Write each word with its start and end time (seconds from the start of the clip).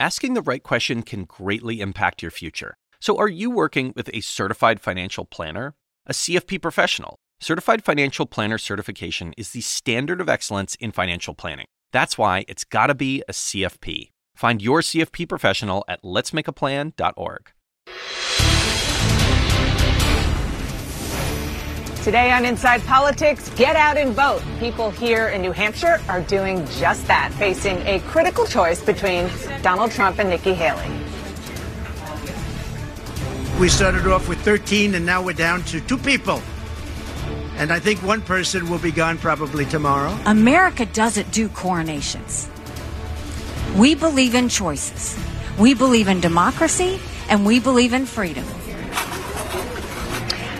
asking 0.00 0.34
the 0.34 0.42
right 0.42 0.62
question 0.62 1.02
can 1.02 1.24
greatly 1.24 1.80
impact 1.80 2.22
your 2.22 2.30
future. 2.30 2.74
So, 3.00 3.16
are 3.18 3.28
you 3.28 3.50
working 3.50 3.92
with 3.94 4.10
a 4.12 4.20
certified 4.20 4.80
financial 4.80 5.24
planner? 5.24 5.74
A 6.06 6.12
CFP 6.12 6.60
professional? 6.60 7.16
Certified 7.40 7.84
Financial 7.84 8.26
Planner 8.26 8.58
certification 8.58 9.32
is 9.36 9.50
the 9.50 9.60
standard 9.60 10.20
of 10.20 10.28
excellence 10.28 10.74
in 10.76 10.90
financial 10.90 11.34
planning. 11.34 11.66
That's 11.92 12.18
why 12.18 12.44
it's 12.48 12.64
got 12.64 12.88
to 12.88 12.94
be 12.94 13.22
a 13.28 13.32
CFP. 13.32 14.10
Find 14.34 14.60
your 14.60 14.80
CFP 14.80 15.28
professional 15.28 15.84
at 15.86 16.02
letsmakeaplan.org. 16.02 17.52
Today 22.02 22.30
on 22.30 22.44
Inside 22.44 22.82
Politics, 22.84 23.50
get 23.50 23.74
out 23.74 23.96
and 23.96 24.14
vote. 24.14 24.40
People 24.60 24.90
here 24.90 25.28
in 25.28 25.42
New 25.42 25.52
Hampshire 25.52 26.00
are 26.08 26.20
doing 26.22 26.64
just 26.78 27.06
that, 27.08 27.32
facing 27.34 27.76
a 27.86 27.98
critical 28.00 28.46
choice 28.46 28.80
between 28.80 29.28
Donald 29.62 29.90
Trump 29.90 30.18
and 30.18 30.30
Nikki 30.30 30.54
Haley. 30.54 30.88
We 33.58 33.68
started 33.68 34.06
off 34.06 34.28
with 34.28 34.40
13 34.42 34.94
and 34.94 35.04
now 35.04 35.22
we're 35.22 35.32
down 35.32 35.64
to 35.64 35.80
two 35.80 35.98
people. 35.98 36.40
And 37.56 37.72
I 37.72 37.80
think 37.80 38.00
one 38.04 38.22
person 38.22 38.70
will 38.70 38.78
be 38.78 38.92
gone 38.92 39.18
probably 39.18 39.66
tomorrow. 39.66 40.16
America 40.24 40.86
doesn't 40.86 41.32
do 41.32 41.48
coronations. 41.48 42.48
We 43.76 43.96
believe 43.96 44.36
in 44.36 44.48
choices. 44.48 45.18
We 45.58 45.74
believe 45.74 46.06
in 46.06 46.20
democracy 46.20 47.00
and 47.28 47.44
we 47.44 47.58
believe 47.58 47.92
in 47.92 48.06
freedom. 48.06 48.46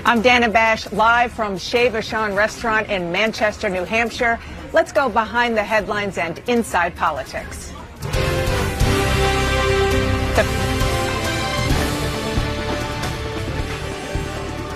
I'm 0.04 0.22
Dana 0.22 0.48
Bash, 0.48 0.90
live 0.92 1.32
from 1.32 1.58
Chez 1.58 1.90
Vachon 1.90 2.34
restaurant 2.36 2.88
in 2.88 3.12
Manchester, 3.12 3.68
New 3.68 3.84
Hampshire. 3.84 4.38
Let's 4.72 4.92
go 4.92 5.08
behind 5.08 5.56
the 5.56 5.62
headlines 5.62 6.18
and 6.18 6.40
inside 6.46 6.96
politics. 6.96 7.72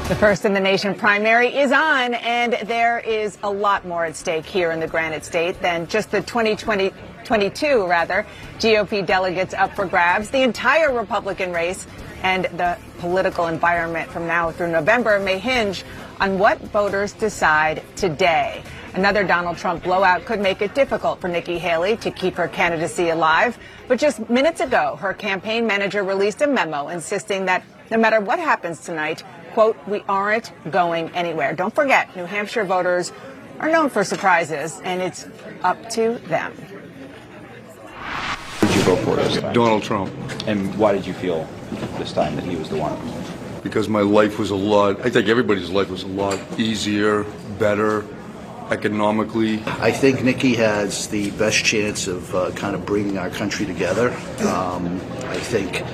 The 0.08 0.16
first 0.16 0.44
in 0.44 0.52
the 0.52 0.60
nation 0.60 0.94
primary 0.94 1.56
is 1.56 1.72
on, 1.72 2.14
and 2.14 2.54
there 2.64 2.98
is 2.98 3.38
a 3.42 3.50
lot 3.50 3.86
more 3.86 4.04
at 4.04 4.16
stake 4.16 4.44
here 4.44 4.72
in 4.72 4.80
the 4.80 4.86
Granite 4.86 5.25
State 5.25 5.58
than 5.62 5.86
just 5.86 6.10
the 6.10 6.20
2020, 6.20 6.92
22 7.25 7.86
rather, 7.86 8.27
GOP 8.58 9.06
delegates 9.06 9.54
up 9.54 9.75
for 9.75 9.86
grabs. 9.86 10.28
The 10.28 10.42
entire 10.42 10.92
Republican 10.92 11.52
race 11.52 11.86
and 12.23 12.45
the 12.56 12.78
political 12.98 13.47
environment 13.47 14.11
from 14.11 14.27
now 14.27 14.51
through 14.51 14.70
November 14.70 15.19
may 15.19 15.39
hinge 15.39 15.84
on 16.20 16.39
what 16.39 16.61
voters 16.61 17.12
decide 17.12 17.83
today. 17.97 18.62
Another 18.95 19.25
Donald 19.25 19.56
Trump 19.56 19.83
blowout 19.83 20.25
could 20.25 20.41
make 20.41 20.61
it 20.62 20.75
difficult 20.75 21.20
for 21.20 21.28
Nikki 21.28 21.59
Haley 21.59 21.97
to 21.98 22.11
keep 22.11 22.34
her 22.34 22.47
candidacy 22.47 23.09
alive. 23.09 23.59
But 23.89 23.98
just 23.98 24.28
minutes 24.31 24.61
ago, 24.61 24.97
her 25.00 25.15
campaign 25.15 25.67
manager 25.67 26.03
released 26.05 26.43
a 26.43 26.47
memo 26.47 26.89
insisting 26.89 27.47
that 27.47 27.65
no 27.91 27.98
matter 27.98 28.20
what 28.20 28.39
happens 28.39 28.81
tonight, 28.81 29.25
quote, 29.53 29.77
we 29.87 30.05
aren't 30.09 30.53
going 30.70 31.11
anywhere. 31.11 31.55
Don't 31.55 31.75
forget, 31.75 32.15
New 32.17 32.25
Hampshire 32.25 32.65
voters 32.65 33.12
are 33.61 33.70
known 33.70 33.91
for 33.91 34.05
surprises, 34.05 34.81
and 34.84 35.00
it's 35.00 35.27
up 35.62 35.89
to 35.91 36.19
them. 36.27 36.53
Who 38.61 38.67
did 38.67 38.77
you 38.77 38.83
vote 38.83 38.98
for 39.00 39.17
this 39.17 39.41
time? 39.41 39.53
Donald 39.53 39.83
Trump. 39.83 40.12
And 40.47 40.75
why 40.77 40.93
did 40.93 41.06
you 41.06 41.15
feel 41.15 41.48
this 41.98 42.12
time 42.12 42.37
that 42.37 42.45
he 42.45 42.56
was 42.56 42.69
the 42.69 42.77
one? 42.77 42.97
Because 43.62 43.89
my 43.89 44.01
life 44.01 44.39
was 44.39 44.51
a 44.51 44.56
lot, 44.56 45.01
I 45.05 45.11
think 45.11 45.28
everybody's 45.28 45.70
life 45.70 45.89
was 45.89 46.03
a 46.03 46.09
lot 46.09 46.39
easier, 46.59 47.25
better, 47.59 48.05
economically. 48.70 49.62
I 49.67 49.93
think 49.93 50.25
Nikki 50.25 50.55
has 50.56 51.09
the 51.09 51.31
best 51.33 51.65
chance 51.65 52.06
of 52.06 52.34
uh, 52.34 52.50
kind 52.53 52.75
of 52.75 52.84
bringing 52.84 53.19
our 53.19 53.31
country 53.31 53.67
together. 53.67 54.11
Um, 54.47 55.00
I 55.27 55.37
think 55.37 55.84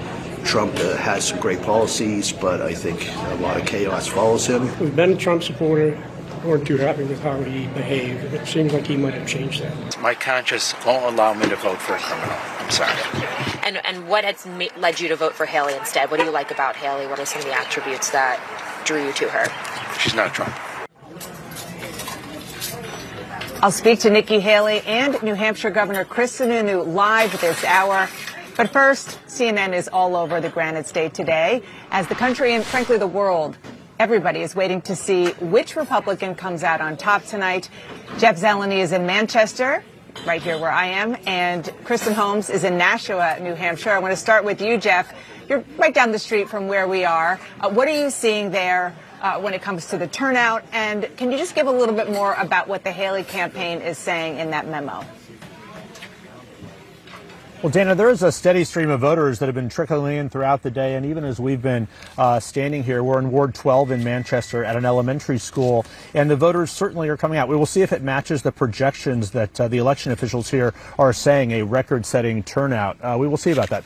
Trump 0.45 0.75
uh, 0.77 0.97
has 0.97 1.29
some 1.29 1.41
great 1.41 1.61
policies, 1.62 2.33
but 2.33 2.62
I 2.62 2.73
think 2.73 3.06
a 3.15 3.34
lot 3.37 3.61
of 3.61 3.67
chaos 3.67 4.06
follows 4.06 4.47
him. 4.47 4.62
We've 4.79 4.95
been 4.95 5.12
a 5.12 5.17
Trump 5.17 5.43
supporter. 5.43 5.99
We 6.43 6.50
weren't 6.50 6.66
too 6.66 6.76
happy 6.76 7.03
with 7.03 7.21
how 7.21 7.43
he 7.43 7.66
behaved. 7.69 8.32
It 8.32 8.47
seems 8.47 8.72
like 8.72 8.87
he 8.87 8.97
might 8.97 9.15
have 9.15 9.26
changed 9.26 9.62
that. 9.62 10.00
My 10.00 10.15
conscience 10.15 10.72
won't 10.87 11.04
allow 11.15 11.34
me 11.34 11.49
to 11.49 11.56
vote 11.56 11.78
for 11.78 11.94
a 11.94 11.99
criminal. 11.99 12.37
I'm 12.59 12.71
sorry. 12.71 12.97
And 13.65 13.84
and 13.84 14.09
what 14.09 14.25
has 14.25 14.47
ma- 14.47 14.66
led 14.78 15.00
you 15.00 15.09
to 15.09 15.16
vote 15.16 15.34
for 15.34 15.47
Haley 15.47 15.75
instead? 15.75 16.10
What 16.10 16.21
do 16.21 16.26
you 16.26 16.31
like 16.31 16.50
about 16.50 16.76
Haley? 16.76 17.06
What 17.06 17.19
are 17.19 17.26
some 17.26 17.41
of 17.41 17.47
the 17.47 17.59
attributes 17.59 18.10
that 18.10 18.38
drew 18.84 19.04
you 19.04 19.12
to 19.15 19.28
her? 19.28 19.99
She's 19.99 20.15
not 20.15 20.32
Trump. 20.32 20.54
I'll 23.60 23.72
speak 23.72 23.99
to 24.00 24.10
Nikki 24.10 24.38
Haley 24.38 24.81
and 24.87 25.20
New 25.22 25.34
Hampshire 25.34 25.70
Governor 25.70 26.05
Chris 26.05 26.38
Sununu 26.38 26.94
live 26.94 27.41
this 27.41 27.65
hour. 27.65 28.09
But 28.56 28.72
first, 28.72 29.19
CNN 29.26 29.72
is 29.75 29.88
all 29.88 30.15
over 30.15 30.41
the 30.41 30.49
Granite 30.49 30.87
State 30.87 31.15
today 31.15 31.62
as 31.91 32.06
the 32.06 32.15
country 32.15 32.55
and 32.55 32.65
frankly 32.65 32.97
the 32.97 33.06
world 33.09 33.56
Everybody 33.98 34.42
is 34.42 34.54
waiting 34.54 34.81
to 34.82 34.94
see 34.94 35.32
which 35.41 35.75
Republican 35.75 36.36
comes 36.36 36.62
out 36.62 36.81
on 36.81 36.97
top 36.97 37.25
tonight. 37.25 37.69
Jeff 38.19 38.36
Zeleny 38.38 38.78
is 38.78 38.92
in 38.92 39.06
Manchester, 39.06 39.82
right 40.25 40.41
here 40.41 40.56
where 40.56 40.70
I 40.70 40.86
am, 40.86 41.16
and 41.26 41.69
Kristen 41.82 42.14
Holmes 42.14 42.48
is 42.48 42.62
in 42.62 42.78
Nashua, 42.78 43.41
New 43.41 43.54
Hampshire. 43.54 43.91
I 43.91 43.98
want 43.98 44.12
to 44.12 44.16
start 44.16 44.44
with 44.44 44.60
you, 44.62 44.78
Jeff. 44.78 45.12
You're 45.48 45.64
right 45.78 45.92
down 45.92 46.12
the 46.12 46.19
street 46.20 46.48
from 46.48 46.69
where 46.69 46.87
we 46.87 47.04
are. 47.04 47.41
Uh, 47.58 47.70
what 47.70 47.88
are 47.88 48.04
you 48.04 48.10
seeing 48.10 48.53
there 48.53 48.94
uh, 49.20 49.41
when 49.41 49.53
it 49.53 49.62
comes 49.62 49.87
to 49.87 49.98
the 49.98 50.06
turnout? 50.06 50.62
And 50.70 51.08
can 51.16 51.32
you 51.32 51.37
just 51.37 51.56
give 51.56 51.66
a 51.66 51.72
little 51.72 51.97
bit 51.97 52.08
more 52.08 52.34
about 52.34 52.69
what 52.69 52.84
the 52.84 52.92
Haley 52.92 53.25
campaign 53.25 53.81
is 53.81 53.98
saying 53.98 54.38
in 54.38 54.50
that 54.53 54.69
memo? 54.69 55.04
Well, 57.60 57.72
Dana, 57.72 57.96
there 57.96 58.08
is 58.08 58.22
a 58.22 58.30
steady 58.30 58.62
stream 58.62 58.88
of 58.88 59.00
voters 59.00 59.41
that 59.41 59.46
have 59.46 59.54
been 59.56 59.69
trickling 59.69 60.16
in 60.16 60.28
throughout 60.28 60.62
the 60.62 60.70
day, 60.70 60.94
and 60.94 61.04
even 61.04 61.24
as 61.24 61.41
we've 61.41 61.60
been 61.60 61.88
uh, 62.16 62.38
standing 62.38 62.84
here, 62.84 63.02
we're 63.02 63.19
in 63.19 63.32
Ward 63.32 63.52
12 63.52 63.91
in 63.91 64.04
Manchester 64.04 64.62
at 64.62 64.76
an 64.76 64.84
elementary 64.84 65.38
school, 65.38 65.84
and 66.14 66.30
the 66.30 66.36
voters 66.36 66.70
certainly 66.70 67.08
are 67.08 67.16
coming 67.16 67.36
out. 67.36 67.48
We 67.48 67.56
will 67.56 67.66
see 67.66 67.82
if 67.82 67.92
it 67.92 68.00
matches 68.00 68.42
the 68.42 68.52
projections 68.52 69.32
that 69.32 69.60
uh, 69.60 69.66
the 69.66 69.78
election 69.78 70.12
officials 70.12 70.48
here 70.48 70.72
are 71.00 71.12
saying 71.12 71.50
a 71.50 71.64
record-setting 71.64 72.44
turnout. 72.44 72.96
Uh, 73.02 73.16
we 73.19 73.26
will 73.26 73.36
see 73.36 73.50
about 73.50 73.70
that. 73.70 73.84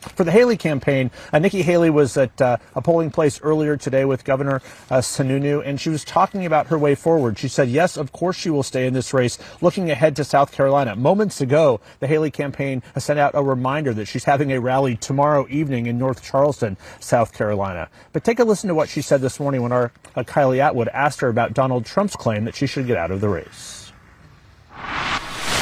For 0.00 0.24
the 0.24 0.32
Haley 0.32 0.56
campaign, 0.56 1.10
uh, 1.30 1.38
Nikki 1.38 1.60
Haley 1.60 1.90
was 1.90 2.16
at 2.16 2.40
uh, 2.40 2.56
a 2.74 2.80
polling 2.80 3.10
place 3.10 3.38
earlier 3.42 3.76
today 3.76 4.06
with 4.06 4.24
Governor 4.24 4.62
uh, 4.90 4.98
Sununu, 4.98 5.62
and 5.64 5.78
she 5.78 5.90
was 5.90 6.04
talking 6.04 6.46
about 6.46 6.68
her 6.68 6.78
way 6.78 6.94
forward. 6.94 7.38
She 7.38 7.48
said, 7.48 7.68
yes, 7.68 7.98
of 7.98 8.10
course 8.10 8.36
she 8.36 8.48
will 8.48 8.62
stay 8.62 8.86
in 8.86 8.94
this 8.94 9.12
race, 9.12 9.38
looking 9.60 9.90
ahead 9.90 10.16
to 10.16 10.24
South 10.24 10.52
Carolina. 10.52 10.96
Moments 10.96 11.42
ago, 11.42 11.80
the 11.98 12.06
Haley 12.06 12.30
campaign 12.30 12.82
sent 12.96 13.18
out 13.18 13.32
a 13.34 13.42
reminder 13.42 13.92
that 13.92 14.06
she's 14.06 14.24
having 14.24 14.52
a 14.52 14.60
rally 14.60 14.96
tomorrow 14.96 15.46
evening 15.50 15.86
in 15.86 15.98
North 15.98 16.22
Charleston, 16.22 16.78
South 16.98 17.34
Carolina. 17.34 17.88
But 18.12 18.24
take 18.24 18.38
a 18.38 18.44
listen 18.44 18.68
to 18.68 18.74
what 18.74 18.88
she 18.88 19.02
said 19.02 19.20
this 19.20 19.38
morning 19.38 19.60
when 19.60 19.72
our 19.72 19.92
uh, 20.16 20.22
Kylie 20.22 20.60
Atwood 20.60 20.88
asked 20.88 21.20
her 21.20 21.28
about 21.28 21.52
Donald 21.52 21.84
Trump's 21.84 22.16
claim 22.16 22.44
that 22.44 22.54
she 22.54 22.66
should 22.66 22.86
get 22.86 22.96
out 22.96 23.10
of 23.10 23.20
the 23.20 23.28
race. 23.28 23.92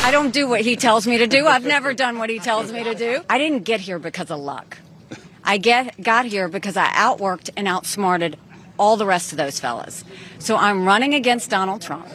I 0.08 0.10
don't 0.10 0.32
do 0.32 0.48
what 0.48 0.62
he 0.62 0.74
tells 0.74 1.06
me 1.06 1.18
to 1.18 1.26
do. 1.26 1.46
I've 1.46 1.66
never 1.66 1.92
done 1.92 2.18
what 2.18 2.30
he 2.30 2.38
tells 2.38 2.72
me 2.72 2.82
to 2.82 2.94
do. 2.94 3.20
I 3.28 3.36
didn't 3.36 3.64
get 3.64 3.80
here 3.80 3.98
because 3.98 4.30
of 4.30 4.40
luck. 4.40 4.78
I 5.44 5.58
get 5.58 6.02
got 6.02 6.24
here 6.24 6.48
because 6.48 6.78
I 6.78 6.86
outworked 6.86 7.50
and 7.58 7.68
outsmarted 7.68 8.38
all 8.78 8.96
the 8.96 9.04
rest 9.04 9.32
of 9.32 9.36
those 9.36 9.60
fellas. 9.60 10.04
So 10.38 10.56
I'm 10.56 10.86
running 10.86 11.12
against 11.12 11.50
Donald 11.50 11.82
Trump. 11.82 12.08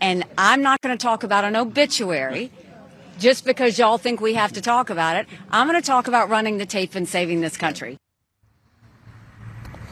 And 0.00 0.24
I'm 0.38 0.62
not 0.62 0.80
going 0.80 0.96
to 0.96 1.02
talk 1.02 1.24
about 1.24 1.44
an 1.44 1.56
obituary 1.56 2.50
just 3.18 3.44
because 3.44 3.78
y'all 3.78 3.98
think 3.98 4.22
we 4.22 4.32
have 4.32 4.54
to 4.54 4.62
talk 4.62 4.88
about 4.88 5.16
it. 5.16 5.26
I'm 5.50 5.68
going 5.68 5.78
to 5.78 5.86
talk 5.86 6.08
about 6.08 6.30
running 6.30 6.56
the 6.56 6.64
tape 6.64 6.94
and 6.94 7.06
saving 7.06 7.42
this 7.42 7.58
country. 7.58 7.98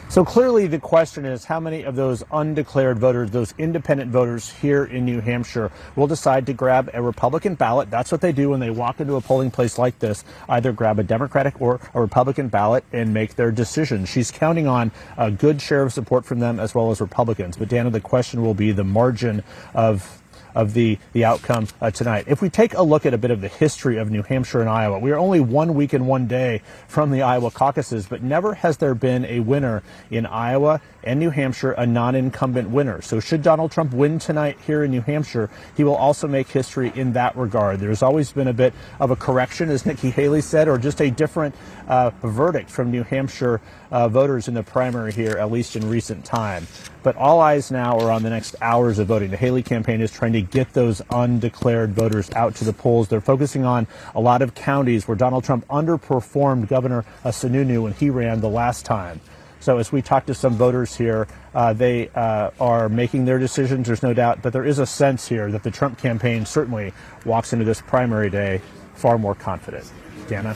So 0.07 0.23
clearly, 0.23 0.67
the 0.67 0.79
question 0.79 1.25
is 1.25 1.43
how 1.43 1.59
many 1.59 1.83
of 1.83 1.95
those 1.95 2.23
undeclared 2.31 2.99
voters, 2.99 3.31
those 3.31 3.53
independent 3.57 4.11
voters 4.11 4.49
here 4.49 4.85
in 4.85 5.03
New 5.03 5.19
Hampshire, 5.19 5.71
will 5.95 6.07
decide 6.07 6.45
to 6.45 6.53
grab 6.53 6.89
a 6.93 7.01
Republican 7.01 7.55
ballot? 7.55 7.89
That's 7.89 8.11
what 8.11 8.21
they 8.21 8.31
do 8.31 8.51
when 8.51 8.61
they 8.61 8.69
walk 8.69 9.01
into 9.01 9.15
a 9.15 9.21
polling 9.21 9.51
place 9.51 9.77
like 9.77 9.99
this 9.99 10.23
either 10.47 10.71
grab 10.71 10.99
a 10.99 11.03
Democratic 11.03 11.59
or 11.59 11.81
a 11.93 11.99
Republican 11.99 12.47
ballot 12.47 12.85
and 12.93 13.13
make 13.13 13.35
their 13.35 13.51
decision. 13.51 14.05
She's 14.05 14.31
counting 14.31 14.67
on 14.67 14.91
a 15.17 15.31
good 15.31 15.61
share 15.61 15.83
of 15.83 15.91
support 15.91 16.23
from 16.23 16.39
them 16.39 16.59
as 16.59 16.73
well 16.73 16.91
as 16.91 17.01
Republicans. 17.01 17.57
But, 17.57 17.67
Dana, 17.67 17.89
the 17.89 17.99
question 17.99 18.41
will 18.41 18.53
be 18.53 18.71
the 18.71 18.85
margin 18.85 19.43
of 19.73 20.21
of 20.55 20.73
the, 20.73 20.97
the 21.13 21.25
outcome 21.25 21.67
uh, 21.81 21.91
tonight. 21.91 22.25
If 22.27 22.41
we 22.41 22.49
take 22.49 22.73
a 22.73 22.81
look 22.81 23.05
at 23.05 23.13
a 23.13 23.17
bit 23.17 23.29
of 23.29 23.41
the 23.41 23.47
history 23.47 23.97
of 23.97 24.09
New 24.09 24.23
Hampshire 24.23 24.61
and 24.61 24.69
Iowa, 24.69 24.97
we 24.97 25.11
are 25.11 25.17
only 25.17 25.41
one 25.41 25.75
week 25.75 25.93
and 25.93 26.07
one 26.07 26.25
day 26.25 26.61
from 26.87 27.11
the 27.11 27.21
Iowa 27.21 27.51
caucuses, 27.51 28.07
but 28.07 28.23
never 28.23 28.55
has 28.55 28.77
there 28.77 28.95
been 28.95 29.25
a 29.25 29.41
winner 29.41 29.83
in 30.09 30.25
Iowa 30.25 30.81
and 31.03 31.19
New 31.19 31.29
Hampshire, 31.29 31.73
a 31.73 31.85
non-incumbent 31.85 32.69
winner. 32.69 33.01
So 33.01 33.19
should 33.19 33.43
Donald 33.43 33.71
Trump 33.71 33.93
win 33.93 34.17
tonight 34.17 34.57
here 34.65 34.83
in 34.83 34.91
New 34.91 35.01
Hampshire, 35.01 35.49
he 35.77 35.83
will 35.83 35.95
also 35.95 36.27
make 36.27 36.47
history 36.47 36.91
in 36.95 37.13
that 37.13 37.35
regard. 37.37 37.79
There's 37.79 38.01
always 38.01 38.31
been 38.31 38.47
a 38.47 38.53
bit 38.53 38.73
of 38.99 39.11
a 39.11 39.15
correction, 39.15 39.69
as 39.69 39.85
Nikki 39.85 40.09
Haley 40.09 40.41
said, 40.41 40.67
or 40.67 40.77
just 40.77 41.01
a 41.01 41.11
different 41.11 41.53
uh, 41.87 42.09
verdict 42.23 42.69
from 42.69 42.91
New 42.91 43.03
Hampshire 43.03 43.61
uh, 43.95 44.09
voters 44.09 44.49
in 44.49 44.53
the 44.53 44.61
primary 44.61 45.13
here, 45.13 45.37
at 45.37 45.49
least 45.49 45.77
in 45.77 45.89
recent 45.89 46.25
time. 46.25 46.67
But 47.01 47.15
all 47.15 47.39
eyes 47.39 47.71
now 47.71 47.97
are 47.97 48.11
on 48.11 48.23
the 48.23 48.29
next 48.29 48.53
hours 48.61 48.99
of 48.99 49.07
voting. 49.07 49.31
The 49.31 49.37
Haley 49.37 49.63
campaign 49.63 50.01
is 50.01 50.11
trying 50.11 50.33
to 50.33 50.41
get 50.41 50.73
those 50.73 51.01
undeclared 51.11 51.93
voters 51.93 52.29
out 52.31 52.55
to 52.55 52.65
the 52.65 52.73
polls. 52.73 53.07
They're 53.07 53.21
focusing 53.21 53.63
on 53.63 53.87
a 54.13 54.19
lot 54.19 54.41
of 54.41 54.53
counties 54.53 55.07
where 55.07 55.15
Donald 55.15 55.45
Trump 55.45 55.65
underperformed 55.69 56.67
Governor 56.67 57.05
Sununu 57.23 57.83
when 57.83 57.93
he 57.93 58.09
ran 58.09 58.41
the 58.41 58.49
last 58.49 58.83
time. 58.83 59.21
So 59.61 59.77
as 59.77 59.93
we 59.93 60.01
talk 60.01 60.25
to 60.25 60.33
some 60.33 60.55
voters 60.55 60.93
here, 60.93 61.29
uh, 61.53 61.71
they 61.71 62.09
uh, 62.09 62.51
are 62.59 62.89
making 62.89 63.23
their 63.23 63.39
decisions. 63.39 63.87
There's 63.87 64.03
no 64.03 64.13
doubt, 64.13 64.41
but 64.41 64.51
there 64.51 64.65
is 64.65 64.77
a 64.77 64.85
sense 64.85 65.25
here 65.25 65.49
that 65.53 65.63
the 65.63 65.71
Trump 65.71 65.97
campaign 65.99 66.45
certainly 66.45 66.91
walks 67.23 67.53
into 67.53 67.63
this 67.63 67.79
primary 67.79 68.29
day 68.29 68.61
far 68.93 69.17
more 69.17 69.35
confident. 69.35 69.89
Dana. 70.27 70.53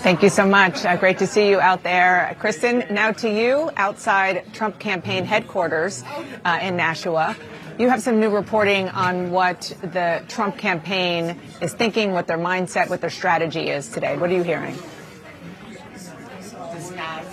Thank 0.00 0.22
you 0.22 0.30
so 0.30 0.46
much. 0.46 0.86
Uh, 0.86 0.96
great 0.96 1.18
to 1.18 1.26
see 1.26 1.50
you 1.50 1.60
out 1.60 1.82
there. 1.82 2.34
Kristen, 2.38 2.86
now 2.90 3.12
to 3.12 3.28
you 3.28 3.70
outside 3.76 4.50
Trump 4.54 4.78
campaign 4.78 5.26
headquarters 5.26 6.02
uh, 6.42 6.58
in 6.62 6.74
Nashua. 6.76 7.36
You 7.78 7.90
have 7.90 8.00
some 8.00 8.18
new 8.18 8.30
reporting 8.30 8.88
on 8.88 9.30
what 9.30 9.76
the 9.82 10.24
Trump 10.26 10.56
campaign 10.56 11.38
is 11.60 11.74
thinking, 11.74 12.12
what 12.12 12.26
their 12.26 12.38
mindset, 12.38 12.88
what 12.88 13.02
their 13.02 13.10
strategy 13.10 13.68
is 13.68 13.88
today. 13.88 14.16
What 14.16 14.30
are 14.30 14.34
you 14.34 14.42
hearing? 14.42 14.74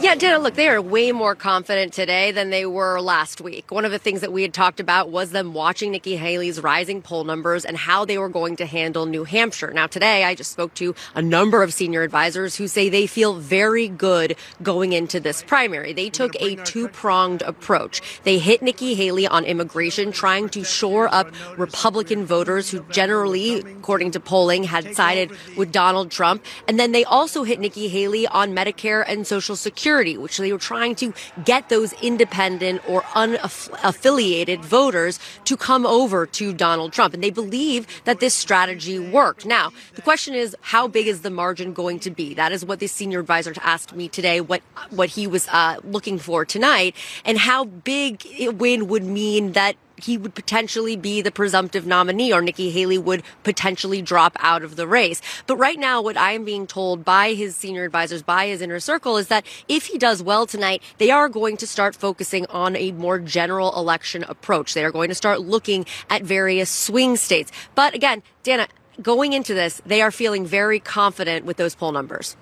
Yeah, 0.08 0.16
Dana, 0.16 0.40
look, 0.40 0.54
they 0.54 0.70
are 0.70 0.82
way 0.82 1.12
more 1.12 1.36
confident 1.36 1.92
today 1.92 2.32
than 2.32 2.50
they 2.50 2.66
were 2.66 3.02
last 3.02 3.42
week. 3.42 3.74
One 3.74 3.84
of 3.84 3.92
the 3.92 4.00
things 4.00 4.22
that 4.22 4.32
we 4.32 4.42
had 4.42 4.54
talked 4.54 4.80
about 4.80 5.10
was 5.10 5.32
them 5.32 5.54
watching 5.54 5.92
Nikki 5.92 6.16
Haley's 6.16 6.62
rising 6.62 7.02
poll 7.02 7.26
numbers 7.26 7.66
and 7.66 7.76
how 7.76 8.06
they 8.06 8.18
were 8.18 8.30
going 8.30 8.56
to 8.56 8.66
handle 8.66 9.06
New 9.06 9.26
Hampshire. 9.26 9.74
Now, 9.74 9.86
today 9.86 10.24
I 10.24 10.34
just 10.34 10.54
spoke 10.54 10.74
to 10.76 10.96
a 11.14 11.22
number 11.22 11.62
of 11.62 11.74
senior 11.74 12.04
advisors 12.04 12.56
who 12.56 12.70
say 12.70 12.88
they 12.88 13.06
feel 13.06 13.34
very 13.34 13.90
good 13.90 14.38
going 14.64 14.94
into 14.94 15.20
this 15.20 15.44
primary. 15.44 15.92
They 15.92 16.10
took 16.10 16.42
a 16.42 16.56
two 16.64 16.88
pronged 16.88 17.42
approach. 17.42 18.02
They 18.24 18.38
hit 18.38 18.62
Nikki 18.62 18.96
Haley 18.96 19.28
on 19.28 19.44
immigration, 19.44 20.14
trying 20.14 20.48
to 20.52 20.64
shore 20.64 21.14
up 21.14 21.34
Republican 21.58 22.26
voters 22.26 22.70
who 22.70 22.80
generally, 22.92 23.60
according 23.60 24.12
to 24.12 24.22
polling, 24.22 24.64
had 24.64 24.96
sided 24.96 25.32
with 25.58 25.74
Donald 25.74 26.12
Trump. 26.12 26.46
And 26.66 26.80
then 26.80 26.94
they 26.94 27.04
also 27.04 27.44
hit 27.44 27.60
Nikki 27.60 27.90
Haley 27.90 28.26
on 28.26 28.56
Medicare 28.56 29.04
and 29.06 29.28
Social 29.28 29.58
Security 29.58 29.97
Security, 29.98 30.16
which 30.16 30.38
they 30.38 30.54
were 30.54 30.60
trying 30.60 30.94
to 30.94 31.12
get 31.44 31.70
those 31.70 31.92
independent 32.04 32.88
or 32.88 33.02
unaffiliated 33.16 34.64
voters 34.64 35.20
to 35.46 35.58
come 35.58 35.88
over 35.88 36.28
to 36.28 36.54
Donald 36.54 36.94
Trump. 36.94 37.16
And 37.16 37.24
they 37.24 37.32
believe 37.32 37.88
that 38.04 38.20
this 38.20 38.36
strategy 38.36 39.00
worked. 39.00 39.44
Now, 39.44 39.72
the 39.96 40.04
question 40.04 40.36
is, 40.36 40.56
how 40.62 40.88
big 40.88 41.08
is 41.08 41.22
the 41.22 41.32
margin 41.32 41.74
going 41.74 42.00
to 42.02 42.12
be? 42.12 42.36
That 42.36 42.52
is 42.52 42.64
what 42.64 42.78
the 42.78 42.86
senior 42.86 43.22
advisor 43.22 43.56
asked 43.64 43.96
me 43.96 44.08
today, 44.08 44.40
what, 44.40 44.62
what 44.92 45.10
he 45.10 45.26
was 45.26 45.48
uh, 45.48 45.78
looking 45.84 46.20
for 46.20 46.46
tonight, 46.46 46.96
and 47.26 47.40
how 47.40 47.64
big 47.64 48.24
a 48.38 48.50
win 48.50 48.88
would 48.90 49.04
mean 49.04 49.54
that 49.54 49.78
he 49.98 50.18
would 50.18 50.36
potentially 50.36 50.96
be 50.96 51.22
the 51.22 51.32
presumptive 51.32 51.86
nominee 51.86 52.32
or 52.32 52.42
Nikki 52.42 52.70
Haley 52.70 52.98
would 52.98 53.24
potentially 53.44 54.02
drop 54.02 54.38
out 54.40 54.64
of 54.64 54.76
the 54.76 54.88
race. 54.88 55.22
But 55.48 55.58
right 55.58 55.78
now, 55.78 56.02
what 56.02 56.18
I 56.18 56.34
am 56.34 56.46
being 56.46 56.68
told 56.68 57.04
by 57.04 57.34
his 57.34 57.56
senior 57.56 57.84
advisors, 57.84 58.22
by 58.22 58.48
his 58.48 58.62
inner 58.62 58.80
circle, 58.80 59.18
is 59.18 59.28
that 59.28 59.46
if 59.68 59.88
he 59.88 59.98
does 59.98 60.22
well 60.22 60.46
tonight, 60.46 60.82
they 60.98 61.12
are 61.12 61.30
going 61.30 61.58
to 61.58 61.68
start 61.68 61.96
focusing 61.96 62.46
on 62.48 62.76
a 62.76 62.92
more 62.92 63.20
general 63.20 63.76
election 63.76 64.24
approach. 64.24 64.74
They 64.74 64.86
are 64.86 64.92
going 64.92 65.10
to 65.10 65.16
start 65.16 65.42
looking 65.42 65.86
at 66.10 66.24
various 66.24 66.70
swing 66.70 67.16
states. 67.18 67.52
But 67.76 67.94
again, 67.94 68.24
Dana, 68.44 68.68
going 69.02 69.34
into 69.34 69.54
this, 69.54 69.82
they 69.86 70.02
are 70.02 70.12
feeling 70.12 70.46
very 70.46 70.80
confident 70.80 71.46
with 71.46 71.58
those 71.58 71.76
poll 71.76 71.92
numbers. 71.92 72.36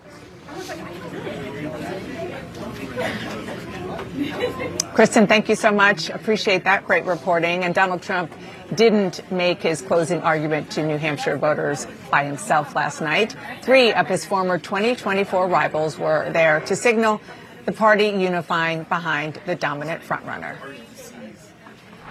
Kristen, 4.96 5.28
thank 5.28 5.50
you 5.50 5.56
so 5.56 5.74
much. 5.74 6.10
Appreciate 6.10 6.64
that 6.64 6.86
great 6.86 7.04
reporting. 7.04 7.66
And 7.66 7.76
Donald 7.76 8.02
Trump 8.02 8.32
didn't 8.76 9.30
make 9.30 9.62
his 9.62 9.82
closing 9.82 10.22
argument 10.22 10.72
to 10.72 10.88
New 10.88 10.96
Hampshire 10.96 11.38
voters 11.38 11.86
by 12.10 12.24
himself 12.24 12.74
last 12.76 13.02
night. 13.02 13.36
Three 13.62 13.92
of 13.92 14.08
his 14.08 14.24
former 14.24 14.58
2024 14.58 15.50
rivals 15.50 16.00
were 16.00 16.32
there 16.32 16.62
to 16.62 16.78
signal 16.78 17.20
the 17.66 17.74
party 17.74 18.08
unifying 18.08 18.84
behind 18.84 19.38
the 19.46 19.56
dominant 19.56 20.02
frontrunner. 20.02 20.56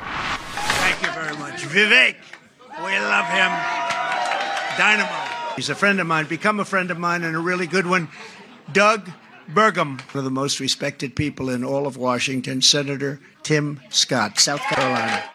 Thank 0.02 1.00
you 1.00 1.10
very 1.12 1.38
much. 1.38 1.62
Vivek, 1.62 2.16
we 2.84 2.98
love 2.98 3.26
him. 3.30 3.50
Dynamo. 4.76 5.54
He's 5.56 5.70
a 5.70 5.74
friend 5.74 6.00
of 6.00 6.06
mine, 6.06 6.26
become 6.26 6.60
a 6.60 6.66
friend 6.66 6.90
of 6.90 6.98
mine, 6.98 7.24
and 7.24 7.34
a 7.34 7.40
really 7.40 7.66
good 7.66 7.86
one. 7.86 8.08
Doug 8.74 9.10
Burgum, 9.52 10.00
one 10.00 10.18
of 10.18 10.24
the 10.24 10.30
most 10.30 10.60
respected 10.60 11.14
people 11.14 11.50
in 11.50 11.64
all 11.64 11.86
of 11.86 11.96
Washington, 11.96 12.62
Senator 12.62 13.20
Tim 13.42 13.80
Scott, 13.90 14.38
South 14.38 14.60
Carolina. 14.60 15.30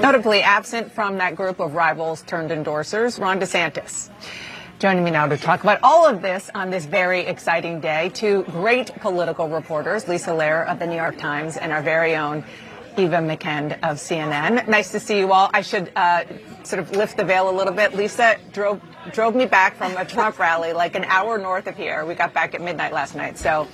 Notably 0.00 0.40
absent 0.40 0.92
from 0.92 1.18
that 1.18 1.36
group 1.36 1.60
of 1.60 1.74
rivals 1.74 2.22
turned 2.22 2.50
endorsers, 2.50 3.20
Ron 3.20 3.40
DeSantis. 3.40 4.10
Joining 4.78 5.04
me 5.04 5.10
now 5.10 5.26
to 5.26 5.36
talk 5.36 5.62
about 5.62 5.78
all 5.82 6.06
of 6.06 6.20
this 6.20 6.50
on 6.54 6.70
this 6.70 6.84
very 6.84 7.20
exciting 7.20 7.80
day, 7.80 8.10
two 8.10 8.42
great 8.44 8.94
political 8.96 9.48
reporters, 9.48 10.06
Lisa 10.06 10.30
Lerer 10.30 10.66
of 10.66 10.78
the 10.78 10.86
New 10.86 10.96
York 10.96 11.16
Times 11.16 11.56
and 11.56 11.72
our 11.72 11.82
very 11.82 12.14
own 12.14 12.44
Eva 12.98 13.16
McKend 13.16 13.72
of 13.82 13.98
CNN. 13.98 14.66
Nice 14.68 14.90
to 14.92 15.00
see 15.00 15.18
you 15.18 15.32
all. 15.32 15.50
I 15.52 15.60
should 15.62 15.90
uh, 15.96 16.24
sort 16.64 16.80
of 16.80 16.90
lift 16.92 17.16
the 17.16 17.24
veil 17.24 17.50
a 17.50 17.54
little 17.56 17.72
bit. 17.72 17.94
Lisa 17.94 18.36
drove 18.52 18.80
drove 19.12 19.34
me 19.34 19.46
back 19.46 19.76
from 19.76 19.96
a 19.96 20.04
Trump 20.04 20.38
rally 20.38 20.72
like 20.72 20.94
an 20.96 21.04
hour 21.04 21.38
north 21.38 21.66
of 21.66 21.76
here. 21.76 22.04
We 22.04 22.14
got 22.14 22.32
back 22.32 22.54
at 22.54 22.60
midnight 22.60 22.92
last 22.92 23.14
night, 23.14 23.38
so. 23.38 23.68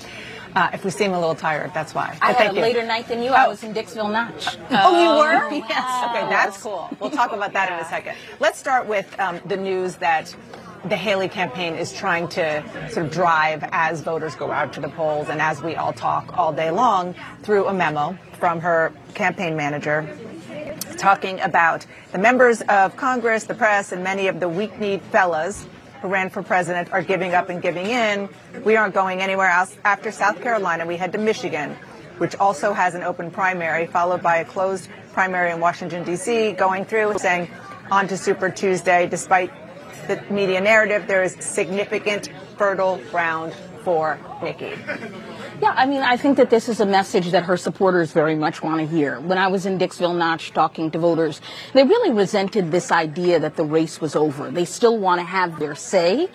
Uh, 0.54 0.68
if 0.74 0.84
we 0.84 0.90
seem 0.90 1.14
a 1.14 1.18
little 1.18 1.34
tired, 1.34 1.72
that's 1.72 1.94
why. 1.94 2.14
I 2.20 2.34
but 2.34 2.42
had 2.42 2.50
a 2.52 2.54
you. 2.56 2.60
later 2.60 2.84
night 2.84 3.08
than 3.08 3.22
you. 3.22 3.30
I 3.30 3.48
was 3.48 3.62
in 3.62 3.72
Dixville 3.72 4.12
Notch. 4.12 4.58
Oh, 4.70 5.02
you 5.02 5.18
were? 5.18 5.50
yes. 5.66 6.04
Okay, 6.10 6.28
that's 6.28 6.62
cool. 6.62 6.90
We'll 7.00 7.08
talk 7.08 7.32
about 7.32 7.54
that 7.54 7.72
in 7.72 7.78
a 7.78 7.88
second. 7.88 8.16
Let's 8.38 8.58
start 8.58 8.86
with 8.86 9.18
um, 9.18 9.40
the 9.46 9.56
news 9.56 9.96
that 9.96 10.36
the 10.84 10.96
Haley 10.96 11.28
campaign 11.28 11.74
is 11.74 11.92
trying 11.92 12.28
to 12.28 12.62
sort 12.90 13.06
of 13.06 13.12
drive 13.12 13.64
as 13.70 14.00
voters 14.00 14.34
go 14.34 14.50
out 14.50 14.72
to 14.74 14.80
the 14.80 14.88
polls 14.88 15.28
and 15.28 15.40
as 15.40 15.62
we 15.62 15.76
all 15.76 15.92
talk 15.92 16.36
all 16.36 16.52
day 16.52 16.70
long 16.70 17.14
through 17.42 17.66
a 17.66 17.72
memo 17.72 18.18
from 18.38 18.60
her 18.60 18.92
campaign 19.14 19.56
manager 19.56 20.08
talking 20.98 21.40
about 21.40 21.86
the 22.12 22.18
members 22.18 22.60
of 22.62 22.96
Congress, 22.96 23.44
the 23.44 23.54
press, 23.54 23.92
and 23.92 24.04
many 24.04 24.28
of 24.28 24.40
the 24.40 24.48
weak-kneed 24.48 25.02
fellas 25.02 25.66
who 26.00 26.08
ran 26.08 26.30
for 26.30 26.42
president 26.42 26.92
are 26.92 27.02
giving 27.02 27.34
up 27.34 27.48
and 27.48 27.62
giving 27.62 27.86
in. 27.86 28.28
We 28.64 28.76
aren't 28.76 28.94
going 28.94 29.20
anywhere 29.20 29.48
else. 29.48 29.76
After 29.84 30.10
South 30.10 30.40
Carolina, 30.42 30.86
we 30.86 30.96
head 30.96 31.12
to 31.12 31.18
Michigan, 31.18 31.76
which 32.18 32.34
also 32.36 32.72
has 32.72 32.94
an 32.94 33.02
open 33.02 33.30
primary, 33.30 33.86
followed 33.86 34.22
by 34.22 34.38
a 34.38 34.44
closed 34.44 34.88
primary 35.12 35.52
in 35.52 35.60
Washington, 35.60 36.04
D.C., 36.04 36.52
going 36.52 36.84
through 36.84 37.18
saying 37.18 37.48
on 37.90 38.08
to 38.08 38.16
Super 38.16 38.50
Tuesday, 38.50 39.06
despite 39.06 39.50
the 40.06 40.22
media 40.30 40.60
narrative, 40.60 41.06
there 41.06 41.22
is 41.22 41.36
significant 41.40 42.30
fertile 42.56 43.00
ground 43.10 43.54
for 43.84 44.18
Nikki. 44.42 44.72
Yeah, 45.60 45.74
I 45.76 45.86
mean, 45.86 46.02
I 46.02 46.16
think 46.16 46.36
that 46.38 46.50
this 46.50 46.68
is 46.68 46.80
a 46.80 46.86
message 46.86 47.30
that 47.30 47.44
her 47.44 47.56
supporters 47.56 48.12
very 48.12 48.34
much 48.34 48.62
want 48.62 48.80
to 48.80 48.86
hear. 48.86 49.20
When 49.20 49.38
I 49.38 49.48
was 49.48 49.66
in 49.66 49.78
Dixville 49.78 50.16
Notch 50.16 50.52
talking 50.52 50.90
to 50.90 50.98
voters, 50.98 51.40
they 51.72 51.82
really 51.84 52.12
resented 52.12 52.70
this 52.70 52.90
idea 52.90 53.38
that 53.40 53.56
the 53.56 53.64
race 53.64 54.00
was 54.00 54.16
over. 54.16 54.50
They 54.50 54.64
still 54.64 54.98
want 54.98 55.20
to 55.20 55.26
have 55.26 55.58
their 55.58 55.74
say. 55.74 56.28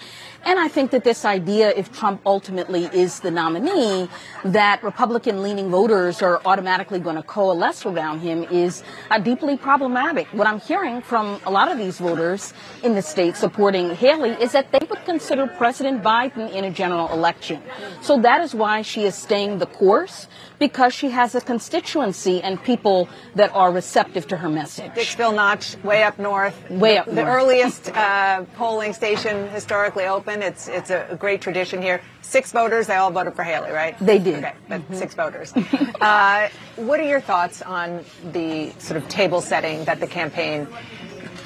And 0.47 0.57
I 0.57 0.69
think 0.69 0.91
that 0.91 1.03
this 1.03 1.25
idea, 1.25 1.73
if 1.75 1.91
Trump 1.91 2.21
ultimately 2.25 2.85
is 2.85 3.19
the 3.19 3.29
nominee, 3.29 4.07
that 4.45 4.81
Republican 4.81 5.43
leaning 5.43 5.69
voters 5.69 6.21
are 6.21 6.41
automatically 6.45 6.99
going 6.99 7.17
to 7.17 7.21
coalesce 7.21 7.85
around 7.85 8.21
him 8.21 8.45
is 8.45 8.81
uh, 9.11 9.19
deeply 9.19 9.57
problematic. 9.57 10.25
What 10.31 10.47
I'm 10.47 10.61
hearing 10.61 11.01
from 11.01 11.41
a 11.45 11.51
lot 11.51 11.69
of 11.69 11.77
these 11.77 11.97
voters 11.99 12.53
in 12.81 12.95
the 12.95 13.01
state 13.01 13.35
supporting 13.35 13.93
Haley 13.93 14.41
is 14.41 14.53
that 14.53 14.71
they 14.71 14.79
would 14.89 15.03
consider 15.03 15.47
President 15.47 16.01
Biden 16.01 16.49
in 16.53 16.63
a 16.63 16.71
general 16.71 17.11
election. 17.11 17.61
So 17.99 18.17
that 18.21 18.39
is 18.39 18.55
why 18.55 18.83
she 18.83 19.03
is 19.03 19.15
staying 19.15 19.59
the 19.59 19.65
course 19.65 20.29
because 20.59 20.93
she 20.93 21.09
has 21.09 21.35
a 21.35 21.41
constituency 21.41 22.41
and 22.41 22.61
people 22.63 23.09
that 23.35 23.53
are 23.53 23.71
receptive 23.71 24.27
to 24.27 24.37
her 24.37 24.49
message. 24.49 24.91
Dixville 24.91 25.35
Notch, 25.35 25.75
way 25.83 26.03
up 26.03 26.17
north. 26.17 26.55
Way 26.69 26.97
up 26.97 27.05
the, 27.05 27.13
north. 27.13 27.25
The 27.25 27.31
earliest 27.31 27.91
uh, 27.93 28.43
polling 28.55 28.93
station 28.93 29.49
historically 29.49 30.05
open. 30.05 30.36
It's 30.41 30.67
it's 30.67 30.89
a 30.89 31.17
great 31.19 31.41
tradition 31.41 31.81
here. 31.81 32.01
Six 32.21 32.51
voters, 32.51 32.87
they 32.87 32.95
all 32.95 33.11
voted 33.11 33.35
for 33.35 33.43
Haley, 33.43 33.71
right? 33.71 33.97
They 33.99 34.19
did. 34.19 34.43
Okay, 34.43 34.53
but 34.67 34.81
mm-hmm. 34.81 34.95
six 34.95 35.15
voters. 35.15 35.53
uh, 36.01 36.49
what 36.75 36.99
are 36.99 37.07
your 37.07 37.21
thoughts 37.21 37.61
on 37.61 38.03
the 38.31 38.71
sort 38.79 38.97
of 38.97 39.07
table 39.09 39.41
setting 39.41 39.85
that 39.85 39.99
the 39.99 40.07
campaign 40.07 40.67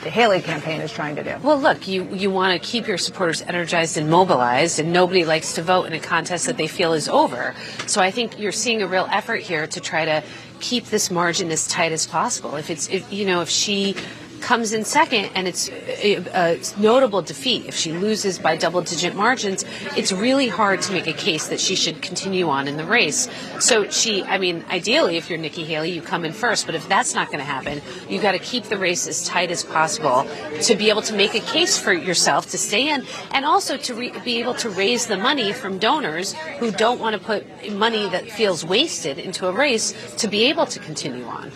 the 0.03 0.09
Haley 0.09 0.41
campaign 0.41 0.81
is 0.81 0.91
trying 0.91 1.15
to 1.17 1.23
do. 1.23 1.35
Well, 1.43 1.59
look, 1.59 1.87
you, 1.87 2.11
you 2.15 2.31
want 2.31 2.59
to 2.59 2.67
keep 2.67 2.87
your 2.87 2.97
supporters 2.97 3.43
energized 3.43 3.97
and 3.97 4.09
mobilized, 4.09 4.79
and 4.79 4.91
nobody 4.91 5.25
likes 5.25 5.53
to 5.53 5.61
vote 5.61 5.83
in 5.85 5.93
a 5.93 5.99
contest 5.99 6.47
that 6.47 6.57
they 6.57 6.67
feel 6.67 6.93
is 6.93 7.07
over. 7.07 7.53
So 7.85 8.01
I 8.01 8.09
think 8.09 8.39
you're 8.39 8.51
seeing 8.51 8.81
a 8.81 8.87
real 8.87 9.07
effort 9.11 9.41
here 9.41 9.67
to 9.67 9.79
try 9.79 10.05
to 10.05 10.23
keep 10.59 10.85
this 10.85 11.11
margin 11.11 11.51
as 11.51 11.67
tight 11.67 11.91
as 11.91 12.07
possible. 12.07 12.55
If 12.55 12.71
it's, 12.71 12.89
if, 12.89 13.13
you 13.13 13.25
know, 13.25 13.41
if 13.41 13.49
she 13.49 13.95
comes 14.41 14.73
in 14.73 14.83
second 14.83 15.29
and 15.35 15.47
it's 15.47 15.69
a, 15.69 16.59
notable 16.77 17.21
defeat, 17.21 17.65
if 17.65 17.75
she 17.75 17.91
loses 17.93 18.39
by 18.39 18.55
double 18.55 18.81
digit 18.81 19.15
margins, 19.15 19.63
it's 19.95 20.11
really 20.11 20.47
hard 20.47 20.81
to 20.81 20.91
make 20.91 21.07
a 21.07 21.13
case 21.13 21.47
that 21.47 21.59
she 21.59 21.75
should 21.75 22.01
continue 22.01 22.49
on 22.49 22.67
in 22.67 22.77
the 22.77 22.85
race. 22.85 23.29
So 23.59 23.89
she, 23.89 24.23
I 24.23 24.37
mean, 24.37 24.65
ideally, 24.69 25.17
if 25.17 25.29
you're 25.29 25.39
Nikki 25.39 25.63
Haley, 25.63 25.91
you 25.91 26.01
come 26.01 26.25
in 26.25 26.33
first. 26.33 26.65
But 26.65 26.75
if 26.75 26.87
that's 26.87 27.13
not 27.13 27.27
going 27.27 27.39
to 27.39 27.45
happen, 27.45 27.81
you've 28.09 28.21
got 28.21 28.33
to 28.33 28.39
keep 28.39 28.65
the 28.65 28.77
race 28.77 29.07
as 29.07 29.25
tight 29.25 29.51
as 29.51 29.63
possible 29.63 30.27
to 30.61 30.75
be 30.75 30.89
able 30.89 31.01
to 31.03 31.15
make 31.15 31.35
a 31.35 31.39
case 31.39 31.77
for 31.77 31.93
yourself 31.93 32.49
to 32.51 32.57
stay 32.57 32.89
in, 32.89 33.05
and 33.31 33.45
also 33.45 33.77
to 33.77 33.93
re- 33.93 34.13
be 34.23 34.39
able 34.39 34.55
to 34.55 34.69
raise 34.69 35.07
the 35.07 35.17
money 35.17 35.53
from 35.53 35.77
donors 35.77 36.33
who 36.59 36.71
don't 36.71 36.99
want 36.99 37.13
to 37.15 37.21
put 37.21 37.71
money 37.71 38.09
that 38.09 38.29
feels 38.29 38.65
wasted 38.65 39.17
into 39.17 39.47
a 39.47 39.51
race 39.51 39.93
to 40.17 40.27
be 40.27 40.45
able 40.45 40.65
to 40.65 40.79
continue 40.79 41.25
on. 41.25 41.51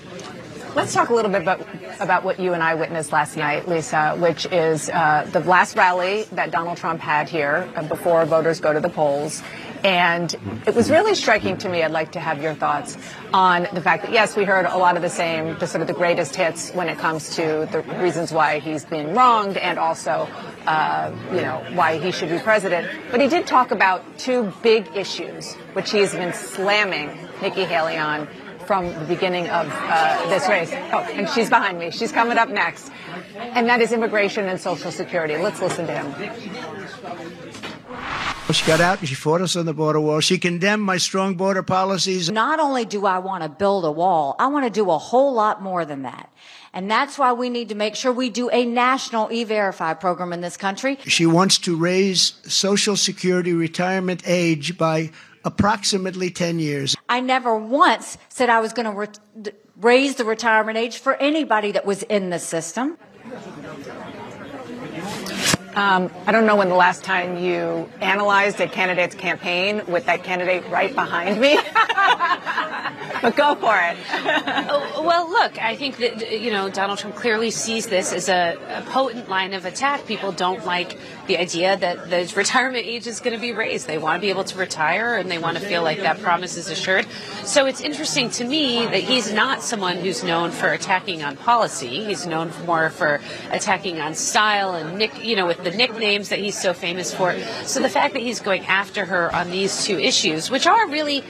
Let's 0.76 0.94
talk 0.94 1.08
a 1.08 1.14
little 1.14 1.32
bit 1.32 1.42
about, 1.42 1.66
about 2.02 2.26
what 2.26 2.38
you 2.38 2.52
and 2.52 2.62
I 2.62 2.76
witnessed 2.76 3.14
last 3.14 3.38
night, 3.38 3.66
Lisa, 3.66 4.18
which 4.18 4.46
is 4.48 4.90
uh, 4.90 5.26
the 5.32 5.40
last 5.40 5.78
rally 5.78 6.24
that 6.34 6.52
Donald 6.52 6.78
Trump 6.78 7.00
had 7.00 7.30
here 7.30 7.72
uh, 7.78 7.84
before 7.84 8.26
voters 8.26 8.60
go 8.60 8.74
to 8.74 8.82
the 8.82 8.90
polls. 8.90 9.42
And 9.86 10.36
it 10.68 10.76
was 10.76 10.92
really 10.92 11.16
striking 11.16 11.58
to 11.60 11.70
me. 11.70 11.82
I'd 11.82 11.92
like 11.92 12.12
to 12.12 12.20
have 12.20 12.44
your 12.44 12.54
thoughts 12.54 12.98
on 13.34 13.70
the 13.72 13.80
fact 13.80 14.04
that, 14.04 14.12
yes, 14.12 14.36
we 14.36 14.44
heard 14.44 14.66
a 14.66 14.78
lot 14.78 14.98
of 14.98 15.02
the 15.02 15.10
same, 15.10 15.58
just 15.60 15.72
sort 15.72 15.82
of 15.82 15.88
the 15.88 15.94
greatest 15.94 16.36
hits 16.36 16.72
when 16.72 16.90
it 16.90 16.98
comes 16.98 17.38
to 17.38 17.70
the 17.72 17.82
reasons 18.02 18.34
why 18.34 18.60
he's 18.60 18.84
being 18.84 19.14
wronged 19.14 19.56
and 19.56 19.80
also, 19.80 20.28
uh, 20.68 21.16
you 21.30 21.40
know, 21.40 21.66
why 21.74 22.00
he 22.00 22.12
should 22.12 22.30
be 22.30 22.40
president. 22.40 22.90
But 23.12 23.22
he 23.22 23.30
did 23.30 23.48
talk 23.48 23.72
about 23.72 24.18
two 24.18 24.52
big 24.62 24.90
issues, 24.94 25.54
which 25.72 25.92
he 25.92 26.00
has 26.00 26.12
been 26.14 26.34
slamming 26.34 27.18
Nikki 27.42 27.64
Haley 27.64 27.98
on 27.98 28.28
from 28.66 28.94
the 28.94 29.06
beginning 29.06 29.48
of 29.50 29.68
uh, 29.72 30.30
this 30.30 30.48
race. 30.50 30.72
Oh, 30.92 31.00
and 31.14 31.30
she's 31.30 31.50
behind 31.50 31.80
me. 31.80 31.92
She's 31.92 32.12
coming 32.12 32.38
up 32.38 32.50
next. 32.50 32.92
And 33.38 33.68
that 33.70 33.82
is 33.82 33.92
immigration 33.92 34.46
and 34.46 34.60
Social 34.60 34.92
Security. 34.92 35.38
Let's 35.38 35.62
listen 35.62 35.88
to 35.88 35.94
him. 35.94 36.14
She 38.52 38.66
got 38.68 38.80
out 38.80 39.00
and 39.00 39.10
she 39.10 39.16
fought 39.16 39.42
us 39.42 39.56
on 39.56 39.66
the 39.66 39.74
border 39.74 40.00
wall. 40.00 40.20
She 40.20 40.38
condemned 40.38 40.84
my 40.84 40.98
strong 40.98 41.36
border 41.36 41.64
policies. 41.64 42.30
Not 42.30 42.60
only 42.60 42.86
do 42.86 43.06
I 43.06 43.18
want 43.20 43.44
to 43.44 43.50
build 43.50 43.84
a 43.86 43.92
wall, 43.92 44.36
I 44.40 44.48
want 44.48 44.66
to 44.66 44.70
do 44.70 44.90
a 44.92 44.98
whole 44.98 45.34
lot 45.34 45.62
more 45.62 45.84
than 45.84 46.04
that. 46.04 46.30
And 46.72 46.90
that's 46.92 47.18
why 47.18 47.34
we 47.34 47.50
need 47.50 47.70
to 47.70 47.76
make 47.76 47.96
sure 47.96 48.12
we 48.12 48.30
do 48.30 48.50
a 48.50 48.66
national 48.66 49.32
e-verify 49.32 49.94
program 49.96 50.32
in 50.32 50.42
this 50.42 50.58
country. 50.58 51.00
She 51.06 51.26
wants 51.26 51.58
to 51.60 51.76
raise 51.76 52.34
Social 52.44 52.96
Security 52.96 53.54
retirement 53.54 54.22
age 54.26 54.78
by 54.78 55.12
approximately 55.46 56.30
10 56.30 56.60
years. 56.60 56.96
I 57.08 57.22
never 57.22 57.56
once 57.56 58.18
said 58.30 58.50
I 58.50 58.60
was 58.60 58.74
going 58.74 58.86
to 58.86 58.92
re- 58.92 59.54
raise 59.78 60.16
the 60.16 60.26
retirement 60.26 60.78
age 60.78 60.98
for 60.98 61.14
anybody 61.16 61.72
that 61.72 61.86
was 61.86 62.04
in 62.04 62.32
the 62.32 62.40
system. 62.40 62.98
Um, 65.76 66.10
I 66.26 66.32
don't 66.32 66.46
know 66.46 66.56
when 66.56 66.70
the 66.70 66.76
last 66.76 67.04
time 67.04 67.38
you 67.38 67.90
analyzed 68.00 68.62
a 68.62 68.68
candidate's 68.68 69.14
campaign 69.14 69.82
with 69.88 70.06
that 70.06 70.24
candidate 70.24 70.66
right 70.70 70.96
behind 70.96 71.42
me, 71.42 71.56
but 73.22 73.36
go 73.36 73.56
for 73.56 73.78
it. 73.78 73.98
oh, 74.70 75.04
well, 75.06 75.30
look, 75.30 75.62
I 75.62 75.76
think 75.76 75.98
that 75.98 76.32
you 76.32 76.50
know 76.50 76.70
Donald 76.70 77.00
Trump 77.00 77.18
clearly 77.18 77.52
sees 77.52 77.88
this 77.88 78.14
as 78.14 78.30
a, 78.30 78.58
a, 78.70 78.90
potent 78.90 79.28
line 79.28 79.54
of 79.54 79.66
attack. 79.66 80.06
People 80.06 80.32
don't 80.32 80.66
like 80.66 80.98
the 81.28 81.38
idea 81.38 81.76
that 81.76 82.10
the 82.10 82.34
retirement 82.38 82.86
age 82.86 83.06
is 83.06 83.20
going 83.20 83.36
to 83.36 83.42
be 83.42 83.52
raised. 83.52 83.86
They 83.86 83.98
want 83.98 84.16
to 84.16 84.22
be 84.22 84.30
able 84.30 84.46
to 84.46 84.58
retire, 84.58 85.18
and 85.18 85.30
they 85.30 85.40
want 85.40 85.58
to 85.58 85.66
feel 85.66 85.84
like 85.84 85.98
that 85.98 86.22
promise 86.22 86.56
is 86.56 86.70
assured. 86.70 87.06
So 87.44 87.66
it's 87.66 87.82
interesting 87.82 88.30
to 88.32 88.46
me 88.46 88.86
that 88.86 89.04
he's 89.04 89.34
not 89.34 89.62
someone 89.62 89.98
who's 89.98 90.24
known 90.24 90.52
for 90.52 90.70
attacking 90.70 91.22
on 91.22 91.36
policy. 91.36 92.06
He's 92.06 92.26
known 92.26 92.54
more 92.66 92.90
for 92.92 93.20
attacking 93.52 94.00
on 94.00 94.16
style 94.16 94.76
and 94.76 94.98
Nick, 94.98 95.22
you 95.22 95.36
know, 95.36 95.46
with 95.46 95.65
the 95.66 95.72
nicknames 95.72 96.30
that 96.30 96.40
he's 96.40 96.58
so 96.58 96.74
famous 96.74 97.14
for. 97.14 97.38
So 97.66 97.82
the 97.82 97.90
fact 97.90 98.14
that 98.14 98.22
he's 98.22 98.40
going 98.40 98.66
after 98.66 99.04
her 99.04 99.36
on 99.36 99.50
these 99.52 99.84
two 99.84 100.00
issues, 100.00 100.50
which 100.50 100.66
are 100.66 100.88
really 100.88 101.24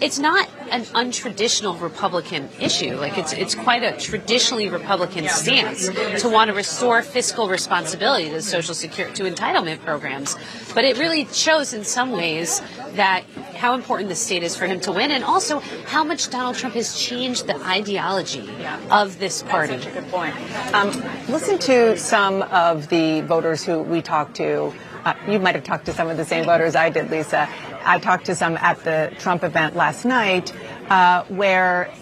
it's 0.00 0.18
not 0.18 0.46
an 0.70 0.82
untraditional 0.82 1.80
Republican 1.80 2.48
issue. 2.60 2.96
Like 2.96 3.18
it's 3.18 3.32
it's 3.32 3.54
quite 3.54 3.82
a 3.82 3.96
traditionally 3.98 4.68
Republican 4.68 5.28
stance 5.28 5.88
to 6.22 6.28
want 6.28 6.48
to 6.48 6.54
restore 6.54 7.02
fiscal 7.02 7.48
responsibility 7.48 8.30
to 8.30 8.42
social 8.42 8.74
security 8.74 9.14
to 9.14 9.30
entitlement 9.30 9.80
programs. 9.84 10.36
But 10.74 10.84
it 10.84 10.98
really 10.98 11.26
shows 11.26 11.72
in 11.72 11.84
some 11.84 12.12
ways 12.12 12.60
that 12.94 13.24
how 13.54 13.74
important 13.74 14.08
the 14.08 14.14
state 14.14 14.42
is 14.42 14.56
for 14.56 14.66
him 14.66 14.80
to 14.80 14.92
win, 14.92 15.10
and 15.10 15.24
also 15.24 15.60
how 15.86 16.04
much 16.04 16.30
Donald 16.30 16.56
Trump 16.56 16.74
has 16.74 16.98
changed 16.98 17.46
the 17.46 17.56
ideology 17.64 18.48
of 18.90 19.18
this 19.18 19.42
party. 19.42 19.76
That's 19.76 19.84
such 19.84 19.96
a 19.96 20.00
good 20.00 20.10
point. 20.10 20.34
Um, 20.74 20.88
listen 21.28 21.58
to 21.60 21.96
some 21.96 22.42
of 22.42 22.88
the 22.88 23.22
voters 23.22 23.64
who 23.64 23.82
we 23.82 24.02
talked 24.02 24.36
to. 24.36 24.72
Uh, 25.06 25.14
you 25.28 25.38
might 25.38 25.54
have 25.54 25.62
talked 25.62 25.86
to 25.86 25.92
some 25.92 26.08
of 26.08 26.16
the 26.16 26.24
same 26.24 26.44
voters 26.44 26.74
I 26.74 26.90
did, 26.90 27.12
Lisa. 27.12 27.48
I 27.84 28.00
talked 28.00 28.26
to 28.26 28.34
some 28.34 28.56
at 28.56 28.82
the 28.82 29.14
Trump 29.20 29.44
event 29.44 29.76
last 29.76 30.04
night 30.04 30.52
uh, 30.90 31.22
where 31.28 31.92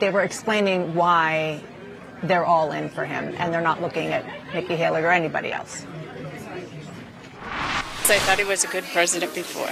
they 0.00 0.10
were 0.10 0.20
explaining 0.20 0.94
why 0.94 1.62
they're 2.22 2.44
all 2.44 2.72
in 2.72 2.90
for 2.90 3.06
him 3.06 3.34
and 3.38 3.54
they're 3.54 3.62
not 3.62 3.80
looking 3.80 4.08
at 4.08 4.26
Nikki 4.52 4.76
Haley 4.76 5.00
or 5.00 5.10
anybody 5.10 5.50
else. 5.50 5.86
I 8.10 8.18
thought 8.18 8.38
he 8.38 8.44
was 8.44 8.64
a 8.64 8.66
good 8.66 8.82
president 8.92 9.32
before, 9.36 9.70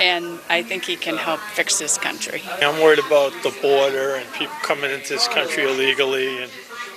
and 0.00 0.40
I 0.48 0.62
think 0.64 0.84
he 0.84 0.96
can 0.96 1.16
help 1.16 1.38
fix 1.38 1.78
this 1.78 1.96
country. 1.96 2.42
I'm 2.60 2.82
worried 2.82 2.98
about 2.98 3.32
the 3.44 3.56
border 3.62 4.16
and 4.16 4.30
people 4.32 4.56
coming 4.62 4.90
into 4.90 5.10
this 5.10 5.28
country 5.28 5.62
illegally, 5.62 6.42
and 6.42 6.50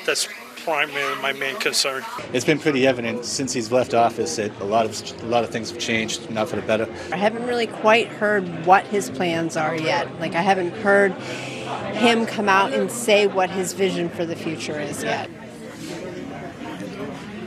that's 0.07 0.27
primary 0.69 1.15
my 1.19 1.33
main 1.33 1.55
concern. 1.55 2.05
It's 2.31 2.45
been 2.45 2.59
pretty 2.59 2.85
evident 2.85 3.25
since 3.25 3.53
he's 3.53 3.71
left 3.71 3.95
office 3.95 4.35
that 4.35 4.51
a 4.59 4.63
lot 4.63 4.85
of 4.85 5.23
a 5.23 5.25
lot 5.25 5.43
of 5.43 5.49
things 5.49 5.71
have 5.71 5.79
changed, 5.79 6.29
not 6.29 6.47
for 6.47 6.57
the 6.57 6.61
better. 6.61 6.87
I 7.11 7.17
haven't 7.17 7.47
really 7.47 7.65
quite 7.65 8.07
heard 8.07 8.65
what 8.67 8.85
his 8.85 9.09
plans 9.09 9.57
are 9.57 9.75
yet. 9.75 10.19
Like 10.19 10.35
I 10.35 10.41
haven't 10.41 10.71
heard 10.71 11.13
him 11.93 12.27
come 12.27 12.47
out 12.47 12.71
and 12.71 12.91
say 12.91 13.25
what 13.25 13.49
his 13.49 13.73
vision 13.73 14.09
for 14.09 14.25
the 14.25 14.35
future 14.35 14.79
is 14.79 15.03
yet. 15.03 15.27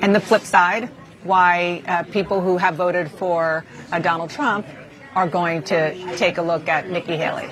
And 0.01 0.15
the 0.15 0.21
flip 0.21 0.43
side, 0.43 0.91
why 1.23 1.83
uh, 1.87 2.03
people 2.03 2.41
who 2.41 2.57
have 2.57 2.75
voted 2.75 3.09
for 3.09 3.65
uh, 3.93 4.01
Donald 4.01 4.31
Trump 4.31 4.67
are 5.15 5.29
going 5.29 5.63
to 5.63 5.95
take 6.17 6.39
a 6.39 6.43
look 6.43 6.67
at 6.69 6.91
Nikki 6.91 7.17
Haley. 7.17 7.49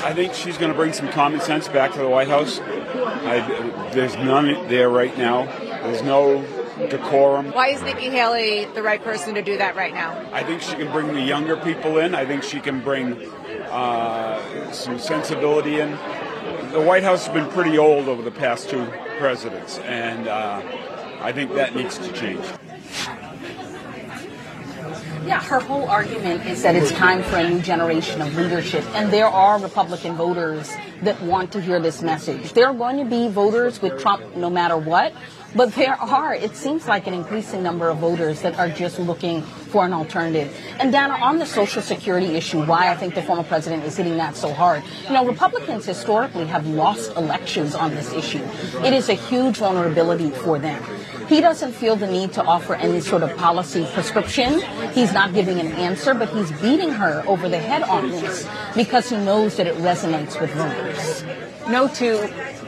I 0.00 0.14
think 0.14 0.34
she's 0.34 0.56
going 0.58 0.70
to 0.70 0.76
bring 0.76 0.92
some 0.92 1.08
common 1.08 1.40
sense 1.40 1.68
back 1.68 1.92
to 1.92 1.98
the 1.98 2.08
White 2.08 2.28
House. 2.28 2.60
I, 2.60 3.90
there's 3.92 4.16
none 4.16 4.68
there 4.68 4.88
right 4.88 5.16
now. 5.18 5.46
There's 5.82 6.02
no 6.02 6.42
decorum. 6.88 7.52
Why 7.52 7.68
is 7.68 7.82
Nikki 7.82 8.08
Haley 8.10 8.66
the 8.66 8.82
right 8.82 9.02
person 9.02 9.34
to 9.34 9.42
do 9.42 9.58
that 9.58 9.74
right 9.76 9.92
now? 9.92 10.28
I 10.32 10.44
think 10.44 10.62
she 10.62 10.74
can 10.76 10.90
bring 10.92 11.12
the 11.14 11.20
younger 11.20 11.56
people 11.56 11.98
in. 11.98 12.14
I 12.14 12.24
think 12.24 12.42
she 12.42 12.60
can 12.60 12.80
bring 12.80 13.14
uh, 13.64 14.72
some 14.72 14.98
sensibility 14.98 15.80
in. 15.80 15.90
The 16.72 16.80
White 16.80 17.02
House 17.02 17.26
has 17.26 17.34
been 17.34 17.48
pretty 17.50 17.78
old 17.78 18.08
over 18.08 18.22
the 18.22 18.30
past 18.30 18.70
two 18.70 18.86
presidents, 19.18 19.78
and 19.78 20.28
uh, 20.28 20.62
I 21.20 21.32
think 21.32 21.54
that 21.54 21.74
needs 21.74 21.98
to 21.98 22.12
change. 22.12 22.44
Yeah, 25.28 25.42
her 25.42 25.60
whole 25.60 25.86
argument 25.86 26.46
is 26.46 26.62
that 26.62 26.74
it's 26.74 26.90
time 26.90 27.22
for 27.22 27.36
a 27.36 27.46
new 27.46 27.60
generation 27.60 28.22
of 28.22 28.34
leadership. 28.34 28.82
And 28.94 29.12
there 29.12 29.26
are 29.26 29.60
Republican 29.60 30.14
voters 30.14 30.74
that 31.02 31.20
want 31.22 31.52
to 31.52 31.60
hear 31.60 31.78
this 31.78 32.00
message. 32.00 32.54
There 32.54 32.66
are 32.66 32.72
going 32.72 32.96
to 32.96 33.04
be 33.04 33.28
voters 33.28 33.82
with 33.82 34.00
Trump 34.00 34.36
no 34.36 34.48
matter 34.48 34.78
what. 34.78 35.12
But 35.54 35.74
there 35.74 35.94
are, 35.94 36.34
it 36.34 36.56
seems 36.56 36.86
like 36.86 37.06
an 37.06 37.14
increasing 37.14 37.62
number 37.62 37.88
of 37.88 37.98
voters 37.98 38.42
that 38.42 38.58
are 38.58 38.68
just 38.68 38.98
looking 38.98 39.42
for 39.42 39.86
an 39.86 39.94
alternative. 39.94 40.54
And 40.78 40.92
Dana, 40.92 41.14
on 41.14 41.38
the 41.38 41.46
Social 41.46 41.80
Security 41.80 42.34
issue, 42.36 42.64
why 42.64 42.90
I 42.90 42.96
think 42.96 43.14
the 43.14 43.22
former 43.22 43.44
president 43.44 43.84
is 43.84 43.96
hitting 43.96 44.18
that 44.18 44.36
so 44.36 44.52
hard. 44.52 44.82
You 45.06 45.14
know, 45.14 45.26
Republicans 45.26 45.86
historically 45.86 46.44
have 46.46 46.66
lost 46.66 47.16
elections 47.16 47.74
on 47.74 47.94
this 47.94 48.12
issue. 48.12 48.44
It 48.84 48.92
is 48.92 49.08
a 49.08 49.14
huge 49.14 49.56
vulnerability 49.56 50.30
for 50.30 50.58
them. 50.58 50.82
He 51.28 51.42
doesn't 51.42 51.72
feel 51.72 51.94
the 51.94 52.06
need 52.06 52.32
to 52.32 52.42
offer 52.42 52.74
any 52.74 53.00
sort 53.00 53.22
of 53.22 53.36
policy 53.36 53.86
prescription. 53.92 54.62
He's 54.92 55.12
not 55.12 55.34
giving 55.34 55.60
an 55.60 55.72
answer, 55.72 56.14
but 56.14 56.30
he's 56.30 56.50
beating 56.52 56.90
her 56.90 57.22
over 57.26 57.50
the 57.50 57.58
head 57.58 57.82
on 57.82 58.10
this 58.10 58.48
because 58.74 59.10
he 59.10 59.16
knows 59.16 59.56
that 59.56 59.66
it 59.66 59.74
resonates 59.76 60.40
with 60.40 60.50
voters. 60.54 61.22
No 61.68 61.86
two 61.86 62.16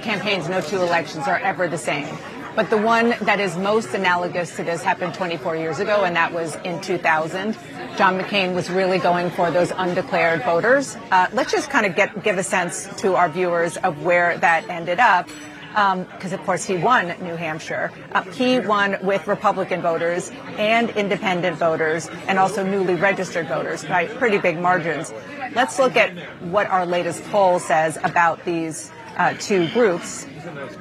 campaigns, 0.02 0.49
no 0.50 0.61
two 0.61 0.76
elections 0.83 1.26
are 1.26 1.38
ever 1.38 1.69
the 1.69 1.79
same. 1.79 2.19
But 2.55 2.69
the 2.69 2.76
one 2.76 3.14
that 3.23 3.40
is 3.40 3.57
most 3.57 3.95
analogous 3.95 4.55
to 4.57 4.64
this 4.64 4.83
happened 4.83 5.14
24 5.14 5.57
years 5.57 5.79
ago, 5.79 6.05
and 6.05 6.14
that 6.17 6.33
was 6.33 6.57
in 6.57 6.81
2000. 6.83 7.57
John 7.97 8.19
McCain 8.19 8.55
was 8.55 8.69
really 8.69 8.99
going 8.99 9.31
for 9.31 9.50
those 9.50 9.71
undeclared 9.71 10.43
voters. 10.43 10.97
Uh, 11.11 11.29
let's 11.33 11.52
just 11.52 11.71
kind 11.71 11.87
of 11.87 11.95
get 11.95 12.23
give 12.23 12.37
a 12.38 12.43
sense 12.43 12.88
to 12.97 13.14
our 13.14 13.29
viewers 13.31 13.76
of 13.79 14.02
where 14.02 14.37
that 14.38 14.69
ended 14.69 14.99
up. 14.99 15.29
Because, 15.71 16.33
um, 16.33 16.39
of 16.39 16.45
course, 16.45 16.65
he 16.65 16.77
won 16.77 17.15
New 17.23 17.37
Hampshire. 17.37 17.93
Uh, 18.12 18.23
he 18.23 18.59
won 18.59 18.97
with 19.03 19.27
Republican 19.27 19.81
voters 19.81 20.31
and 20.59 20.91
independent 20.91 21.57
voters 21.59 22.09
and 22.27 22.39
also 22.39 22.65
newly 22.65 22.97
registered 22.97 23.47
voters 23.47 23.85
by 23.85 24.07
pretty 24.07 24.39
big 24.39 24.59
margins. 24.59 25.12
Let's 25.55 25.79
look 25.79 25.97
at 25.97 26.11
what 26.43 26.67
our 26.67 26.85
latest 26.85 27.23
poll 27.25 27.61
says 27.61 27.99
about 28.03 28.45
these 28.45 28.91
uh, 29.17 29.35
two 29.35 29.69
groups, 29.69 30.27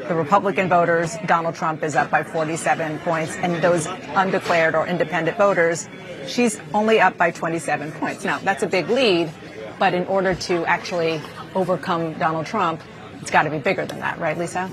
the 0.07 0.15
Republican 0.15 0.69
voters, 0.69 1.17
Donald 1.25 1.55
Trump 1.55 1.83
is 1.83 1.95
up 1.95 2.09
by 2.09 2.23
47 2.23 2.99
points, 2.99 3.35
and 3.37 3.61
those 3.61 3.85
undeclared 4.15 4.75
or 4.75 4.87
independent 4.87 5.37
voters, 5.37 5.89
she's 6.27 6.59
only 6.73 6.99
up 6.99 7.17
by 7.17 7.31
27 7.31 7.91
points. 7.93 8.23
Now, 8.23 8.39
that's 8.39 8.63
a 8.63 8.67
big 8.67 8.89
lead, 8.89 9.29
but 9.77 9.93
in 9.93 10.05
order 10.05 10.35
to 10.35 10.65
actually 10.65 11.21
overcome 11.55 12.13
Donald 12.13 12.45
Trump, 12.45 12.81
it's 13.29 13.33
got 13.35 13.43
to 13.43 13.51
be 13.51 13.59
bigger 13.59 13.85
than 13.85 13.99
that, 13.99 14.17
right, 14.17 14.35
Lisa? 14.35 14.67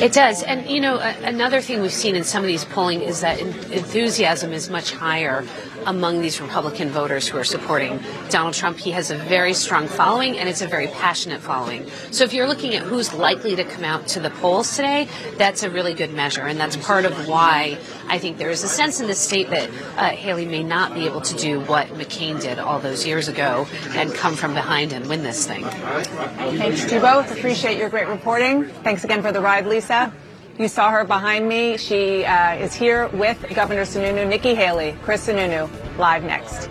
It 0.00 0.12
does. 0.12 0.44
And, 0.44 0.70
you 0.70 0.80
know, 0.80 0.98
another 0.98 1.60
thing 1.60 1.82
we've 1.82 1.92
seen 1.92 2.14
in 2.14 2.22
some 2.22 2.44
of 2.44 2.46
these 2.46 2.64
polling 2.64 3.02
is 3.02 3.22
that 3.22 3.40
enthusiasm 3.40 4.52
is 4.52 4.70
much 4.70 4.92
higher 4.92 5.44
among 5.88 6.20
these 6.20 6.38
Republican 6.38 6.90
voters 6.90 7.26
who 7.26 7.38
are 7.38 7.44
supporting 7.44 7.98
Donald 8.28 8.52
Trump. 8.52 8.76
He 8.76 8.90
has 8.90 9.10
a 9.10 9.16
very 9.16 9.54
strong 9.54 9.88
following, 9.88 10.38
and 10.38 10.46
it's 10.46 10.60
a 10.60 10.66
very 10.66 10.86
passionate 10.88 11.40
following. 11.40 11.88
So 12.10 12.24
if 12.24 12.34
you're 12.34 12.46
looking 12.46 12.74
at 12.74 12.82
who's 12.82 13.14
likely 13.14 13.56
to 13.56 13.64
come 13.64 13.84
out 13.84 14.06
to 14.08 14.20
the 14.20 14.28
polls 14.28 14.76
today, 14.76 15.08
that's 15.38 15.62
a 15.62 15.70
really 15.70 15.94
good 15.94 16.12
measure. 16.12 16.42
And 16.42 16.60
that's 16.60 16.76
part 16.76 17.06
of 17.06 17.26
why 17.26 17.78
I 18.06 18.18
think 18.18 18.36
there 18.36 18.50
is 18.50 18.62
a 18.62 18.68
sense 18.68 19.00
in 19.00 19.06
this 19.06 19.18
state 19.18 19.48
that 19.48 19.70
uh, 19.96 20.10
Haley 20.10 20.44
may 20.44 20.62
not 20.62 20.92
be 20.92 21.06
able 21.06 21.22
to 21.22 21.34
do 21.36 21.60
what 21.60 21.86
McCain 21.88 22.38
did 22.38 22.58
all 22.58 22.78
those 22.78 23.06
years 23.06 23.28
ago 23.28 23.66
and 23.90 24.14
come 24.14 24.36
from 24.36 24.52
behind 24.52 24.92
and 24.92 25.08
win 25.08 25.22
this 25.22 25.46
thing. 25.46 25.64
Thanks 25.64 26.84
to 26.84 26.96
you 26.96 27.00
both. 27.00 27.32
Appreciate 27.32 27.78
your 27.78 27.88
great 27.88 28.08
reporting. 28.08 28.66
Thanks 28.84 29.04
again 29.04 29.22
for 29.22 29.32
the 29.32 29.40
ride, 29.40 29.66
Lisa. 29.66 30.12
You 30.58 30.66
saw 30.66 30.90
her 30.90 31.04
behind 31.04 31.48
me. 31.48 31.76
She 31.76 32.24
uh, 32.24 32.56
is 32.56 32.74
here 32.74 33.06
with 33.08 33.38
Governor 33.54 33.82
Sununu, 33.82 34.28
Nikki 34.28 34.56
Haley. 34.56 34.96
Chris 35.02 35.28
Sununu, 35.28 35.70
live 35.98 36.24
next. 36.24 36.68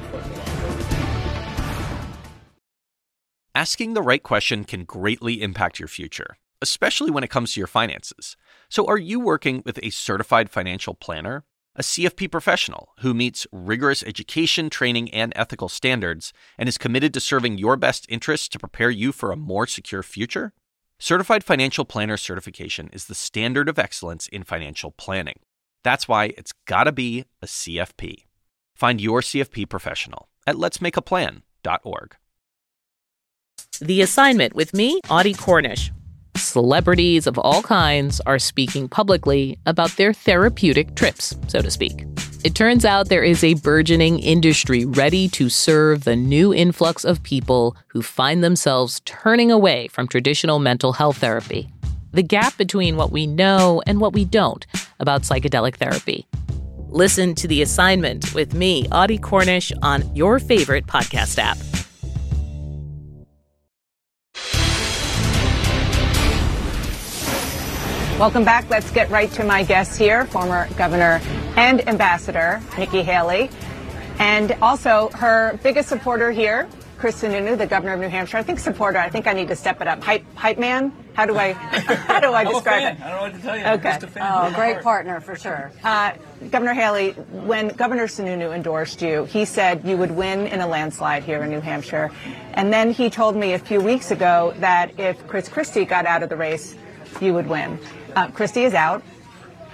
Asking 3.55 3.93
the 3.93 4.01
right 4.01 4.21
question 4.21 4.65
can 4.65 4.83
greatly 4.83 5.41
impact 5.41 5.79
your 5.79 5.87
future, 5.87 6.37
especially 6.61 7.11
when 7.11 7.23
it 7.23 7.29
comes 7.29 7.53
to 7.53 7.61
your 7.61 7.67
finances. 7.67 8.35
So, 8.67 8.85
are 8.87 8.97
you 8.97 9.21
working 9.21 9.63
with 9.65 9.79
a 9.81 9.89
certified 9.89 10.49
financial 10.49 10.93
planner? 10.93 11.45
A 11.77 11.81
CFP 11.81 12.29
professional 12.29 12.89
who 12.99 13.13
meets 13.13 13.47
rigorous 13.53 14.03
education, 14.03 14.69
training, 14.69 15.13
and 15.13 15.31
ethical 15.35 15.69
standards 15.69 16.33
and 16.57 16.67
is 16.67 16.77
committed 16.77 17.13
to 17.13 17.19
serving 17.21 17.57
your 17.57 17.77
best 17.77 18.05
interests 18.09 18.49
to 18.49 18.59
prepare 18.59 18.89
you 18.89 19.13
for 19.13 19.31
a 19.31 19.37
more 19.37 19.65
secure 19.65 20.03
future? 20.03 20.53
Certified 20.99 21.43
Financial 21.43 21.85
Planner 21.85 22.17
certification 22.17 22.89
is 22.91 23.05
the 23.05 23.13
standard 23.13 23.69
of 23.69 23.77
excellence 23.77 24.27
in 24.27 24.43
financial 24.43 24.91
planning. 24.91 25.39
That's 25.83 26.07
why 26.07 26.33
it's 26.37 26.53
gotta 26.65 26.91
be 26.91 27.25
a 27.39 27.45
CFP. 27.45 28.25
Find 28.75 28.99
your 28.99 29.21
CFP 29.21 29.69
professional 29.69 30.27
at 30.47 30.55
letsmakeaplan.org. 30.55 32.15
The 33.79 34.01
assignment 34.01 34.55
with 34.55 34.73
me, 34.73 34.99
Audie 35.07 35.35
Cornish. 35.35 35.91
Celebrities 36.35 37.27
of 37.27 37.37
all 37.37 37.61
kinds 37.61 38.19
are 38.21 38.39
speaking 38.39 38.87
publicly 38.87 39.59
about 39.67 39.91
their 39.97 40.13
therapeutic 40.13 40.95
trips, 40.95 41.35
so 41.47 41.61
to 41.61 41.69
speak. 41.69 42.05
It 42.43 42.53
turns 42.53 42.85
out 42.85 43.09
there 43.09 43.23
is 43.23 43.43
a 43.43 43.55
burgeoning 43.55 44.19
industry 44.19 44.85
ready 44.85 45.27
to 45.29 45.49
serve 45.49 46.03
the 46.03 46.15
new 46.15 46.53
influx 46.53 47.03
of 47.03 47.23
people 47.23 47.75
who 47.87 48.03
find 48.03 48.43
themselves 48.43 49.01
turning 49.05 49.51
away 49.51 49.87
from 49.87 50.07
traditional 50.07 50.59
mental 50.59 50.93
health 50.93 51.17
therapy. 51.17 51.67
The 52.11 52.21
gap 52.21 52.55
between 52.55 52.95
what 52.95 53.11
we 53.11 53.25
know 53.25 53.81
and 53.87 53.99
what 53.99 54.13
we 54.13 54.23
don't 54.23 54.65
about 54.99 55.23
psychedelic 55.23 55.77
therapy. 55.77 56.27
Listen 56.89 57.33
to 57.35 57.47
the 57.47 57.63
assignment 57.63 58.33
with 58.35 58.53
me, 58.53 58.87
Audie 58.91 59.17
Cornish, 59.17 59.71
on 59.81 60.15
your 60.15 60.39
favorite 60.39 60.85
podcast 60.85 61.39
app. 61.39 61.57
Welcome 68.19 68.45
back. 68.45 68.69
Let's 68.69 68.89
get 68.91 69.09
right 69.09 69.31
to 69.31 69.43
my 69.43 69.63
guests 69.63 69.97
here, 69.97 70.25
former 70.25 70.67
governor 70.75 71.19
and 71.57 71.85
ambassador 71.89 72.61
Nikki 72.77 73.01
Haley, 73.01 73.49
and 74.19 74.55
also 74.61 75.09
her 75.09 75.59
biggest 75.63 75.89
supporter 75.89 76.31
here, 76.31 76.69
Chris 76.97 77.21
Sununu, 77.21 77.57
the 77.57 77.67
governor 77.67 77.93
of 77.93 77.99
New 77.99 78.07
Hampshire. 78.07 78.37
I 78.37 78.43
think 78.43 78.59
supporter. 78.59 78.97
I 78.97 79.09
think 79.09 79.27
I 79.27 79.33
need 79.33 79.49
to 79.49 79.55
step 79.55 79.81
it 79.81 79.87
up. 79.87 80.03
Hype, 80.03 80.23
hype 80.35 80.57
man. 80.57 80.91
How 81.13 81.25
do 81.25 81.37
I? 81.37 81.53
How 81.53 82.19
do 82.19 82.33
I 82.33 82.43
describe 82.43 82.81
it? 82.81 83.01
I 83.03 83.09
don't 83.09 83.17
know 83.17 83.21
what 83.21 83.33
to 83.33 83.41
tell 83.41 83.57
you. 83.57 83.65
Okay. 83.65 83.89
Just 83.89 84.03
a 84.03 84.07
fan. 84.07 84.23
Oh, 84.25 84.55
great 84.55 84.73
heart. 84.73 84.83
partner 84.83 85.19
for 85.19 85.35
sure. 85.35 85.71
Uh, 85.83 86.13
Governor 86.49 86.73
Haley, 86.73 87.11
when 87.11 87.69
Governor 87.69 88.07
Sununu 88.07 88.55
endorsed 88.55 89.01
you, 89.01 89.25
he 89.25 89.45
said 89.45 89.85
you 89.85 89.97
would 89.97 90.11
win 90.11 90.47
in 90.47 90.61
a 90.61 90.67
landslide 90.67 91.23
here 91.23 91.43
in 91.43 91.49
New 91.49 91.61
Hampshire, 91.61 92.11
and 92.53 92.73
then 92.73 92.91
he 92.91 93.09
told 93.09 93.35
me 93.35 93.53
a 93.53 93.59
few 93.59 93.79
weeks 93.79 94.09
ago 94.09 94.53
that 94.57 94.99
if 94.99 95.27
Chris 95.27 95.49
Christie 95.49 95.85
got 95.85 96.05
out 96.05 96.23
of 96.23 96.29
the 96.29 96.37
race, 96.37 96.75
you 97.21 97.33
would 97.33 97.47
win. 97.47 97.79
Uh, 98.15 98.29
Christie 98.29 98.63
is 98.63 98.73
out. 98.73 99.03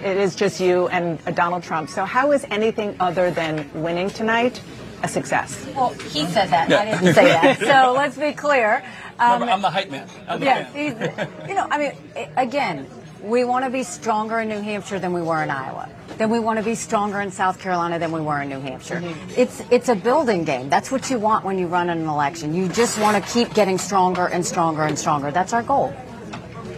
It 0.04 0.18
is 0.18 0.36
just 0.36 0.60
you 0.60 0.88
and 0.88 1.18
uh, 1.26 1.30
Donald 1.30 1.62
Trump. 1.62 1.88
So 1.88 2.04
how 2.04 2.32
is 2.32 2.44
anything 2.50 2.94
other 3.00 3.30
than 3.30 3.70
winning 3.72 4.10
tonight 4.10 4.60
a 5.02 5.08
success? 5.08 5.66
Well, 5.74 5.94
he 5.94 6.26
said 6.26 6.50
that. 6.50 6.68
Yeah. 6.68 6.80
I 6.80 6.84
didn't 6.84 7.14
say 7.14 7.24
that. 7.24 7.58
So 7.60 7.94
let's 7.94 8.18
be 8.18 8.32
clear. 8.32 8.84
Um, 9.18 9.40
Remember, 9.40 9.52
I'm 9.54 9.62
the 9.62 9.70
hype 9.70 9.90
man. 9.90 10.06
I'm 10.28 10.40
the 10.40 10.46
yeah, 10.46 10.64
fan. 10.64 10.74
he's, 10.74 11.48
you 11.48 11.54
know, 11.54 11.66
I 11.70 11.78
mean, 11.78 12.28
again, 12.36 12.86
we 13.22 13.44
want 13.44 13.64
to 13.64 13.70
be 13.70 13.82
stronger 13.82 14.40
in 14.40 14.50
New 14.50 14.60
Hampshire 14.60 14.98
than 14.98 15.14
we 15.14 15.22
were 15.22 15.42
in 15.42 15.48
Iowa. 15.48 15.88
Then 16.18 16.28
we 16.28 16.38
want 16.38 16.58
to 16.58 16.64
be 16.64 16.74
stronger 16.74 17.22
in 17.22 17.30
South 17.30 17.58
Carolina 17.58 17.98
than 17.98 18.12
we 18.12 18.20
were 18.20 18.42
in 18.42 18.50
New 18.50 18.60
Hampshire. 18.60 19.02
It's 19.38 19.62
it's 19.70 19.88
a 19.88 19.94
building 19.94 20.44
game. 20.44 20.68
That's 20.68 20.90
what 20.90 21.10
you 21.10 21.18
want 21.18 21.46
when 21.46 21.58
you 21.58 21.66
run 21.66 21.88
an 21.88 22.06
election. 22.06 22.54
You 22.54 22.68
just 22.68 23.00
want 23.00 23.16
to 23.16 23.32
keep 23.32 23.54
getting 23.54 23.78
stronger 23.78 24.26
and 24.26 24.44
stronger 24.44 24.82
and 24.82 24.98
stronger. 24.98 25.30
That's 25.30 25.54
our 25.54 25.62
goal. 25.62 25.94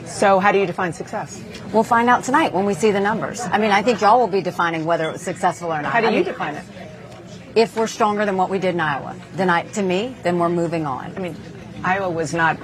So 0.07 0.39
how 0.39 0.53
do 0.53 0.59
you 0.61 0.67
define 0.67 0.93
success? 0.93 1.43
We'll 1.73 1.83
find 1.83 2.09
out 2.09 2.25
tonight 2.25 2.53
when 2.53 2.65
we 2.65 2.75
see 2.75 2.91
the 2.91 3.01
numbers. 3.01 3.41
I 3.41 3.59
mean, 3.59 3.71
I 3.71 3.83
think 3.83 4.01
y'all 4.01 4.19
will 4.21 4.29
be 4.29 4.41
defining 4.41 4.85
whether 4.85 5.09
it 5.09 5.13
was 5.13 5.23
successful 5.23 5.73
or 5.73 5.83
not. 5.83 5.93
How 5.93 6.01
do 6.01 6.07
I 6.07 6.11
you 6.11 6.17
mean, 6.17 6.25
define 6.25 6.55
it? 6.55 6.65
If 7.55 7.77
we're 7.77 7.87
stronger 7.87 8.25
than 8.25 8.37
what 8.37 8.51
we 8.51 8.59
did 8.59 8.75
in 8.75 8.81
Iowa, 8.81 9.17
then 9.35 9.51
I, 9.51 9.63
to 9.63 9.83
me, 9.83 10.15
then 10.23 10.39
we're 10.39 10.49
moving 10.49 10.87
on. 10.87 11.13
I 11.17 11.19
mean, 11.19 11.37
Iowa 11.83 12.11
was 12.11 12.33
not. 12.35 12.59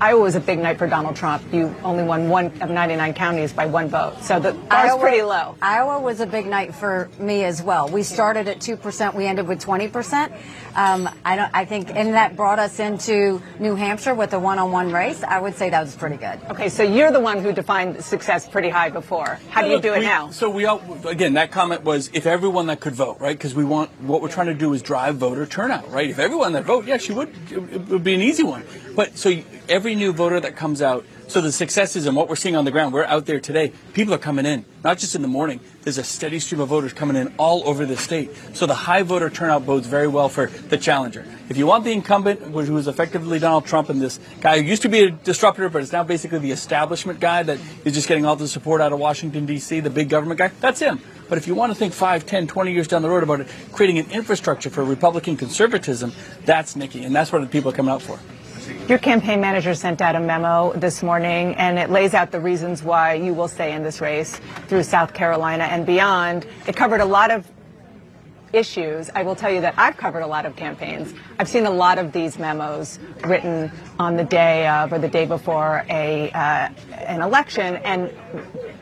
Iowa 0.00 0.20
was 0.20 0.34
a 0.34 0.40
big 0.40 0.58
night 0.58 0.78
for 0.78 0.86
Donald 0.86 1.14
Trump. 1.14 1.42
You 1.52 1.74
only 1.84 2.02
won 2.04 2.28
one 2.30 2.46
of 2.62 2.70
99 2.70 3.12
counties 3.14 3.52
by 3.52 3.66
one 3.66 3.88
vote, 3.88 4.22
so 4.22 4.40
the 4.40 4.52
bar's 4.52 4.90
Iowa- 4.92 5.00
pretty 5.00 5.22
low. 5.22 5.56
Iowa 5.60 6.00
was 6.00 6.20
a 6.20 6.26
big 6.26 6.46
night 6.46 6.74
for 6.74 7.10
me 7.18 7.44
as 7.44 7.62
well. 7.62 7.86
We 7.88 8.02
started 8.02 8.48
at 8.48 8.60
two 8.60 8.76
percent, 8.76 9.14
we 9.14 9.26
ended 9.26 9.46
with 9.46 9.60
twenty 9.60 9.88
percent. 9.88 10.32
Um, 10.74 11.08
I 11.24 11.36
don't. 11.36 11.50
I 11.52 11.64
think, 11.66 11.90
and 11.94 12.14
that 12.14 12.34
brought 12.36 12.58
us 12.58 12.78
into 12.78 13.42
New 13.58 13.74
Hampshire 13.74 14.14
with 14.14 14.32
a 14.32 14.38
one-on-one 14.38 14.90
race. 14.92 15.22
I 15.22 15.38
would 15.40 15.54
say 15.56 15.68
that 15.68 15.82
was 15.82 15.94
pretty 15.96 16.16
good. 16.16 16.38
Okay, 16.50 16.68
so 16.68 16.82
you're 16.82 17.10
the 17.10 17.20
one 17.20 17.42
who 17.42 17.52
defined 17.52 18.02
success 18.02 18.48
pretty 18.48 18.68
high 18.70 18.88
before. 18.88 19.38
How 19.50 19.62
do 19.62 19.68
you 19.68 19.80
do 19.80 19.92
it 19.92 19.98
we- 19.98 20.04
now? 20.06 20.30
So 20.30 20.48
we 20.48 20.64
all, 20.64 20.80
again, 21.06 21.34
that 21.34 21.50
comment 21.50 21.82
was 21.82 22.08
if 22.14 22.24
everyone 22.24 22.66
that 22.68 22.80
could 22.80 22.94
vote, 22.94 23.18
right? 23.20 23.36
Because 23.36 23.54
we 23.54 23.64
want 23.64 23.90
what 24.00 24.22
we're 24.22 24.28
trying 24.28 24.46
to 24.46 24.54
do 24.54 24.72
is 24.72 24.80
drive 24.80 25.16
voter 25.16 25.44
turnout, 25.44 25.90
right? 25.90 26.08
If 26.08 26.18
everyone 26.20 26.52
that 26.52 26.64
vote, 26.64 26.86
yes, 26.86 27.08
you 27.08 27.16
would. 27.16 27.28
It, 27.50 27.58
it 27.74 27.88
would 27.88 28.04
be 28.04 28.14
an 28.14 28.22
easy 28.22 28.44
one. 28.44 28.64
But 28.94 29.18
so 29.18 29.28
you- 29.28 29.44
every 29.90 29.98
new 29.98 30.12
voter 30.12 30.38
that 30.38 30.54
comes 30.54 30.80
out. 30.80 31.04
So 31.26 31.40
the 31.40 31.50
successes 31.50 32.06
and 32.06 32.14
what 32.14 32.28
we're 32.28 32.36
seeing 32.36 32.54
on 32.54 32.64
the 32.64 32.70
ground, 32.70 32.94
we're 32.94 33.04
out 33.04 33.26
there 33.26 33.40
today. 33.40 33.72
People 33.92 34.14
are 34.14 34.18
coming 34.18 34.46
in, 34.46 34.64
not 34.84 34.98
just 34.98 35.16
in 35.16 35.22
the 35.22 35.28
morning. 35.28 35.58
There's 35.82 35.98
a 35.98 36.04
steady 36.04 36.38
stream 36.38 36.60
of 36.60 36.68
voters 36.68 36.92
coming 36.92 37.16
in 37.16 37.34
all 37.38 37.68
over 37.68 37.84
the 37.84 37.96
state. 37.96 38.30
So 38.54 38.66
the 38.66 38.74
high 38.74 39.02
voter 39.02 39.30
turnout 39.30 39.66
bodes 39.66 39.88
very 39.88 40.06
well 40.06 40.28
for 40.28 40.46
the 40.46 40.78
challenger. 40.78 41.26
If 41.48 41.56
you 41.56 41.66
want 41.66 41.82
the 41.82 41.90
incumbent, 41.90 42.40
who 42.40 42.76
is 42.76 42.86
effectively 42.86 43.40
Donald 43.40 43.66
Trump 43.66 43.88
and 43.88 44.00
this 44.00 44.20
guy 44.40 44.60
who 44.60 44.64
used 44.64 44.82
to 44.82 44.88
be 44.88 45.02
a 45.02 45.10
disruptor, 45.10 45.68
but 45.68 45.82
is 45.82 45.92
now 45.92 46.04
basically 46.04 46.38
the 46.38 46.52
establishment 46.52 47.18
guy 47.18 47.42
that 47.42 47.58
is 47.84 47.92
just 47.92 48.06
getting 48.06 48.24
all 48.24 48.36
the 48.36 48.46
support 48.46 48.80
out 48.80 48.92
of 48.92 49.00
Washington, 49.00 49.44
D.C., 49.46 49.80
the 49.80 49.90
big 49.90 50.08
government 50.08 50.38
guy, 50.38 50.52
that's 50.60 50.78
him. 50.78 51.00
But 51.28 51.38
if 51.38 51.48
you 51.48 51.56
want 51.56 51.72
to 51.72 51.78
think 51.78 51.92
5, 51.92 52.26
10, 52.26 52.46
20 52.46 52.72
years 52.72 52.86
down 52.86 53.02
the 53.02 53.10
road 53.10 53.24
about 53.24 53.40
it, 53.40 53.48
creating 53.72 53.98
an 53.98 54.10
infrastructure 54.12 54.70
for 54.70 54.84
Republican 54.84 55.36
conservatism, 55.36 56.12
that's 56.44 56.76
Nikki. 56.76 57.04
And 57.04 57.14
that's 57.14 57.32
what 57.32 57.40
the 57.40 57.48
people 57.48 57.70
are 57.70 57.74
coming 57.74 57.92
out 57.92 58.02
for. 58.02 58.20
Your 58.88 58.98
campaign 58.98 59.40
manager 59.40 59.74
sent 59.74 60.00
out 60.00 60.16
a 60.16 60.20
memo 60.20 60.72
this 60.72 61.02
morning, 61.02 61.54
and 61.54 61.78
it 61.78 61.90
lays 61.90 62.12
out 62.12 62.32
the 62.32 62.40
reasons 62.40 62.82
why 62.82 63.14
you 63.14 63.32
will 63.34 63.48
stay 63.48 63.72
in 63.72 63.82
this 63.82 64.00
race 64.00 64.40
through 64.66 64.82
South 64.82 65.14
Carolina 65.14 65.64
and 65.64 65.86
beyond. 65.86 66.46
It 66.66 66.76
covered 66.76 67.00
a 67.00 67.04
lot 67.04 67.30
of 67.30 67.48
issues. 68.52 69.10
I 69.14 69.22
will 69.22 69.36
tell 69.36 69.50
you 69.52 69.60
that 69.60 69.74
I've 69.76 69.96
covered 69.96 70.22
a 70.22 70.26
lot 70.26 70.46
of 70.46 70.56
campaigns. 70.56 71.14
I've 71.38 71.48
seen 71.48 71.66
a 71.66 71.70
lot 71.70 71.98
of 71.98 72.12
these 72.12 72.38
memos 72.38 72.98
written 73.24 73.70
on 73.98 74.16
the 74.16 74.24
day 74.24 74.66
of 74.66 74.92
or 74.92 74.98
the 74.98 75.08
day 75.08 75.24
before 75.26 75.84
a 75.88 76.30
uh, 76.32 76.68
an 76.92 77.22
election, 77.22 77.76
and 77.76 78.12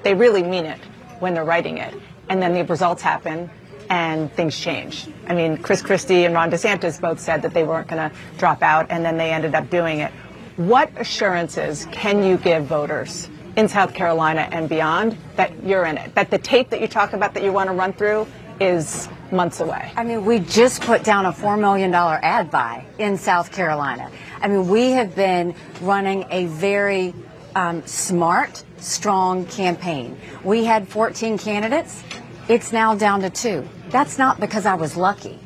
they 0.02 0.14
really 0.14 0.42
mean 0.42 0.64
it 0.64 0.80
when 1.20 1.34
they're 1.34 1.44
writing 1.44 1.78
it. 1.78 1.94
And 2.28 2.40
then 2.42 2.54
the 2.54 2.64
results 2.64 3.02
happen, 3.02 3.50
and 3.88 4.32
things 4.32 4.58
change. 4.58 5.06
I 5.26 5.34
mean, 5.34 5.58
Chris 5.58 5.82
Christie 5.82 6.24
and 6.24 6.34
Ron 6.34 6.50
DeSantis 6.50 7.00
both 7.00 7.20
said 7.20 7.42
that 7.42 7.54
they 7.54 7.64
weren't 7.64 7.88
going 7.88 8.10
to 8.10 8.16
drop 8.36 8.62
out, 8.62 8.86
and 8.90 9.04
then 9.04 9.16
they 9.16 9.30
ended 9.30 9.54
up 9.54 9.70
doing 9.70 10.00
it. 10.00 10.12
What 10.56 10.90
assurances 10.96 11.86
can 11.92 12.22
you 12.22 12.36
give 12.36 12.64
voters 12.64 13.28
in 13.56 13.68
South 13.68 13.94
Carolina 13.94 14.48
and 14.50 14.68
beyond 14.68 15.16
that 15.36 15.62
you're 15.62 15.84
in 15.84 15.96
it? 15.96 16.14
That 16.14 16.30
the 16.30 16.38
tape 16.38 16.70
that 16.70 16.80
you 16.80 16.88
talk 16.88 17.12
about 17.12 17.34
that 17.34 17.42
you 17.42 17.52
want 17.52 17.68
to 17.68 17.74
run 17.74 17.92
through 17.92 18.26
is 18.60 19.08
months 19.30 19.60
away? 19.60 19.92
I 19.96 20.04
mean, 20.04 20.24
we 20.24 20.40
just 20.40 20.82
put 20.82 21.04
down 21.04 21.26
a 21.26 21.32
$4 21.32 21.58
million 21.58 21.94
ad 21.94 22.50
buy 22.50 22.84
in 22.98 23.16
South 23.16 23.52
Carolina. 23.52 24.10
I 24.40 24.48
mean, 24.48 24.68
we 24.68 24.90
have 24.92 25.14
been 25.14 25.54
running 25.80 26.26
a 26.30 26.46
very 26.46 27.14
um, 27.54 27.86
smart, 27.86 28.64
strong 28.78 29.46
campaign. 29.46 30.18
We 30.44 30.64
had 30.64 30.88
14 30.88 31.38
candidates. 31.38 32.02
It's 32.48 32.72
now 32.72 32.94
down 32.94 33.20
to 33.20 33.30
two. 33.30 33.68
That's 33.90 34.16
not 34.16 34.40
because 34.40 34.64
I 34.64 34.74
was 34.74 34.96
lucky. 34.96 35.38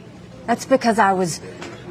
That's 0.47 0.65
because 0.65 1.01
I 1.01 1.13
was 1.13 1.41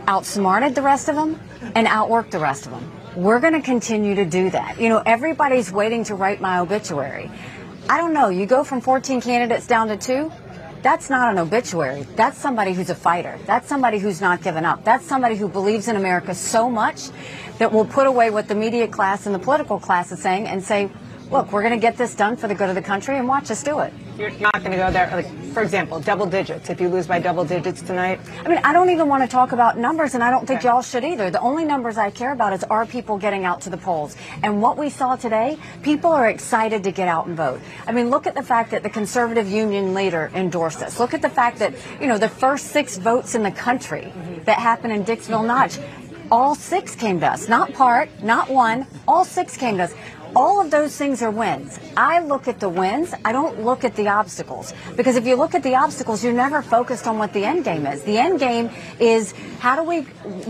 outsmarted 0.08 0.74
the 0.74 0.82
rest 0.82 1.10
of 1.10 1.16
them 1.16 1.38
and 1.76 1.86
outworked 1.86 2.32
the 2.32 2.40
rest 2.40 2.66
of 2.66 2.72
them. 2.72 2.90
We're 3.16 3.42
going 3.42 3.54
to 3.54 3.62
continue 3.62 4.16
to 4.16 4.24
do 4.24 4.50
that. 4.52 4.80
You 4.80 4.88
know, 4.88 5.04
everybody's 5.06 5.70
waiting 5.70 6.06
to 6.06 6.16
write 6.16 6.40
my 6.40 6.60
obituary. 6.60 7.30
I 7.90 7.98
don't 7.98 8.14
know. 8.14 8.30
You 8.30 8.46
go 8.46 8.64
from 8.64 8.80
14 8.80 9.20
candidates 9.20 9.68
down 9.68 9.90
to 9.90 9.98
two. 9.98 10.32
That's 10.82 11.10
not 11.10 11.30
an 11.30 11.38
obituary. 11.38 12.04
That's 12.16 12.38
somebody 12.38 12.72
who's 12.72 12.90
a 12.90 12.96
fighter. 12.96 13.38
That's 13.46 13.68
somebody 13.68 14.00
who's 14.00 14.22
not 14.22 14.42
given 14.42 14.64
up. 14.64 14.86
That's 14.86 15.06
somebody 15.06 15.36
who 15.36 15.50
believes 15.50 15.90
in 15.90 15.98
America 15.98 16.34
so 16.34 16.70
much 16.70 17.10
that 17.60 17.74
will 17.74 17.86
put 17.86 18.08
away 18.08 18.30
what 18.30 18.48
the 18.48 18.56
media 18.56 18.88
class 18.88 19.26
and 19.26 19.36
the 19.36 19.40
political 19.40 19.78
class 19.78 20.12
is 20.14 20.22
saying 20.22 20.48
and 20.48 20.64
say, 20.64 20.90
look, 21.32 21.52
we're 21.54 21.62
going 21.62 21.74
to 21.74 21.80
get 21.80 21.98
this 21.98 22.14
done 22.14 22.36
for 22.36 22.48
the 22.50 22.54
good 22.54 22.68
of 22.68 22.76
the 22.76 22.82
country 22.82 23.18
and 23.18 23.28
watch 23.28 23.50
us 23.50 23.64
do 23.64 23.80
it. 23.80 23.94
You're 24.18 24.32
not 24.32 24.60
going 24.60 24.72
to 24.72 24.78
go 24.78 24.92
there, 24.92 25.10
like, 25.14 25.54
for 25.54 25.64
example, 25.64 26.00
double 26.02 26.26
digits. 26.26 26.70
If 26.70 26.82
you 26.82 26.90
lose 26.90 27.08
by 27.08 27.20
double 27.20 27.46
digits 27.46 27.82
tonight, 27.82 28.20
I 28.44 28.50
mean, 28.50 28.60
I 28.64 28.74
don't 28.74 28.90
even 28.90 29.08
want 29.08 29.24
to 29.24 29.28
talk 29.28 29.54
about 29.54 29.78
numbers, 29.78 30.14
and 30.14 30.24
I 30.24 30.30
don't 30.30 30.46
think 30.46 30.64
y'all 30.64 30.82
should 30.82 31.06
either. 31.06 31.32
The 31.32 31.40
only 31.40 31.64
numbers 31.64 31.98
I 31.98 32.12
care 32.12 32.34
about 32.34 32.52
is 32.52 32.64
are 32.66 32.86
people 32.86 33.18
getting 33.18 33.46
out 33.46 33.62
to 33.62 33.70
the 33.70 33.78
polls. 33.78 34.18
And 34.44 34.62
what 34.62 34.78
we 34.78 34.90
saw 34.90 35.16
today, 35.16 35.58
people 35.82 36.12
are 36.12 36.28
excited 36.28 36.84
to 36.84 36.92
get 36.92 37.08
out 37.08 37.28
and 37.28 37.38
vote. 37.38 37.62
I 37.88 37.94
mean, 37.94 38.10
look 38.10 38.28
at 38.28 38.36
the 38.36 38.44
fact 38.44 38.72
that 38.72 38.84
the 38.84 38.90
conservative 38.90 39.50
union 39.50 39.94
leader 39.94 40.30
endorsed 40.36 40.82
this. 40.82 41.00
Look 41.00 41.14
at 41.14 41.22
the 41.22 41.30
fact 41.30 41.60
that, 41.60 41.74
you 42.02 42.08
know, 42.08 42.18
the 42.18 42.30
first 42.30 42.68
six 42.68 42.98
votes 42.98 43.36
in 43.36 43.44
the 43.44 43.52
country 43.52 44.02
mm-hmm. 44.02 44.44
that 44.44 44.60
happened 44.60 44.94
in 44.94 45.06
Dixville 45.06 45.48
Notch, 45.48 45.80
all 46.30 46.56
six 46.56 46.96
came 46.96 47.20
to 47.20 47.28
us. 47.28 47.50
Not 47.50 47.74
part, 47.74 48.10
not 48.24 48.50
one, 48.50 48.88
all 49.08 49.26
six 49.26 49.58
came 49.58 49.78
to 49.78 49.84
us. 49.84 49.94
All 50.36 50.62
of 50.62 50.72
those 50.72 50.96
things 50.96 51.22
are 51.22 51.32
wins. 51.32 51.78
I 51.98 52.20
look 52.20 52.48
at 52.48 52.60
the 52.60 52.70
wins. 52.70 53.14
I 53.26 53.34
don't 53.34 53.64
look 53.64 53.84
at 53.84 53.96
the 53.96 54.08
obstacles. 54.08 54.74
Because 54.96 55.18
if 55.18 55.26
you 55.26 55.36
look 55.36 55.56
at 55.56 55.64
the 55.64 55.76
obstacles, 55.76 56.24
you're 56.24 56.32
never 56.32 56.62
focused 56.62 57.06
on 57.06 57.18
what 57.18 57.34
the 57.34 57.44
end 57.44 57.66
game 57.66 57.86
is. 57.86 58.04
The 58.04 58.18
end 58.18 58.40
game 58.40 58.70
is 59.00 59.34
how 59.60 59.76
do 59.76 59.84
we 59.84 60.02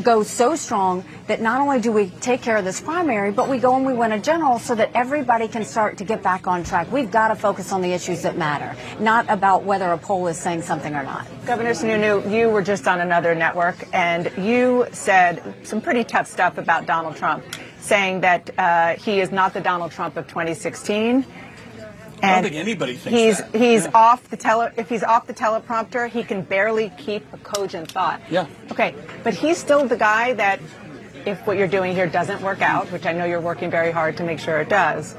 go 0.04 0.22
so 0.22 0.56
strong 0.56 1.04
that 1.28 1.42
not 1.42 1.62
only 1.62 1.80
do 1.80 1.92
we 1.92 2.10
take 2.22 2.42
care 2.42 2.58
of 2.58 2.66
this 2.66 2.80
primary, 2.80 3.32
but 3.32 3.50
we 3.50 3.58
go 3.58 3.76
and 3.76 3.86
we 3.86 3.94
win 3.94 4.12
a 4.12 4.20
general 4.20 4.60
so 4.60 4.76
that 4.76 4.92
everybody 4.94 5.48
can 5.48 5.66
start 5.66 5.98
to 5.98 6.04
get 6.04 6.22
back 6.22 6.46
on 6.46 6.64
track. 6.64 6.92
We've 6.92 7.10
got 7.10 7.30
to 7.30 7.36
focus 7.36 7.72
on 7.72 7.82
the 7.82 7.92
issues 7.92 8.22
that 8.22 8.38
matter, 8.38 8.76
not 9.00 9.26
about 9.30 9.64
whether 9.64 9.92
a 9.92 9.98
poll 9.98 10.28
is 10.28 10.38
saying 10.38 10.62
something 10.62 10.94
or 10.94 11.04
not. 11.04 11.26
Governor 11.46 11.72
Sununu, 11.72 12.32
you 12.32 12.50
were 12.50 12.62
just 12.62 12.88
on 12.88 13.02
another 13.02 13.34
network 13.34 13.88
and 13.94 14.32
you 14.38 14.86
said 14.92 15.56
some 15.64 15.82
pretty 15.82 16.04
tough 16.04 16.28
stuff 16.28 16.60
about 16.60 16.86
Donald 16.86 17.16
Trump 17.16 17.44
saying 17.82 18.22
that 18.22 18.50
uh, 18.58 18.96
he 18.96 19.20
is 19.20 19.32
not 19.32 19.54
the 19.54 19.60
Donald 19.62 19.92
Trump 19.92 20.16
of 20.18 20.28
2016. 20.28 21.26
I 22.24 22.34
don't 22.36 22.44
think 22.44 22.56
anybody 22.56 22.96
thinks 22.98 23.18
he's 23.20 23.38
that. 23.40 23.56
he's 23.60 23.86
Yeah. 23.86 23.92
off 23.96 24.30
the 24.30 24.38
tele 24.38 24.72
if 24.78 24.88
he's 24.88 25.02
off 25.04 25.26
the 25.26 25.34
teleprompter, 25.34 26.08
he 26.08 26.24
can 26.24 26.44
barely 26.44 26.92
keep 26.98 27.26
a 27.34 27.38
cogent 27.40 27.92
thought. 27.92 28.22
Yeah. 28.30 28.46
Okay, 28.72 28.94
but 29.24 29.34
he's 29.34 29.58
still 29.58 29.88
the 29.88 29.98
guy 29.98 30.34
that 30.34 30.60
if 31.26 31.46
what 31.46 31.58
you're 31.58 31.68
doing 31.68 31.94
here 31.94 32.08
doesn't 32.08 32.42
work 32.42 32.62
out, 32.62 32.92
which 32.92 33.06
I 33.06 33.14
know 33.14 33.26
you're 33.26 33.42
working 33.42 33.70
very 33.70 33.92
hard 33.92 34.18
to 34.18 34.24
make 34.24 34.40
sure 34.40 34.60
it 34.60 34.70
does, 34.70 35.16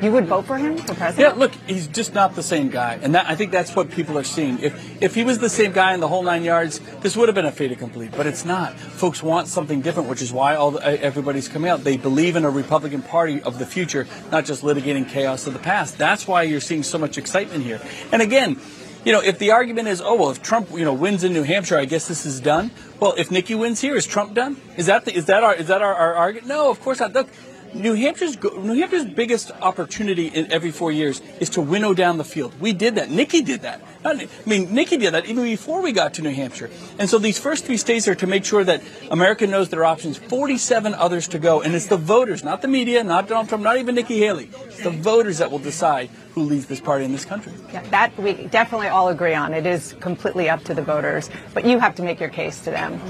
you 0.00 0.10
would 0.10 0.26
vote 0.26 0.46
for 0.46 0.58
him 0.58 0.76
for 0.76 0.94
president? 0.94 1.18
Yeah, 1.18 1.38
look, 1.38 1.52
he's 1.66 1.86
just 1.86 2.12
not 2.12 2.34
the 2.34 2.42
same 2.42 2.70
guy, 2.70 2.98
and 3.02 3.14
that, 3.14 3.26
I 3.28 3.36
think 3.36 3.52
that's 3.52 3.76
what 3.76 3.90
people 3.90 4.18
are 4.18 4.24
seeing. 4.24 4.58
If 4.58 5.00
if 5.02 5.14
he 5.14 5.22
was 5.22 5.38
the 5.38 5.48
same 5.48 5.72
guy 5.72 5.94
in 5.94 6.00
the 6.00 6.08
whole 6.08 6.22
nine 6.22 6.42
yards, 6.42 6.80
this 7.00 7.16
would 7.16 7.28
have 7.28 7.34
been 7.34 7.46
a 7.46 7.52
fait 7.52 7.70
accompli. 7.70 8.08
But 8.08 8.26
it's 8.26 8.44
not. 8.44 8.74
Folks 8.74 9.22
want 9.22 9.46
something 9.46 9.80
different, 9.80 10.08
which 10.08 10.22
is 10.22 10.32
why 10.32 10.56
all 10.56 10.72
the, 10.72 11.02
everybody's 11.02 11.48
coming 11.48 11.70
out. 11.70 11.84
They 11.84 11.96
believe 11.96 12.34
in 12.34 12.44
a 12.44 12.50
Republican 12.50 13.02
Party 13.02 13.40
of 13.42 13.58
the 13.58 13.66
future, 13.66 14.06
not 14.30 14.44
just 14.44 14.62
litigating 14.62 15.08
chaos 15.08 15.46
of 15.46 15.52
the 15.52 15.60
past. 15.60 15.98
That's 15.98 16.26
why 16.26 16.42
you're 16.42 16.60
seeing 16.60 16.82
so 16.82 16.98
much 16.98 17.16
excitement 17.18 17.62
here. 17.62 17.80
And 18.10 18.22
again. 18.22 18.60
You 19.04 19.12
know, 19.12 19.20
if 19.20 19.38
the 19.38 19.50
argument 19.50 19.88
is, 19.88 20.00
oh 20.00 20.14
well, 20.14 20.30
if 20.30 20.42
Trump, 20.42 20.70
you 20.70 20.84
know, 20.84 20.94
wins 20.94 21.24
in 21.24 21.32
New 21.32 21.42
Hampshire, 21.42 21.76
I 21.76 21.86
guess 21.86 22.06
this 22.06 22.24
is 22.24 22.38
done. 22.38 22.70
Well, 23.00 23.14
if 23.18 23.32
Nikki 23.32 23.56
wins 23.56 23.80
here, 23.80 23.96
is 23.96 24.06
Trump 24.06 24.34
done? 24.34 24.56
Is 24.76 24.86
that 24.86 25.04
the, 25.04 25.14
is 25.14 25.26
that 25.26 25.42
our 25.42 25.54
is 25.54 25.66
that 25.66 25.82
our, 25.82 25.94
our 25.94 26.14
argument? 26.14 26.46
No, 26.46 26.70
of 26.70 26.80
course 26.80 27.00
not. 27.00 27.12
Look, 27.12 27.28
New 27.74 27.94
Hampshire's 27.94 28.36
New 28.42 28.74
Hampshire's 28.74 29.04
biggest 29.06 29.50
opportunity 29.62 30.26
in 30.26 30.52
every 30.52 30.70
four 30.70 30.92
years 30.92 31.22
is 31.40 31.48
to 31.50 31.60
winnow 31.60 31.94
down 31.94 32.18
the 32.18 32.24
field. 32.24 32.52
We 32.60 32.72
did 32.72 32.96
that. 32.96 33.10
Nikki 33.10 33.40
did 33.40 33.62
that. 33.62 33.80
I 34.04 34.28
mean, 34.44 34.74
Nikki 34.74 34.96
did 34.98 35.14
that 35.14 35.26
even 35.26 35.44
before 35.44 35.80
we 35.80 35.92
got 35.92 36.14
to 36.14 36.22
New 36.22 36.34
Hampshire. 36.34 36.70
And 36.98 37.08
so 37.08 37.18
these 37.18 37.38
first 37.38 37.64
three 37.64 37.76
states 37.76 38.06
are 38.08 38.14
to 38.16 38.26
make 38.26 38.44
sure 38.44 38.62
that 38.64 38.82
America 39.10 39.46
knows 39.46 39.70
their 39.70 39.84
options. 39.84 40.18
Forty-seven 40.18 40.94
others 40.94 41.28
to 41.28 41.38
go, 41.38 41.62
and 41.62 41.74
it's 41.74 41.86
the 41.86 41.96
voters, 41.96 42.44
not 42.44 42.62
the 42.62 42.68
media, 42.68 43.02
not 43.04 43.28
Donald 43.28 43.48
Trump, 43.48 43.64
not 43.64 43.78
even 43.78 43.94
Nikki 43.94 44.18
Haley. 44.18 44.50
It's 44.66 44.82
the 44.82 44.90
voters 44.90 45.38
that 45.38 45.50
will 45.50 45.58
decide 45.58 46.10
who 46.32 46.42
leads 46.42 46.66
this 46.66 46.80
party 46.80 47.04
in 47.04 47.12
this 47.12 47.24
country. 47.24 47.52
Yeah, 47.72 47.82
that 47.90 48.16
we 48.18 48.34
definitely 48.48 48.88
all 48.88 49.08
agree 49.08 49.34
on. 49.34 49.54
It 49.54 49.66
is 49.66 49.94
completely 50.00 50.50
up 50.50 50.64
to 50.64 50.74
the 50.74 50.82
voters, 50.82 51.30
but 51.54 51.64
you 51.64 51.78
have 51.78 51.94
to 51.96 52.02
make 52.02 52.20
your 52.20 52.30
case 52.30 52.60
to 52.60 52.70
them. 52.70 53.00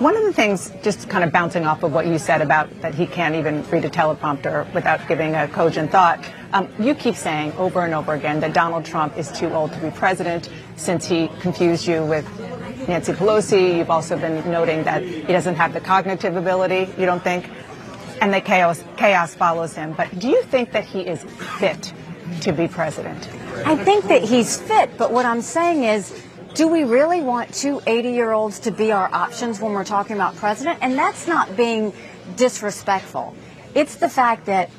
One 0.00 0.16
of 0.16 0.22
the 0.22 0.32
things, 0.32 0.72
just 0.82 1.10
kind 1.10 1.22
of 1.24 1.30
bouncing 1.30 1.66
off 1.66 1.82
of 1.82 1.92
what 1.92 2.06
you 2.06 2.18
said 2.18 2.40
about 2.40 2.70
that 2.80 2.94
he 2.94 3.06
can't 3.06 3.34
even 3.34 3.62
read 3.68 3.84
a 3.84 3.90
teleprompter 3.90 4.72
without 4.72 5.06
giving 5.06 5.34
a 5.34 5.46
cogent 5.46 5.90
thought, 5.90 6.24
um, 6.54 6.72
you 6.78 6.94
keep 6.94 7.14
saying 7.14 7.52
over 7.58 7.84
and 7.84 7.92
over 7.92 8.14
again 8.14 8.40
that 8.40 8.54
Donald 8.54 8.86
Trump 8.86 9.18
is 9.18 9.30
too 9.30 9.52
old 9.52 9.74
to 9.74 9.78
be 9.78 9.90
president 9.90 10.48
since 10.76 11.04
he 11.06 11.28
confused 11.40 11.86
you 11.86 12.02
with 12.02 12.24
Nancy 12.88 13.12
Pelosi. 13.12 13.76
You've 13.76 13.90
also 13.90 14.16
been 14.16 14.50
noting 14.50 14.84
that 14.84 15.02
he 15.02 15.20
doesn't 15.34 15.56
have 15.56 15.74
the 15.74 15.80
cognitive 15.80 16.34
ability, 16.34 16.90
you 16.96 17.04
don't 17.04 17.22
think? 17.22 17.50
And 18.22 18.32
that 18.32 18.46
chaos, 18.46 18.82
chaos 18.96 19.34
follows 19.34 19.74
him. 19.74 19.92
But 19.92 20.18
do 20.18 20.30
you 20.30 20.42
think 20.44 20.72
that 20.72 20.84
he 20.84 21.02
is 21.02 21.22
fit 21.58 21.92
to 22.40 22.52
be 22.54 22.68
president? 22.68 23.28
I 23.66 23.76
think 23.76 24.06
that 24.06 24.22
he's 24.22 24.58
fit, 24.58 24.96
but 24.96 25.12
what 25.12 25.26
I'm 25.26 25.42
saying 25.42 25.84
is, 25.84 26.26
do 26.54 26.68
we 26.68 26.84
really 26.84 27.20
want 27.20 27.54
two 27.54 27.80
80 27.86 28.10
year 28.10 28.32
olds 28.32 28.58
to 28.60 28.70
be 28.70 28.92
our 28.92 29.12
options 29.12 29.60
when 29.60 29.72
we're 29.72 29.84
talking 29.84 30.16
about 30.16 30.36
president? 30.36 30.78
And 30.82 30.98
that's 30.98 31.26
not 31.26 31.56
being 31.56 31.92
disrespectful. 32.36 33.34
It's 33.74 33.96
the 33.96 34.08
fact 34.08 34.46
that 34.46 34.70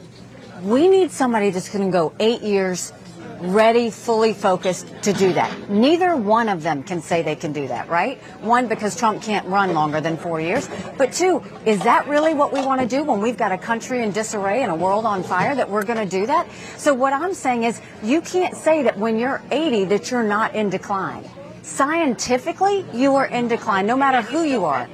we 0.63 0.87
need 0.87 1.11
somebody 1.11 1.49
that's 1.49 1.69
going 1.69 1.85
to 1.85 1.91
go 1.91 2.13
eight 2.19 2.41
years 2.41 2.93
ready, 3.39 3.89
fully 3.89 4.33
focused 4.33 4.87
to 5.01 5.13
do 5.13 5.33
that. 5.33 5.69
Neither 5.69 6.15
one 6.15 6.47
of 6.47 6.61
them 6.61 6.83
can 6.83 7.01
say 7.01 7.23
they 7.23 7.35
can 7.35 7.51
do 7.51 7.67
that, 7.67 7.89
right? 7.89 8.19
One, 8.41 8.67
because 8.67 8.95
Trump 8.95 9.23
can't 9.23 9.47
run 9.47 9.73
longer 9.73 9.99
than 9.99 10.17
four 10.17 10.39
years. 10.39 10.69
But 10.97 11.11
two, 11.11 11.41
is 11.65 11.83
that 11.83 12.07
really 12.07 12.35
what 12.35 12.53
we 12.53 12.63
want 12.63 12.81
to 12.81 12.87
do 12.87 13.03
when 13.03 13.19
we've 13.19 13.37
got 13.37 13.51
a 13.51 13.57
country 13.57 14.03
in 14.03 14.11
disarray 14.11 14.61
and 14.61 14.71
a 14.71 14.75
world 14.75 15.05
on 15.05 15.23
fire 15.23 15.55
that 15.55 15.69
we're 15.69 15.85
going 15.85 15.97
to 15.97 16.05
do 16.05 16.27
that? 16.27 16.47
So 16.77 16.93
what 16.93 17.13
I'm 17.13 17.33
saying 17.33 17.63
is 17.63 17.81
you 18.03 18.21
can't 18.21 18.55
say 18.55 18.83
that 18.83 18.97
when 18.97 19.17
you're 19.17 19.41
80 19.49 19.85
that 19.85 20.11
you're 20.11 20.23
not 20.23 20.53
in 20.53 20.69
decline. 20.69 21.27
Scientifically, 21.61 22.85
you 22.93 23.15
are 23.15 23.25
in 23.27 23.47
decline, 23.47 23.85
no 23.85 23.95
matter 23.95 24.21
who 24.21 24.43
you 24.43 24.65
are. 24.65 24.87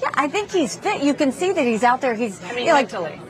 Yeah, 0.00 0.10
I 0.14 0.28
think 0.28 0.50
he's 0.50 0.76
fit. 0.76 1.02
You 1.02 1.14
can 1.14 1.30
see 1.32 1.52
that 1.52 1.64
he's 1.64 1.84
out 1.84 2.00
there. 2.00 2.14
He's 2.14 2.42
I 2.44 2.50
mean, 2.50 2.58
you 2.60 2.66
know, 2.66 2.72
like, 2.72 2.92
mentally. 2.92 3.20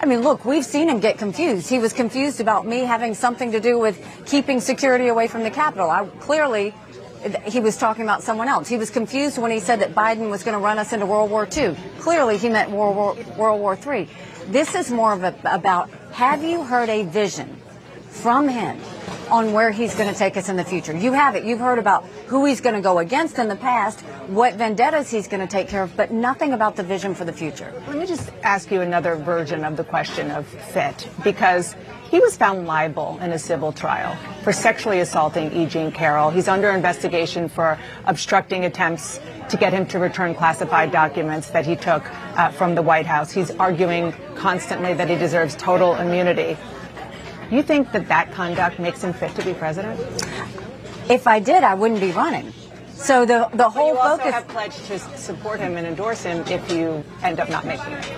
I 0.00 0.06
mean, 0.06 0.20
look, 0.20 0.44
we've 0.44 0.64
seen 0.64 0.88
him 0.88 1.00
get 1.00 1.18
confused. 1.18 1.70
He 1.70 1.78
was 1.78 1.92
confused 1.92 2.40
about 2.40 2.66
me 2.66 2.80
having 2.80 3.14
something 3.14 3.52
to 3.52 3.60
do 3.60 3.78
with 3.78 4.04
keeping 4.26 4.60
security 4.60 5.08
away 5.08 5.28
from 5.28 5.44
the 5.44 5.50
Capitol. 5.50 5.88
I 5.88 6.06
clearly 6.20 6.74
he 7.46 7.60
was 7.60 7.76
talking 7.76 8.02
about 8.02 8.22
someone 8.22 8.48
else. 8.48 8.68
He 8.68 8.76
was 8.76 8.90
confused 8.90 9.38
when 9.38 9.50
he 9.50 9.60
said 9.60 9.80
that 9.80 9.94
Biden 9.94 10.30
was 10.30 10.42
going 10.42 10.56
to 10.56 10.62
run 10.62 10.78
us 10.78 10.92
into 10.92 11.06
World 11.06 11.30
War 11.30 11.48
II. 11.50 11.74
Clearly, 11.98 12.36
he 12.36 12.48
meant 12.48 12.70
World 12.70 12.96
War, 12.96 13.16
World 13.36 13.60
War 13.60 13.78
III. 13.78 14.08
This 14.48 14.74
is 14.74 14.90
more 14.90 15.14
of 15.14 15.22
a, 15.22 15.34
about 15.44 15.88
have 16.12 16.44
you 16.44 16.62
heard 16.62 16.90
a 16.90 17.04
vision 17.04 17.60
from 18.14 18.48
him 18.48 18.80
on 19.30 19.52
where 19.52 19.70
he's 19.70 19.94
going 19.94 20.12
to 20.12 20.18
take 20.18 20.36
us 20.36 20.48
in 20.48 20.56
the 20.56 20.64
future? 20.64 20.96
You 20.96 21.12
have 21.12 21.34
it. 21.34 21.44
You've 21.44 21.58
heard 21.58 21.78
about 21.78 22.04
who 22.26 22.44
he's 22.44 22.60
going 22.60 22.74
to 22.74 22.80
go 22.80 22.98
against 22.98 23.38
in 23.38 23.48
the 23.48 23.56
past, 23.56 24.00
what 24.28 24.54
vendettas 24.54 25.10
he's 25.10 25.28
going 25.28 25.40
to 25.40 25.50
take 25.50 25.68
care 25.68 25.82
of, 25.82 25.96
but 25.96 26.10
nothing 26.10 26.52
about 26.52 26.76
the 26.76 26.82
vision 26.82 27.14
for 27.14 27.24
the 27.24 27.32
future. 27.32 27.72
Let 27.88 27.98
me 27.98 28.06
just 28.06 28.30
ask 28.42 28.70
you 28.70 28.80
another 28.80 29.16
version 29.16 29.64
of 29.64 29.76
the 29.76 29.84
question 29.84 30.30
of 30.30 30.46
fit, 30.46 31.08
because 31.22 31.74
he 32.10 32.20
was 32.20 32.36
found 32.36 32.66
liable 32.66 33.18
in 33.20 33.32
a 33.32 33.38
civil 33.38 33.72
trial 33.72 34.16
for 34.42 34.52
sexually 34.52 35.00
assaulting 35.00 35.52
E. 35.52 35.66
Jean 35.66 35.90
Carroll. 35.90 36.30
He's 36.30 36.48
under 36.48 36.70
investigation 36.70 37.48
for 37.48 37.78
obstructing 38.04 38.64
attempts 38.64 39.20
to 39.48 39.56
get 39.56 39.72
him 39.72 39.84
to 39.86 39.98
return 39.98 40.34
classified 40.34 40.92
documents 40.92 41.50
that 41.50 41.66
he 41.66 41.76
took 41.76 42.04
uh, 42.38 42.50
from 42.50 42.74
the 42.74 42.82
White 42.82 43.06
House. 43.06 43.32
He's 43.32 43.50
arguing 43.52 44.12
constantly 44.36 44.94
that 44.94 45.10
he 45.10 45.16
deserves 45.16 45.56
total 45.56 45.96
immunity. 45.96 46.56
You 47.50 47.62
think 47.62 47.92
that 47.92 48.08
that 48.08 48.32
conduct 48.32 48.78
makes 48.78 49.02
him 49.02 49.12
fit 49.12 49.34
to 49.36 49.44
be 49.44 49.54
president? 49.54 50.00
If 51.10 51.26
I 51.26 51.38
did, 51.40 51.62
I 51.64 51.74
wouldn't 51.74 52.00
be 52.00 52.12
running. 52.12 52.52
So 52.94 53.26
the 53.26 53.48
the 53.50 53.56
But 53.58 53.70
whole 53.70 53.88
you 53.94 53.98
also 53.98 54.18
focus 54.18 54.34
have 54.34 54.48
pledged 54.48 54.84
to 54.86 54.98
support 55.18 55.58
him 55.60 55.76
and 55.76 55.86
endorse 55.86 56.22
him 56.22 56.44
if 56.46 56.70
you 56.70 57.04
end 57.22 57.40
up 57.40 57.50
not 57.50 57.66
making 57.66 57.92
it. 57.92 58.08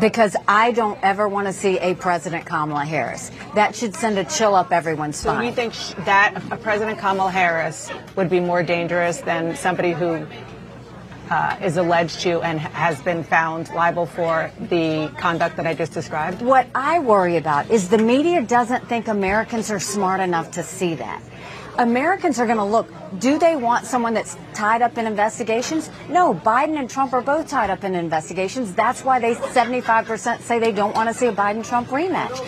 because 0.00 0.34
I 0.48 0.72
don't 0.72 0.98
ever 1.02 1.28
want 1.28 1.46
to 1.48 1.52
see 1.52 1.78
a 1.78 1.94
President 1.94 2.46
Kamala 2.46 2.84
Harris. 2.86 3.30
That 3.54 3.76
should 3.76 3.94
send 3.94 4.18
a 4.18 4.24
chill 4.24 4.54
up 4.54 4.72
everyone's 4.72 5.16
spine. 5.18 5.36
So 5.36 5.42
you 5.42 5.52
think 5.52 5.74
sh- 5.74 5.92
that 6.06 6.42
a 6.50 6.56
President 6.56 6.98
Kamala 6.98 7.30
Harris 7.30 7.90
would 8.16 8.30
be 8.30 8.40
more 8.40 8.62
dangerous 8.62 9.18
than 9.20 9.54
somebody 9.54 9.92
who 9.92 10.26
uh, 11.30 11.58
is 11.62 11.76
alleged 11.76 12.20
to 12.20 12.40
and 12.42 12.60
has 12.60 13.00
been 13.02 13.24
found 13.24 13.68
liable 13.74 14.06
for 14.06 14.50
the 14.68 15.12
conduct 15.18 15.56
that 15.56 15.66
I 15.66 15.74
just 15.74 15.92
described? 15.92 16.42
What 16.42 16.66
I 16.74 16.98
worry 16.98 17.36
about 17.36 17.70
is 17.70 17.88
the 17.88 17.98
media 17.98 18.42
doesn't 18.42 18.88
think 18.88 19.08
Americans 19.08 19.70
are 19.70 19.80
smart 19.80 20.20
enough 20.20 20.50
to 20.52 20.62
see 20.62 20.94
that. 20.94 21.22
Americans 21.78 22.38
are 22.38 22.46
going 22.46 22.58
to 22.58 22.64
look. 22.64 22.90
Do 23.18 23.38
they 23.38 23.56
want 23.56 23.86
someone 23.86 24.14
that's 24.14 24.36
tied 24.56 24.80
up 24.80 24.96
in 24.96 25.06
investigations? 25.06 25.90
No, 26.08 26.34
Biden 26.34 26.78
and 26.78 26.88
Trump 26.88 27.12
are 27.12 27.20
both 27.20 27.46
tied 27.46 27.68
up 27.68 27.84
in 27.84 27.94
investigations. 27.94 28.74
That's 28.74 29.04
why 29.04 29.20
they 29.20 29.34
75% 29.34 30.40
say 30.40 30.58
they 30.58 30.72
don't 30.72 30.94
want 30.94 31.08
to 31.10 31.14
see 31.14 31.26
a 31.26 31.32
Biden 31.32 31.64
Trump 31.64 31.88
rematch. 31.88 32.42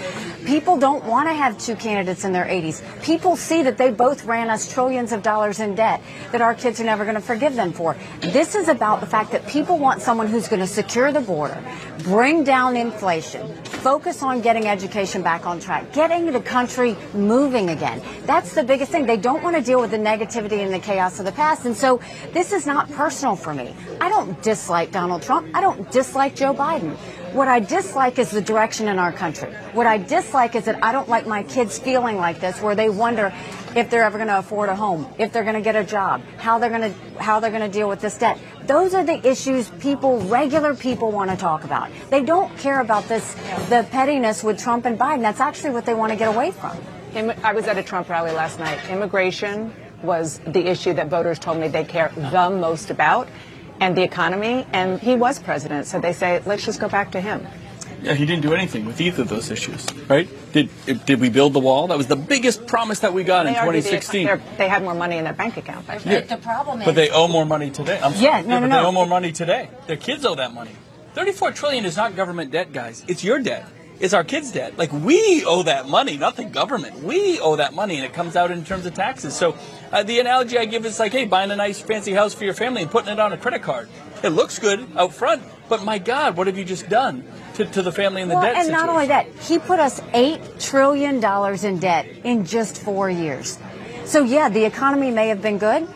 People 0.47 0.79
don't 0.79 1.05
want 1.05 1.29
to 1.29 1.35
have 1.35 1.59
two 1.59 1.77
candidates 1.77 2.25
in 2.25 2.33
their 2.33 2.47
80s. 2.47 2.81
People 3.03 3.37
see 3.37 3.63
that 3.63 3.77
they 3.77 3.91
both 3.91 4.25
ran 4.25 4.49
us 4.49 4.73
trillions 4.73 5.13
of 5.13 5.23
dollars 5.23 5.61
in 5.61 5.75
debt 5.75 6.01
that 6.33 6.41
our 6.41 6.55
kids 6.55 6.81
are 6.81 6.85
never 6.85 7.05
going 7.05 7.17
to 7.17 7.21
forgive 7.21 7.55
them 7.55 7.73
for. 7.73 7.95
This 8.21 8.55
is 8.55 8.69
about 8.69 9.01
the 9.01 9.07
fact 9.07 9.31
that 9.33 9.47
people 9.47 9.79
want 9.79 10.01
someone 10.01 10.27
who's 10.27 10.49
going 10.49 10.61
to 10.61 10.67
secure 10.67 11.13
the 11.13 11.21
border, 11.21 11.63
bring 12.05 12.45
down 12.45 12.77
inflation, 12.77 13.55
focus 13.65 14.23
on 14.23 14.41
getting 14.41 14.67
education 14.67 15.23
back 15.23 15.47
on 15.47 15.61
track, 15.61 15.93
getting 15.93 16.33
the 16.33 16.41
country 16.41 16.97
moving 17.13 17.69
again. 17.69 18.01
That's 18.25 18.55
the 18.55 18.65
biggest 18.65 18.91
thing. 18.91 19.05
They 19.05 19.19
don't 19.19 19.43
want 19.43 19.57
to 19.57 19.63
deal 19.63 19.81
with 19.81 19.91
the 19.91 19.99
negativity 19.99 20.65
and 20.65 20.73
the 20.73 20.79
chaos 20.79 21.19
of 21.19 21.27
the 21.27 21.33
past. 21.33 21.67
And 21.67 21.77
so 21.77 21.98
this 22.33 22.53
is 22.53 22.67
not 22.67 22.91
personal 22.93 23.37
for 23.37 23.55
me. 23.55 23.75
I 24.01 24.09
don't 24.09 24.41
dislike 24.43 24.93
Donald 24.93 25.23
Trump. 25.23 25.49
I 25.55 25.61
don't 25.61 25.91
dislike 25.91 26.37
Joe 26.37 26.55
Biden. 26.55 26.97
What 27.33 27.49
I 27.49 27.61
dislike 27.61 28.19
is 28.19 28.31
the 28.31 28.41
direction 28.41 28.89
in 28.89 28.99
our 28.99 29.13
country. 29.13 29.53
What 29.73 29.87
I 29.87 29.99
dislike 29.99 30.55
is 30.55 30.65
that 30.65 30.83
I 30.83 30.93
don't 30.93 31.09
like 31.09 31.27
my 31.27 31.43
kids 31.43 31.79
feeling 31.79 32.17
like 32.17 32.41
this, 32.41 32.61
where 32.63 32.75
they 32.75 32.89
wonder 32.89 33.33
if 33.77 33.91
they're 33.91 34.03
ever 34.03 34.17
going 34.17 34.29
to 34.29 34.39
afford 34.39 34.71
a 34.71 34.77
home, 34.77 35.07
if 35.19 35.33
they're 35.33 35.45
going 35.45 35.55
to 35.55 35.61
get 35.61 35.77
a 35.77 35.85
job, 35.85 36.23
how 36.39 36.59
they're 36.59 36.71
going 36.71 36.93
to 36.93 37.23
how 37.23 37.41
they're 37.41 37.51
going 37.51 37.63
to 37.63 37.69
deal 37.69 37.89
with 37.89 38.01
this 38.01 38.17
debt. 38.17 38.39
Those 38.65 38.95
are 38.95 39.05
the 39.05 39.27
issues 39.27 39.69
people, 39.81 40.21
regular 40.21 40.75
people, 40.75 41.11
want 41.11 41.31
to 41.31 41.37
talk 41.37 41.65
about. 41.65 41.91
They 42.11 42.23
don't 42.23 42.57
care 42.59 42.81
about 42.81 43.05
this, 43.09 43.35
the 43.69 43.87
pettiness 43.91 44.43
with 44.43 44.59
Trump 44.59 44.87
and 44.87 44.99
Biden. 44.99 45.21
That's 45.21 45.41
actually 45.41 45.71
what 45.71 45.85
they 45.85 45.95
want 45.95 46.13
to 46.13 46.17
get 46.17 46.29
away 46.29 46.51
from. 46.51 46.79
I 47.43 47.53
was 47.53 47.67
at 47.67 47.79
a 47.79 47.83
Trump 47.83 48.09
rally 48.09 48.33
last 48.33 48.59
night. 48.59 48.79
Immigration 48.91 49.75
was 50.03 50.39
the 50.47 50.67
issue 50.67 50.93
that 50.95 51.09
voters 51.09 51.39
told 51.39 51.59
me 51.59 51.69
they 51.69 51.85
care 51.85 52.11
the 52.17 52.51
most 52.51 52.91
about 52.91 53.29
and 53.81 53.97
the 53.97 54.03
economy, 54.03 54.67
and 54.73 55.01
he 55.01 55.15
was 55.15 55.39
president. 55.39 55.87
So 55.87 56.01
they 56.01 56.13
say, 56.13 56.43
let's 56.47 56.65
just 56.65 56.81
go 56.81 56.89
back 56.89 57.13
to 57.13 57.21
him. 57.21 57.47
Yeah, 58.03 58.15
he 58.15 58.27
didn't 58.27 58.43
do 58.43 58.55
anything 58.55 58.85
with 58.85 59.01
either 59.01 59.23
of 59.23 59.29
those 59.29 59.51
issues, 59.51 59.85
right? 60.09 60.29
Did 60.53 60.71
did 61.05 61.21
we 61.21 61.31
build 61.31 61.53
the 61.53 61.59
wall? 61.59 61.89
That 61.89 61.99
was 61.99 62.07
the 62.07 62.17
biggest 62.17 62.67
promise 62.69 63.01
that 63.01 63.13
we 63.13 63.25
got 63.25 63.45
they 63.45 63.51
in 63.51 63.55
2016. 63.57 64.27
The, 64.27 64.41
they 64.57 64.69
had 64.69 64.85
more 64.85 64.95
money 64.95 65.17
in 65.17 65.25
their 65.25 65.33
bank 65.33 65.57
account. 65.57 65.85
Yeah. 66.05 66.21
The 66.21 66.37
problem 66.37 66.81
is, 66.81 66.85
but 66.85 66.95
they 66.95 67.11
owe 67.11 67.27
more 67.27 67.45
money 67.45 67.71
today. 67.71 67.99
I'm 68.01 68.13
sorry. 68.13 68.25
Yeah, 68.25 68.41
no, 68.43 68.55
yeah, 68.55 68.61
no, 68.61 68.67
no. 68.69 68.81
they 68.81 68.87
owe 68.87 68.93
more 68.93 69.07
money 69.07 69.33
today. 69.33 69.69
Their 69.89 69.97
kids 69.97 70.25
owe 70.25 70.37
that 70.37 70.55
money. 70.55 70.71
34 71.15 71.53
trillion 71.53 71.85
is 71.85 71.97
not 71.97 72.15
government 72.15 72.53
debt, 72.53 72.73
guys. 72.73 73.05
It's 73.09 73.25
your 73.25 73.41
debt. 73.41 73.67
It's 74.01 74.15
our 74.15 74.25
kids' 74.25 74.53
debt. 74.53 74.79
Like 74.79 74.93
we 74.93 75.45
owe 75.45 75.65
that 75.65 75.89
money, 75.89 76.17
not 76.17 76.37
the 76.37 76.45
government. 76.45 77.03
We 77.03 77.41
owe 77.41 77.57
that 77.57 77.75
money, 77.75 77.97
and 77.97 78.05
it 78.05 78.13
comes 78.13 78.37
out 78.37 78.51
in 78.51 78.65
terms 78.65 78.87
of 78.87 78.95
taxes. 78.95 79.35
So 79.35 79.57
uh, 79.93 80.05
the 80.05 80.21
analogy 80.21 80.57
I 80.57 80.67
give 80.67 80.87
is 80.87 80.99
like, 81.01 81.13
hey, 81.13 81.25
buying 81.25 81.51
a 81.51 81.57
nice 81.57 81.81
fancy 81.81 82.13
house 82.13 82.35
for 82.35 82.45
your 82.45 82.55
family 82.55 82.83
and 82.83 82.91
putting 82.91 83.13
it 83.13 83.19
on 83.19 83.33
a 83.33 83.37
credit 83.37 83.63
card. 83.63 83.89
It 84.23 84.31
looks 84.31 84.59
good 84.59 84.87
out 84.97 85.15
front, 85.15 85.43
but 85.69 85.85
my 85.85 85.99
God, 85.99 86.37
what 86.37 86.47
have 86.47 86.59
you 86.59 86.65
just 86.65 86.89
done 86.89 87.25
to, 87.55 87.65
to 87.65 87.83
the 87.83 87.93
family 87.93 88.23
and 88.23 88.31
the 88.31 88.35
well, 88.35 88.45
debt 88.45 88.57
and 88.57 88.67
situation? 88.67 88.87
not 88.87 88.93
only 88.93 89.07
that, 89.07 89.27
he 89.43 89.59
put 89.59 89.79
us 89.81 90.01
eight 90.13 90.41
trillion 90.59 91.21
dollars 91.21 91.65
in 91.65 91.79
debt 91.79 92.07
in 92.25 92.45
just 92.45 92.83
four 92.83 93.11
years. 93.11 93.59
So 94.05 94.25
yeah, 94.25 94.49
the 94.49 94.65
economy 94.65 95.11
may 95.11 95.29
have 95.29 95.43
been 95.43 95.59
good, 95.59 95.89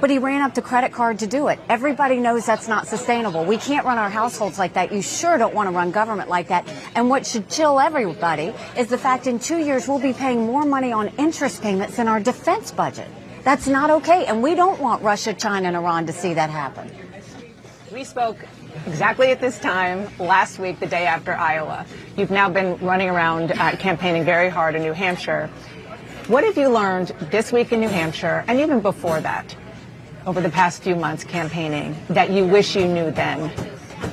but 0.00 0.10
he 0.10 0.18
ran 0.18 0.42
up 0.42 0.54
the 0.54 0.62
credit 0.62 0.92
card 0.92 1.18
to 1.20 1.26
do 1.26 1.48
it. 1.48 1.58
Everybody 1.68 2.18
knows 2.18 2.46
that's 2.46 2.68
not 2.68 2.86
sustainable. 2.86 3.44
We 3.44 3.56
can't 3.56 3.84
run 3.84 3.98
our 3.98 4.10
households 4.10 4.58
like 4.58 4.74
that. 4.74 4.92
You 4.92 5.02
sure 5.02 5.38
don't 5.38 5.54
want 5.54 5.68
to 5.68 5.74
run 5.74 5.90
government 5.90 6.28
like 6.28 6.48
that. 6.48 6.68
And 6.94 7.10
what 7.10 7.26
should 7.26 7.48
chill 7.48 7.80
everybody 7.80 8.54
is 8.76 8.88
the 8.88 8.98
fact 8.98 9.26
in 9.26 9.38
two 9.38 9.58
years 9.58 9.88
we'll 9.88 9.98
be 9.98 10.12
paying 10.12 10.46
more 10.46 10.64
money 10.64 10.92
on 10.92 11.08
interest 11.18 11.62
payments 11.62 11.96
than 11.96 12.08
our 12.08 12.20
defense 12.20 12.70
budget. 12.70 13.08
That's 13.44 13.66
not 13.66 13.90
okay, 13.90 14.26
and 14.26 14.42
we 14.42 14.54
don't 14.54 14.80
want 14.80 15.02
Russia, 15.02 15.32
China, 15.32 15.68
and 15.68 15.76
Iran 15.76 16.06
to 16.06 16.12
see 16.12 16.34
that 16.34 16.50
happen. 16.50 16.90
We 17.92 18.04
spoke 18.04 18.36
exactly 18.86 19.30
at 19.30 19.40
this 19.40 19.58
time 19.58 20.08
last 20.18 20.58
week, 20.58 20.80
the 20.80 20.86
day 20.86 21.06
after 21.06 21.32
Iowa. 21.32 21.86
You've 22.16 22.30
now 22.30 22.50
been 22.50 22.76
running 22.78 23.08
around 23.08 23.52
uh, 23.52 23.76
campaigning 23.76 24.24
very 24.24 24.50
hard 24.50 24.74
in 24.74 24.82
New 24.82 24.92
Hampshire. 24.92 25.48
What 26.26 26.44
have 26.44 26.58
you 26.58 26.68
learned 26.68 27.08
this 27.30 27.52
week 27.52 27.72
in 27.72 27.80
New 27.80 27.88
Hampshire, 27.88 28.44
and 28.48 28.60
even 28.60 28.80
before 28.80 29.20
that, 29.22 29.56
over 30.28 30.42
the 30.42 30.50
past 30.50 30.82
few 30.82 30.94
months 30.94 31.24
campaigning, 31.24 31.96
that 32.10 32.30
you 32.30 32.44
wish 32.44 32.76
you 32.76 32.86
knew 32.86 33.10
then, 33.10 33.50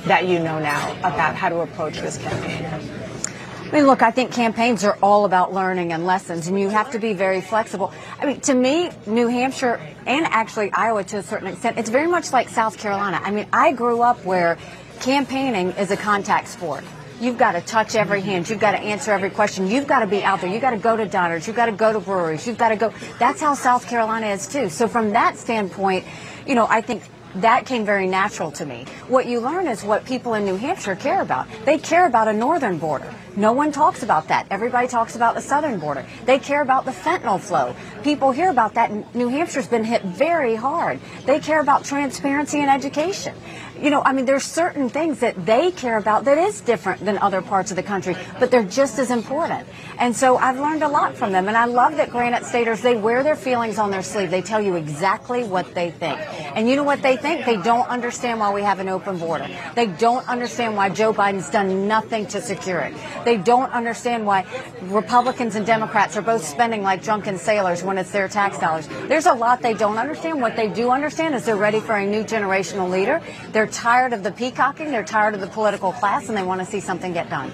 that 0.06 0.26
you 0.26 0.38
know 0.38 0.58
now 0.58 0.90
about 1.00 1.36
how 1.36 1.50
to 1.50 1.60
approach 1.60 1.98
this 1.98 2.16
campaign? 2.16 2.64
I 2.64 3.70
mean, 3.70 3.86
look, 3.86 4.00
I 4.00 4.10
think 4.12 4.32
campaigns 4.32 4.82
are 4.82 4.96
all 5.02 5.26
about 5.26 5.52
learning 5.52 5.92
and 5.92 6.06
lessons, 6.06 6.48
and 6.48 6.58
you 6.58 6.70
have 6.70 6.90
to 6.92 6.98
be 6.98 7.12
very 7.12 7.42
flexible. 7.42 7.92
I 8.18 8.24
mean, 8.24 8.40
to 8.40 8.54
me, 8.54 8.88
New 9.06 9.26
Hampshire 9.26 9.78
and 10.06 10.24
actually 10.24 10.72
Iowa 10.72 11.04
to 11.04 11.18
a 11.18 11.22
certain 11.22 11.48
extent, 11.48 11.76
it's 11.76 11.90
very 11.90 12.06
much 12.06 12.32
like 12.32 12.48
South 12.48 12.78
Carolina. 12.78 13.20
I 13.22 13.30
mean, 13.30 13.46
I 13.52 13.72
grew 13.72 14.00
up 14.00 14.24
where 14.24 14.56
campaigning 15.00 15.72
is 15.72 15.90
a 15.90 15.98
contact 15.98 16.48
sport. 16.48 16.82
You've 17.20 17.38
got 17.38 17.52
to 17.52 17.60
touch 17.62 17.94
every 17.94 18.20
hand. 18.20 18.48
You've 18.48 18.60
got 18.60 18.72
to 18.72 18.78
answer 18.78 19.10
every 19.10 19.30
question. 19.30 19.66
You've 19.66 19.86
got 19.86 20.00
to 20.00 20.06
be 20.06 20.22
out 20.22 20.40
there. 20.40 20.50
You've 20.50 20.60
got 20.60 20.70
to 20.70 20.78
go 20.78 20.96
to 20.96 21.06
diners. 21.06 21.46
You've 21.46 21.56
got 21.56 21.66
to 21.66 21.72
go 21.72 21.92
to 21.92 22.00
breweries. 22.00 22.46
You've 22.46 22.58
got 22.58 22.68
to 22.70 22.76
go. 22.76 22.92
That's 23.18 23.40
how 23.40 23.54
South 23.54 23.88
Carolina 23.88 24.26
is 24.26 24.46
too. 24.46 24.68
So 24.68 24.86
from 24.86 25.10
that 25.12 25.38
standpoint, 25.38 26.04
you 26.46 26.54
know, 26.54 26.66
I 26.68 26.82
think 26.82 27.02
that 27.36 27.66
came 27.66 27.84
very 27.84 28.06
natural 28.06 28.50
to 28.52 28.64
me. 28.64 28.86
What 29.08 29.26
you 29.26 29.40
learn 29.40 29.66
is 29.66 29.84
what 29.84 30.04
people 30.04 30.34
in 30.34 30.44
New 30.44 30.56
Hampshire 30.56 30.96
care 30.96 31.20
about. 31.20 31.46
They 31.64 31.78
care 31.78 32.06
about 32.06 32.28
a 32.28 32.32
northern 32.32 32.78
border. 32.78 33.12
No 33.36 33.52
one 33.52 33.72
talks 33.72 34.02
about 34.02 34.28
that. 34.28 34.46
Everybody 34.50 34.88
talks 34.88 35.16
about 35.16 35.34
the 35.34 35.42
southern 35.42 35.78
border. 35.78 36.06
They 36.24 36.38
care 36.38 36.62
about 36.62 36.86
the 36.86 36.92
fentanyl 36.92 37.38
flow. 37.38 37.76
People 38.02 38.30
hear 38.30 38.48
about 38.48 38.74
that. 38.74 39.14
New 39.14 39.28
Hampshire's 39.28 39.66
been 39.66 39.84
hit 39.84 40.02
very 40.02 40.54
hard. 40.54 40.98
They 41.26 41.38
care 41.38 41.60
about 41.60 41.84
transparency 41.84 42.60
and 42.60 42.70
education. 42.70 43.34
You 43.80 43.90
know, 43.90 44.02
I 44.04 44.12
mean, 44.12 44.24
there's 44.24 44.44
certain 44.44 44.88
things 44.88 45.20
that 45.20 45.44
they 45.44 45.70
care 45.70 45.98
about 45.98 46.24
that 46.24 46.38
is 46.38 46.60
different 46.60 47.04
than 47.04 47.18
other 47.18 47.42
parts 47.42 47.70
of 47.70 47.76
the 47.76 47.82
country, 47.82 48.16
but 48.40 48.50
they're 48.50 48.64
just 48.64 48.98
as 48.98 49.10
important. 49.10 49.68
And 49.98 50.16
so 50.16 50.36
I've 50.36 50.58
learned 50.58 50.82
a 50.82 50.88
lot 50.88 51.14
from 51.14 51.32
them. 51.32 51.48
And 51.48 51.56
I 51.56 51.66
love 51.66 51.96
that 51.96 52.10
Granite 52.10 52.44
Staters, 52.44 52.80
they 52.80 52.96
wear 52.96 53.22
their 53.22 53.36
feelings 53.36 53.78
on 53.78 53.90
their 53.90 54.02
sleeve. 54.02 54.30
They 54.30 54.42
tell 54.42 54.60
you 54.60 54.76
exactly 54.76 55.44
what 55.44 55.74
they 55.74 55.90
think. 55.90 56.18
And 56.56 56.68
you 56.68 56.76
know 56.76 56.84
what 56.84 57.02
they 57.02 57.16
think? 57.16 57.44
They 57.44 57.56
don't 57.58 57.86
understand 57.88 58.40
why 58.40 58.52
we 58.52 58.62
have 58.62 58.78
an 58.78 58.88
open 58.88 59.18
border. 59.18 59.48
They 59.74 59.86
don't 59.86 60.26
understand 60.28 60.76
why 60.76 60.88
Joe 60.88 61.12
Biden's 61.12 61.50
done 61.50 61.86
nothing 61.86 62.26
to 62.28 62.40
secure 62.40 62.80
it. 62.80 62.94
They 63.24 63.36
don't 63.36 63.70
understand 63.72 64.26
why 64.26 64.46
Republicans 64.82 65.54
and 65.54 65.66
Democrats 65.66 66.16
are 66.16 66.22
both 66.22 66.44
spending 66.44 66.82
like 66.82 67.02
drunken 67.02 67.36
sailors 67.36 67.82
when 67.82 67.98
it's 67.98 68.10
their 68.10 68.28
tax 68.28 68.58
dollars. 68.58 68.88
There's 69.08 69.26
a 69.26 69.34
lot 69.34 69.60
they 69.60 69.74
don't 69.74 69.98
understand. 69.98 70.40
What 70.40 70.56
they 70.56 70.68
do 70.68 70.90
understand 70.90 71.34
is 71.34 71.44
they're 71.44 71.56
ready 71.56 71.80
for 71.80 71.96
a 71.96 72.06
new 72.06 72.24
generational 72.24 72.90
leader. 72.90 73.20
They're 73.52 73.65
tired 73.66 74.12
of 74.12 74.22
the 74.22 74.30
peacocking. 74.32 74.90
They're 74.90 75.04
tired 75.04 75.34
of 75.34 75.40
the 75.40 75.46
political 75.46 75.92
class, 75.92 76.28
and 76.28 76.36
they 76.36 76.42
want 76.42 76.60
to 76.60 76.66
see 76.66 76.80
something 76.80 77.12
get 77.12 77.28
done. 77.30 77.52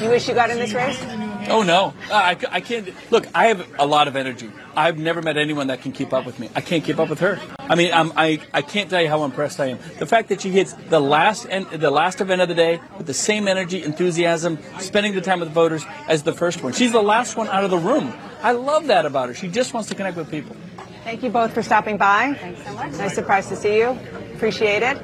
You 0.00 0.08
wish 0.08 0.28
you 0.28 0.34
got 0.34 0.50
in 0.50 0.58
this 0.58 0.72
race? 0.72 1.02
Oh 1.48 1.62
no, 1.62 1.92
uh, 2.10 2.14
I, 2.14 2.36
I 2.50 2.60
can't. 2.60 2.88
Look, 3.10 3.26
I 3.34 3.46
have 3.46 3.66
a 3.78 3.86
lot 3.86 4.08
of 4.08 4.16
energy. 4.16 4.50
I've 4.76 4.96
never 4.96 5.20
met 5.20 5.36
anyone 5.36 5.66
that 5.66 5.82
can 5.82 5.92
keep 5.92 6.12
up 6.12 6.24
with 6.24 6.38
me. 6.38 6.48
I 6.54 6.60
can't 6.60 6.84
keep 6.84 6.98
up 6.98 7.08
with 7.08 7.18
her. 7.20 7.38
I 7.58 7.74
mean, 7.74 7.92
I'm, 7.92 8.12
I 8.16 8.40
I 8.54 8.62
can't 8.62 8.88
tell 8.88 9.02
you 9.02 9.08
how 9.08 9.24
impressed 9.24 9.58
I 9.60 9.66
am. 9.66 9.78
The 9.98 10.06
fact 10.06 10.28
that 10.28 10.40
she 10.40 10.50
hits 10.50 10.72
the 10.72 11.00
last 11.00 11.46
end, 11.50 11.66
the 11.70 11.90
last 11.90 12.20
event 12.20 12.42
of 12.42 12.48
the 12.48 12.54
day 12.54 12.80
with 12.96 13.06
the 13.06 13.14
same 13.14 13.48
energy, 13.48 13.82
enthusiasm, 13.82 14.58
spending 14.78 15.14
the 15.14 15.20
time 15.20 15.40
with 15.40 15.48
the 15.48 15.54
voters 15.54 15.84
as 16.08 16.22
the 16.22 16.32
first 16.32 16.62
one. 16.62 16.72
She's 16.72 16.92
the 16.92 17.02
last 17.02 17.36
one 17.36 17.48
out 17.48 17.64
of 17.64 17.70
the 17.70 17.78
room. 17.78 18.12
I 18.42 18.52
love 18.52 18.86
that 18.86 19.04
about 19.04 19.28
her. 19.28 19.34
She 19.34 19.48
just 19.48 19.74
wants 19.74 19.88
to 19.88 19.94
connect 19.94 20.16
with 20.16 20.30
people. 20.30 20.56
Thank 21.04 21.24
you 21.24 21.30
both 21.30 21.52
for 21.52 21.62
stopping 21.62 21.96
by. 21.96 22.34
Thanks 22.34 22.64
so 22.64 22.72
much. 22.74 22.92
Nice 22.92 23.14
surprise 23.14 23.48
to 23.48 23.56
see 23.56 23.78
you. 23.78 23.98
Appreciate 24.42 24.82
it. 24.82 24.98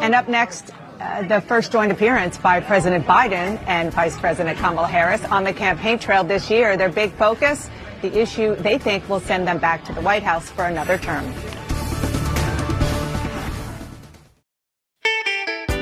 And 0.00 0.16
up 0.16 0.26
next, 0.26 0.72
uh, 0.98 1.22
the 1.22 1.40
first 1.42 1.70
joint 1.70 1.92
appearance 1.92 2.36
by 2.36 2.58
President 2.58 3.06
Biden 3.06 3.62
and 3.68 3.94
Vice 3.94 4.18
President 4.18 4.58
Kamala 4.58 4.88
Harris 4.88 5.24
on 5.26 5.44
the 5.44 5.52
campaign 5.52 5.96
trail 5.96 6.24
this 6.24 6.50
year. 6.50 6.76
Their 6.76 6.88
big 6.88 7.12
focus, 7.12 7.70
the 8.02 8.12
issue 8.20 8.56
they 8.56 8.78
think 8.78 9.08
will 9.08 9.20
send 9.20 9.46
them 9.46 9.58
back 9.58 9.84
to 9.84 9.92
the 9.92 10.00
White 10.00 10.24
House 10.24 10.50
for 10.50 10.64
another 10.64 10.98
term. 10.98 11.24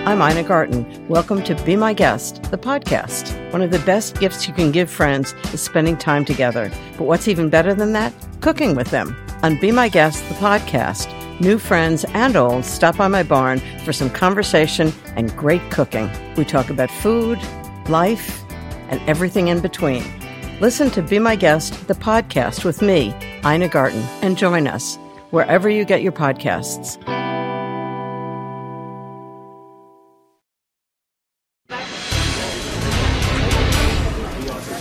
I'm 0.06 0.20
Ina 0.20 0.42
Garten. 0.42 1.08
Welcome 1.08 1.42
to 1.44 1.54
Be 1.64 1.76
My 1.76 1.94
Guest, 1.94 2.42
the 2.50 2.58
podcast. 2.58 3.32
One 3.54 3.62
of 3.62 3.70
the 3.70 3.78
best 3.80 4.20
gifts 4.20 4.46
you 4.46 4.52
can 4.52 4.70
give 4.70 4.90
friends 4.90 5.32
is 5.54 5.62
spending 5.62 5.96
time 5.96 6.26
together. 6.26 6.70
But 6.98 7.04
what's 7.04 7.26
even 7.26 7.48
better 7.48 7.72
than 7.72 7.94
that? 7.94 8.12
Cooking 8.42 8.76
with 8.76 8.90
them. 8.90 9.16
On 9.42 9.58
Be 9.58 9.72
My 9.72 9.88
Guest, 9.88 10.28
the 10.28 10.34
podcast, 10.34 11.17
New 11.40 11.56
friends 11.56 12.04
and 12.14 12.34
old 12.34 12.64
stop 12.64 12.96
by 12.96 13.06
my 13.06 13.22
barn 13.22 13.60
for 13.84 13.92
some 13.92 14.10
conversation 14.10 14.92
and 15.14 15.34
great 15.36 15.62
cooking. 15.70 16.10
We 16.36 16.44
talk 16.44 16.68
about 16.68 16.90
food, 16.90 17.38
life, 17.88 18.44
and 18.88 19.00
everything 19.08 19.46
in 19.46 19.60
between. 19.60 20.02
Listen 20.60 20.90
to 20.90 21.00
Be 21.00 21.20
My 21.20 21.36
Guest, 21.36 21.86
the 21.86 21.94
podcast 21.94 22.64
with 22.64 22.82
me, 22.82 23.14
Ina 23.46 23.68
Garten, 23.68 24.02
and 24.20 24.36
join 24.36 24.66
us 24.66 24.96
wherever 25.30 25.68
you 25.70 25.84
get 25.84 26.02
your 26.02 26.10
podcasts. 26.10 26.98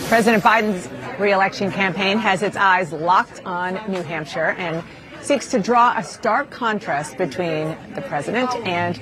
President 0.07 0.43
Biden's 0.43 0.89
reelection 1.19 1.71
campaign 1.71 2.17
has 2.17 2.41
its 2.41 2.55
eyes 2.55 2.91
locked 2.91 3.45
on 3.45 3.73
New 3.91 4.01
Hampshire 4.01 4.55
and 4.57 4.83
seeks 5.27 5.47
to 5.47 5.59
draw 5.59 5.93
a 5.97 6.03
stark 6.03 6.49
contrast 6.49 7.17
between 7.17 7.75
the 7.95 8.01
president 8.03 8.49
and 8.65 8.95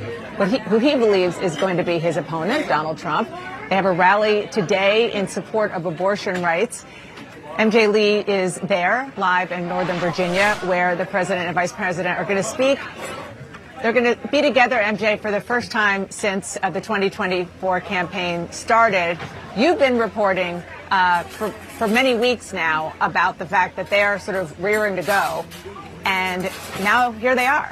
he, 0.50 0.58
who 0.58 0.80
he 0.80 0.96
believes 0.96 1.38
is 1.38 1.56
going 1.56 1.78
to 1.78 1.84
be 1.84 2.00
his 2.00 2.18
opponent, 2.18 2.68
Donald 2.68 2.98
Trump. 2.98 3.30
They 3.70 3.76
have 3.76 3.86
a 3.86 3.92
rally 3.92 4.48
today 4.48 5.14
in 5.14 5.28
support 5.28 5.72
of 5.72 5.86
abortion 5.86 6.42
rights. 6.42 6.84
MJ 7.60 7.94
Lee 7.94 8.22
is 8.22 8.56
there, 8.56 9.14
live 9.18 9.52
in 9.52 9.68
Northern 9.68 9.98
Virginia, 9.98 10.56
where 10.64 10.96
the 10.96 11.06
president 11.06 11.46
and 11.46 11.54
vice 11.54 11.72
president 11.72 12.18
are 12.18 12.24
going 12.24 12.38
to 12.38 12.44
speak. 12.44 12.80
They're 13.84 13.94
going 13.94 14.16
to 14.16 14.28
be 14.30 14.42
together, 14.42 14.78
MJ, 14.78 15.20
for 15.20 15.30
the 15.30 15.42
first 15.42 15.72
time 15.72 16.10
since 16.10 16.58
uh, 16.64 16.72
the 16.72 16.82
2024 16.82 17.82
campaign 17.82 18.52
started. 18.52 19.20
You've 19.56 19.78
been 19.78 20.00
reporting 20.00 20.64
uh, 20.90 21.22
for, 21.24 21.52
for 21.52 21.88
many 21.88 22.16
weeks 22.16 22.52
now 22.52 22.94
about 23.00 23.38
the 23.38 23.46
fact 23.46 23.76
that 23.76 23.92
they 23.92 24.02
are 24.02 24.18
sort 24.18 24.38
of 24.38 24.60
rearing 24.64 24.96
to 24.96 25.04
go. 25.04 25.46
And 26.06 26.50
now 26.82 27.12
here 27.12 27.36
they 27.36 27.48
are. 27.48 27.72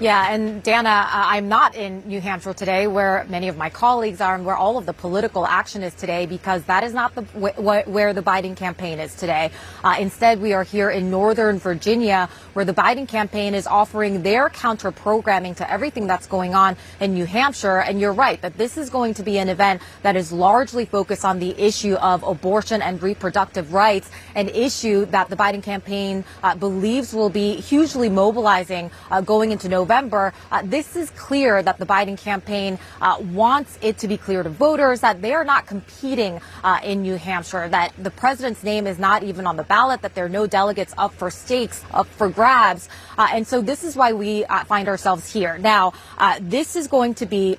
Yeah, 0.00 0.32
and 0.32 0.62
Dana, 0.62 0.90
uh, 0.90 1.08
I'm 1.10 1.48
not 1.48 1.74
in 1.74 2.04
New 2.06 2.20
Hampshire 2.20 2.54
today 2.54 2.86
where 2.86 3.26
many 3.28 3.48
of 3.48 3.56
my 3.56 3.68
colleagues 3.68 4.20
are 4.20 4.36
and 4.36 4.46
where 4.46 4.54
all 4.54 4.78
of 4.78 4.86
the 4.86 4.92
political 4.92 5.44
action 5.44 5.82
is 5.82 5.92
today 5.92 6.24
because 6.24 6.62
that 6.66 6.84
is 6.84 6.94
not 6.94 7.16
the 7.16 7.22
wh- 7.22 7.88
where 7.88 8.12
the 8.12 8.22
Biden 8.22 8.54
campaign 8.54 9.00
is 9.00 9.16
today. 9.16 9.50
Uh, 9.82 9.96
instead, 9.98 10.40
we 10.40 10.52
are 10.52 10.62
here 10.62 10.88
in 10.88 11.10
Northern 11.10 11.58
Virginia 11.58 12.28
where 12.52 12.64
the 12.64 12.72
Biden 12.72 13.08
campaign 13.08 13.56
is 13.56 13.66
offering 13.66 14.22
their 14.22 14.48
counter 14.50 14.92
programming 14.92 15.56
to 15.56 15.68
everything 15.68 16.06
that's 16.06 16.28
going 16.28 16.54
on 16.54 16.76
in 17.00 17.12
New 17.12 17.26
Hampshire. 17.26 17.78
And 17.78 17.98
you're 17.98 18.12
right 18.12 18.40
that 18.42 18.56
this 18.56 18.78
is 18.78 18.90
going 18.90 19.14
to 19.14 19.24
be 19.24 19.38
an 19.38 19.48
event 19.48 19.82
that 20.02 20.14
is 20.14 20.30
largely 20.30 20.84
focused 20.84 21.24
on 21.24 21.40
the 21.40 21.60
issue 21.60 21.94
of 21.94 22.22
abortion 22.22 22.82
and 22.82 23.02
reproductive 23.02 23.72
rights, 23.72 24.12
an 24.36 24.48
issue 24.50 25.06
that 25.06 25.28
the 25.28 25.34
Biden 25.34 25.60
campaign 25.60 26.22
uh, 26.44 26.54
believes 26.54 27.12
will 27.12 27.30
be 27.30 27.56
hugely 27.56 28.08
mobilizing 28.08 28.92
uh, 29.10 29.20
going 29.20 29.50
into 29.50 29.68
November. 29.68 29.87
November, 29.88 30.34
uh, 30.52 30.60
this 30.64 30.96
is 30.96 31.08
clear 31.10 31.62
that 31.62 31.78
the 31.78 31.86
Biden 31.86 32.18
campaign 32.18 32.78
uh, 33.00 33.16
wants 33.32 33.78
it 33.80 33.96
to 33.98 34.06
be 34.06 34.18
clear 34.18 34.42
to 34.42 34.50
voters 34.50 35.00
that 35.00 35.22
they 35.22 35.32
are 35.32 35.44
not 35.44 35.66
competing 35.66 36.42
uh, 36.62 36.78
in 36.84 37.00
New 37.00 37.16
Hampshire, 37.16 37.70
that 37.70 37.94
the 37.96 38.10
president's 38.10 38.62
name 38.62 38.86
is 38.86 38.98
not 38.98 39.22
even 39.22 39.46
on 39.46 39.56
the 39.56 39.62
ballot, 39.64 40.02
that 40.02 40.14
there 40.14 40.26
are 40.26 40.28
no 40.28 40.46
delegates 40.46 40.92
up 40.98 41.14
for 41.14 41.30
stakes, 41.30 41.82
up 41.94 42.06
for 42.06 42.28
grabs. 42.28 42.90
Uh, 43.16 43.28
and 43.32 43.46
so 43.46 43.62
this 43.62 43.82
is 43.82 43.96
why 43.96 44.12
we 44.12 44.44
uh, 44.44 44.62
find 44.64 44.88
ourselves 44.88 45.32
here. 45.32 45.56
Now, 45.56 45.94
uh, 46.18 46.38
this 46.38 46.76
is 46.76 46.86
going 46.86 47.14
to 47.14 47.24
be 47.24 47.56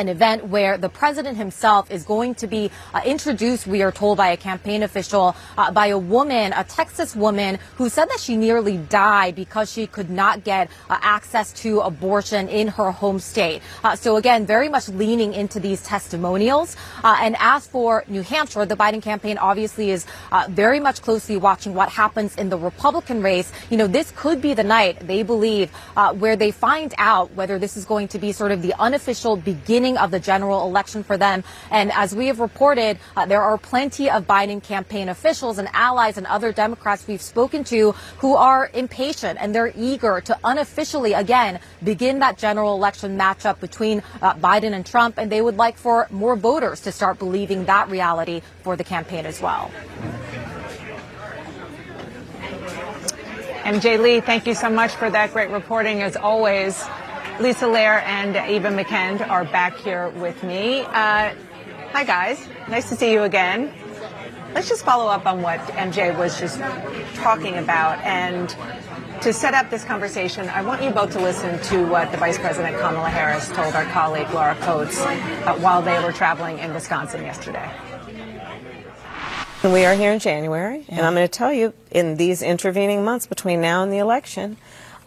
an 0.00 0.08
event 0.08 0.46
where 0.46 0.78
the 0.78 0.88
president 0.88 1.36
himself 1.36 1.90
is 1.90 2.04
going 2.04 2.34
to 2.34 2.46
be 2.46 2.70
uh, 2.94 3.02
introduced, 3.04 3.66
we 3.66 3.82
are 3.82 3.92
told 3.92 4.16
by 4.16 4.30
a 4.30 4.36
campaign 4.36 4.82
official, 4.82 5.36
uh, 5.58 5.70
by 5.70 5.88
a 5.88 5.98
woman, 5.98 6.54
a 6.56 6.64
Texas 6.64 7.14
woman, 7.14 7.58
who 7.76 7.88
said 7.90 8.08
that 8.08 8.18
she 8.18 8.34
nearly 8.34 8.78
died 8.78 9.34
because 9.34 9.70
she 9.70 9.86
could 9.86 10.08
not 10.08 10.42
get 10.42 10.70
uh, 10.88 10.96
access 11.02 11.52
to 11.52 11.80
abortion 11.80 12.48
in 12.48 12.66
her 12.66 12.90
home 12.90 13.18
state. 13.18 13.60
Uh, 13.84 13.94
so 13.94 14.16
again, 14.16 14.46
very 14.46 14.70
much 14.70 14.88
leaning 14.88 15.34
into 15.34 15.60
these 15.60 15.82
testimonials. 15.82 16.76
Uh, 17.04 17.18
and 17.20 17.36
as 17.38 17.66
for 17.66 18.02
New 18.08 18.22
Hampshire, 18.22 18.64
the 18.64 18.76
Biden 18.76 19.02
campaign 19.02 19.36
obviously 19.36 19.90
is 19.90 20.06
uh, 20.32 20.46
very 20.48 20.80
much 20.80 21.02
closely 21.02 21.36
watching 21.36 21.74
what 21.74 21.90
happens 21.90 22.34
in 22.36 22.48
the 22.48 22.58
Republican 22.58 23.22
race. 23.22 23.52
You 23.68 23.76
know, 23.76 23.86
this 23.86 24.12
could 24.16 24.40
be 24.40 24.54
the 24.54 24.64
night, 24.64 25.06
they 25.06 25.22
believe, 25.22 25.70
where 26.14 26.36
they 26.36 26.50
find 26.50 26.94
out 26.96 27.34
whether 27.34 27.58
this 27.58 27.76
is 27.76 27.84
going 27.84 28.08
to 28.08 28.18
be 28.18 28.32
sort 28.32 28.52
of 28.52 28.62
the 28.62 28.72
unofficial 28.78 29.36
beginning 29.36 29.89
of 29.96 30.10
the 30.10 30.20
general 30.20 30.66
election 30.66 31.02
for 31.02 31.16
them. 31.16 31.44
And 31.70 31.92
as 31.92 32.14
we 32.14 32.26
have 32.26 32.40
reported, 32.40 32.98
uh, 33.16 33.26
there 33.26 33.42
are 33.42 33.58
plenty 33.58 34.10
of 34.10 34.26
Biden 34.26 34.62
campaign 34.62 35.08
officials 35.08 35.58
and 35.58 35.68
allies 35.72 36.18
and 36.18 36.26
other 36.26 36.52
Democrats 36.52 37.06
we've 37.06 37.22
spoken 37.22 37.64
to 37.64 37.92
who 38.18 38.34
are 38.34 38.70
impatient 38.74 39.38
and 39.40 39.54
they're 39.54 39.72
eager 39.76 40.20
to 40.22 40.38
unofficially, 40.44 41.12
again, 41.12 41.60
begin 41.82 42.18
that 42.20 42.38
general 42.38 42.74
election 42.74 43.18
matchup 43.18 43.60
between 43.60 44.02
uh, 44.22 44.34
Biden 44.34 44.72
and 44.72 44.84
Trump. 44.84 45.18
And 45.18 45.30
they 45.30 45.42
would 45.42 45.56
like 45.56 45.76
for 45.76 46.06
more 46.10 46.36
voters 46.36 46.80
to 46.82 46.92
start 46.92 47.18
believing 47.18 47.64
that 47.66 47.88
reality 47.90 48.42
for 48.62 48.76
the 48.76 48.84
campaign 48.84 49.26
as 49.26 49.40
well. 49.40 49.70
MJ 53.64 54.00
Lee, 54.00 54.20
thank 54.20 54.46
you 54.46 54.54
so 54.54 54.70
much 54.70 54.92
for 54.92 55.10
that 55.10 55.32
great 55.32 55.50
reporting 55.50 56.02
as 56.02 56.16
always. 56.16 56.82
Lisa 57.40 57.64
Lerer 57.64 58.02
and 58.02 58.36
Eva 58.36 58.68
McKend 58.68 59.26
are 59.26 59.44
back 59.44 59.74
here 59.78 60.10
with 60.10 60.42
me. 60.42 60.80
Uh, 60.80 61.32
hi, 61.90 62.04
guys. 62.04 62.46
Nice 62.68 62.90
to 62.90 62.96
see 62.96 63.12
you 63.12 63.22
again. 63.22 63.72
Let's 64.54 64.68
just 64.68 64.84
follow 64.84 65.10
up 65.10 65.24
on 65.24 65.40
what 65.40 65.58
MJ 65.70 66.16
was 66.18 66.38
just 66.38 66.60
talking 67.14 67.56
about. 67.56 67.98
And 68.00 68.54
to 69.22 69.32
set 69.32 69.54
up 69.54 69.70
this 69.70 69.84
conversation, 69.84 70.50
I 70.50 70.60
want 70.60 70.82
you 70.82 70.90
both 70.90 71.12
to 71.12 71.18
listen 71.18 71.58
to 71.70 71.86
what 71.86 72.12
the 72.12 72.18
Vice 72.18 72.36
President 72.36 72.76
Kamala 72.76 73.08
Harris 73.08 73.48
told 73.48 73.74
our 73.74 73.86
colleague 73.86 74.28
Laura 74.34 74.54
Coates 74.56 75.00
uh, 75.00 75.56
while 75.60 75.80
they 75.80 75.98
were 76.04 76.12
traveling 76.12 76.58
in 76.58 76.74
Wisconsin 76.74 77.22
yesterday. 77.22 77.70
We 79.64 79.86
are 79.86 79.94
here 79.94 80.12
in 80.12 80.18
January, 80.18 80.84
yeah. 80.88 80.96
and 80.96 81.06
I'm 81.06 81.14
going 81.14 81.26
to 81.26 81.32
tell 81.32 81.54
you 81.54 81.72
in 81.90 82.16
these 82.16 82.42
intervening 82.42 83.02
months 83.02 83.26
between 83.26 83.62
now 83.62 83.82
and 83.82 83.90
the 83.90 83.98
election, 83.98 84.58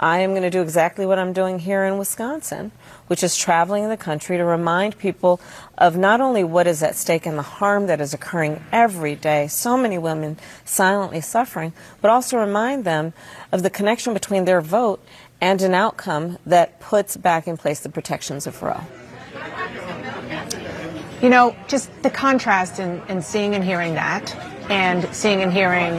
I 0.03 0.19
am 0.19 0.31
going 0.31 0.41
to 0.43 0.49
do 0.49 0.61
exactly 0.61 1.05
what 1.05 1.17
I'm 1.17 1.31
doing 1.31 1.59
here 1.59 1.85
in 1.85 1.97
Wisconsin, 1.97 2.73
which 3.07 3.23
is 3.23 3.37
traveling 3.37 3.87
the 3.87 3.95
country 3.95 4.35
to 4.35 4.43
remind 4.43 4.97
people 4.97 5.39
of 5.77 5.95
not 5.95 6.19
only 6.19 6.43
what 6.43 6.67
is 6.67 6.83
at 6.83 6.97
stake 6.97 7.25
and 7.25 7.37
the 7.37 7.41
harm 7.41 7.87
that 7.87 8.01
is 8.01 8.13
occurring 8.13 8.61
every 8.73 9.15
day, 9.15 9.47
so 9.47 9.77
many 9.77 9.97
women 9.97 10.37
silently 10.65 11.21
suffering, 11.21 11.71
but 12.01 12.11
also 12.11 12.37
remind 12.37 12.83
them 12.83 13.13
of 13.53 13.63
the 13.63 13.69
connection 13.69 14.13
between 14.13 14.43
their 14.43 14.59
vote 14.59 15.01
and 15.39 15.61
an 15.61 15.73
outcome 15.73 16.37
that 16.45 16.81
puts 16.81 17.15
back 17.15 17.47
in 17.47 17.55
place 17.55 17.79
the 17.79 17.87
protections 17.87 18.45
of 18.45 18.61
Roe. 18.61 18.81
You 21.21 21.29
know, 21.29 21.55
just 21.69 21.89
the 22.03 22.09
contrast 22.09 22.77
in, 22.77 23.01
in 23.07 23.21
seeing 23.21 23.55
and 23.55 23.63
hearing 23.63 23.93
that, 23.93 24.35
and 24.69 25.07
seeing 25.15 25.41
and 25.41 25.53
hearing 25.53 25.93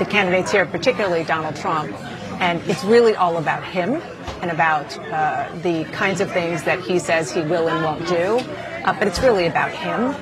the 0.00 0.04
candidates 0.04 0.50
here, 0.50 0.66
particularly 0.66 1.22
Donald 1.22 1.54
Trump, 1.54 1.96
and 2.40 2.60
it's 2.68 2.84
really 2.84 3.14
all 3.14 3.38
about 3.38 3.64
him 3.64 4.00
and 4.42 4.50
about 4.50 4.98
uh, 4.98 5.48
the 5.62 5.84
kinds 5.92 6.20
of 6.20 6.30
things 6.32 6.62
that 6.64 6.80
he 6.80 6.98
says 6.98 7.30
he 7.32 7.40
will 7.42 7.68
and 7.68 7.84
won't 7.84 8.06
do. 8.06 8.38
Uh, 8.84 8.96
but 8.98 9.08
it's 9.08 9.20
really 9.20 9.46
about 9.46 9.70
him. 9.70 10.14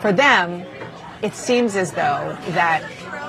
For 0.00 0.12
them, 0.12 0.66
it 1.22 1.34
seems 1.34 1.76
as 1.76 1.92
though 1.92 2.36
that 2.48 2.82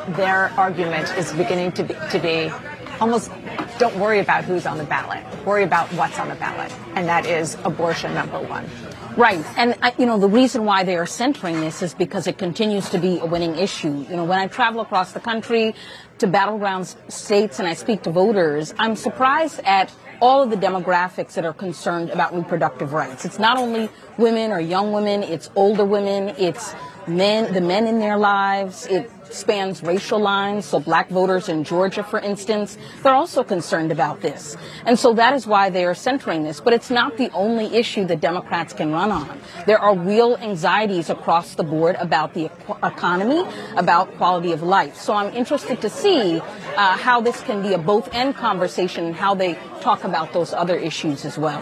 their 0.10 0.50
argument 0.58 1.10
is 1.18 1.32
beginning 1.34 1.72
to 1.74 1.84
be, 1.84 1.94
to 2.12 2.20
be 2.20 2.52
almost 3.00 3.32
don't 3.80 3.96
worry 3.98 4.20
about 4.20 4.44
who's 4.44 4.66
on 4.66 4.78
the 4.78 4.84
ballot. 4.84 5.24
Worry 5.46 5.64
about 5.64 5.92
what's 5.94 6.20
on 6.20 6.30
the 6.30 6.36
ballot. 6.36 6.72
And 6.96 7.08
that 7.08 7.26
is 7.26 7.56
abortion 7.64 8.14
number 8.14 8.40
one. 8.40 8.70
Right. 9.16 9.46
And, 9.58 9.78
you 10.00 10.06
know, 10.06 10.18
the 10.18 10.30
reason 10.30 10.66
why 10.66 10.84
they 10.84 10.98
are 10.98 11.06
centering 11.06 11.62
this 11.62 11.82
is 11.82 11.94
because 11.94 12.26
it 12.26 12.38
continues 12.38 12.90
to 12.90 12.98
be 12.98 13.20
a 13.20 13.26
winning 13.26 13.56
issue. 13.56 14.06
You 14.10 14.16
know, 14.16 14.24
when 14.24 14.40
I 14.40 14.48
travel 14.48 14.82
across 14.82 15.12
the 15.12 15.20
country 15.20 15.76
to 16.18 16.28
battleground 16.28 16.96
states 17.10 17.60
and 17.60 17.68
I 17.68 17.74
speak 17.76 18.04
to 18.04 18.12
voters, 18.12 18.74
I'm 18.80 18.96
surprised 18.96 19.60
at 19.66 19.94
all 20.22 20.42
of 20.42 20.50
the 20.50 20.56
demographics 20.56 21.34
that 21.34 21.46
are 21.46 21.54
concerned 21.54 22.10
about 22.10 22.34
reproductive 22.36 22.94
rights. 22.94 23.26
It's 23.26 23.40
not 23.40 23.58
only 23.58 23.90
women 24.18 24.52
or 24.52 24.60
young 24.60 24.92
women, 24.94 25.22
it's 25.22 25.50
older 25.56 25.86
women, 25.86 26.30
it's 26.38 26.74
men, 27.08 27.54
the 27.54 27.62
men 27.62 27.88
in 27.88 28.00
their 28.00 28.18
lives. 28.18 28.88
It 28.88 29.12
spans 29.34 29.84
racial 29.84 30.20
lines. 30.20 30.66
So 30.66 30.80
black 30.80 31.10
voters 31.10 31.50
in 31.50 31.64
Georgia, 31.64 32.04
for 32.04 32.20
instance, 32.20 32.78
they're 33.02 33.14
also 33.14 33.44
concerned 33.44 33.92
about 33.92 34.22
this. 34.22 34.56
And 34.86 34.98
so 34.98 35.14
that 35.14 35.34
is 35.34 35.48
why 35.48 35.70
they 35.70 35.86
are 35.86 35.96
centering 35.96 36.44
this. 36.44 36.60
But 36.60 36.74
it's 36.74 36.90
not 36.90 37.18
the 37.18 37.30
only 37.32 37.66
issue 37.76 38.06
that 38.06 38.22
Democrats 38.22 38.74
can 38.74 38.92
run 38.92 39.12
on. 39.12 39.42
There 39.66 39.80
are 39.80 39.98
real 39.98 40.38
anxieties 40.38 41.10
across 41.10 41.56
the 41.56 41.64
board 41.64 41.96
about 42.00 42.34
the 42.34 42.50
economy, 42.84 43.44
about 43.76 44.16
quality 44.18 44.52
of 44.52 44.64
life. 44.64 44.96
So 44.96 45.14
I'm 45.14 45.34
interested 45.34 45.82
to 45.82 45.90
see 45.90 46.40
uh, 46.40 46.98
how 46.98 47.22
this 47.22 47.42
can 47.42 47.62
be 47.62 47.74
a 47.74 47.78
both 47.78 48.14
end 48.14 48.36
conversation 48.36 49.06
and 49.06 49.16
how 49.16 49.36
they 49.36 49.58
talk 49.82 50.04
about 50.04 50.34
those 50.34 50.54
other 50.54 50.78
issues 50.78 51.26
as 51.26 51.38
well. 51.38 51.62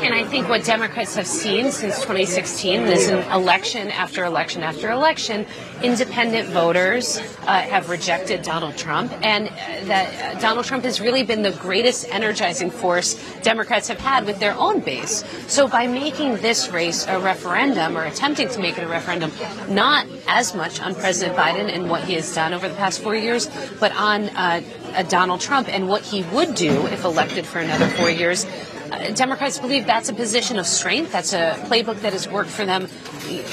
And 0.00 0.14
I 0.14 0.22
think 0.22 0.48
what 0.48 0.62
Democrats 0.64 1.16
have 1.16 1.26
seen 1.26 1.72
since 1.72 1.96
2016 1.96 2.82
is 2.82 3.08
an 3.08 3.18
election 3.32 3.90
after 3.90 4.24
election 4.24 4.62
after 4.62 4.92
election, 4.92 5.44
independent 5.82 6.48
voters 6.50 7.18
uh, 7.18 7.60
have 7.62 7.90
rejected 7.90 8.42
Donald 8.42 8.76
Trump, 8.76 9.12
and 9.22 9.48
that 9.88 10.36
uh, 10.36 10.40
Donald 10.40 10.66
Trump 10.66 10.84
has 10.84 11.00
really 11.00 11.24
been 11.24 11.42
the 11.42 11.50
greatest 11.50 12.06
energizing 12.10 12.70
force 12.70 13.16
Democrats 13.42 13.88
have 13.88 13.98
had 13.98 14.24
with 14.24 14.38
their 14.38 14.54
own 14.54 14.78
base. 14.78 15.24
So 15.48 15.66
by 15.66 15.88
making 15.88 16.36
this 16.36 16.70
race 16.70 17.04
a 17.08 17.18
referendum 17.18 17.98
or 17.98 18.04
attempting 18.04 18.48
to 18.50 18.60
make 18.60 18.78
it 18.78 18.84
a 18.84 18.88
referendum, 18.88 19.32
not 19.68 20.06
as 20.28 20.54
much 20.54 20.80
on 20.80 20.94
President 20.94 21.36
Biden 21.36 21.74
and 21.74 21.90
what 21.90 22.04
he 22.04 22.14
has 22.14 22.32
done 22.32 22.54
over 22.54 22.68
the 22.68 22.76
past 22.76 23.02
four 23.02 23.16
years, 23.16 23.50
but 23.80 23.90
on 23.96 24.28
uh, 24.30 24.60
Donald 25.08 25.40
Trump 25.40 25.68
and 25.68 25.88
what 25.88 26.02
he 26.02 26.22
would 26.34 26.54
do 26.54 26.86
if 26.86 27.04
elected 27.04 27.44
for 27.44 27.58
another 27.58 27.88
four 27.88 28.10
years 28.10 28.44
uh, 28.44 28.77
Uh, 28.90 29.10
Democrats 29.12 29.58
believe 29.58 29.86
that's 29.86 30.08
a 30.08 30.14
position 30.14 30.58
of 30.58 30.66
strength. 30.66 31.12
That's 31.12 31.32
a 31.32 31.54
playbook 31.66 32.00
that 32.00 32.12
has 32.12 32.28
worked 32.28 32.50
for 32.50 32.64
them, 32.64 32.88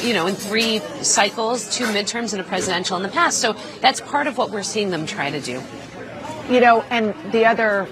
you 0.02 0.14
know, 0.14 0.28
in 0.28 0.36
three 0.36 0.80
cycles, 1.02 1.70
two 1.76 1.86
midterms, 1.86 2.32
and 2.32 2.42
a 2.42 2.46
presidential 2.46 2.96
in 2.98 3.04
the 3.04 3.10
past. 3.10 3.40
So 3.40 3.54
that's 3.82 4.00
part 4.02 4.28
of 4.28 4.38
what 4.38 4.52
we're 4.52 4.64
seeing 4.64 4.92
them 4.92 5.06
try 5.06 5.30
to 5.30 5.42
do. 5.42 5.62
You 6.50 6.62
know, 6.62 6.84
and 6.90 7.14
the 7.32 7.46
other 7.46 7.88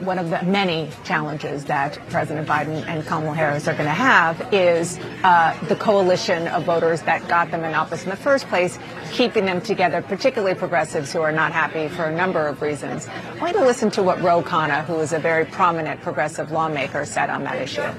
one 0.00 0.18
of 0.18 0.30
the 0.30 0.42
many 0.42 0.90
challenges 1.04 1.64
that 1.66 1.98
President 2.10 2.46
Biden 2.46 2.86
and 2.86 3.04
Kamala 3.06 3.34
Harris 3.34 3.68
are 3.68 3.74
going 3.74 3.84
to 3.84 3.90
have 3.90 4.52
is 4.52 4.98
uh, 5.24 5.58
the 5.68 5.76
coalition 5.76 6.48
of 6.48 6.64
voters 6.64 7.02
that 7.02 7.26
got 7.28 7.50
them 7.50 7.64
in 7.64 7.74
office 7.74 8.04
in 8.04 8.10
the 8.10 8.16
first 8.16 8.46
place, 8.48 8.78
keeping 9.12 9.44
them 9.44 9.60
together, 9.60 10.02
particularly 10.02 10.54
progressives 10.54 11.12
who 11.12 11.20
are 11.20 11.32
not 11.32 11.52
happy 11.52 11.88
for 11.88 12.04
a 12.04 12.14
number 12.14 12.46
of 12.46 12.62
reasons. 12.62 13.06
I 13.08 13.40
want 13.40 13.56
to 13.56 13.64
listen 13.64 13.90
to 13.92 14.02
what 14.02 14.20
Ro 14.20 14.42
Khanna, 14.42 14.84
who 14.84 14.98
is 15.00 15.12
a 15.12 15.18
very 15.18 15.44
prominent 15.44 16.00
progressive 16.00 16.50
lawmaker, 16.50 17.04
said 17.04 17.30
on 17.30 17.44
that 17.44 17.60
issue. 17.60 17.90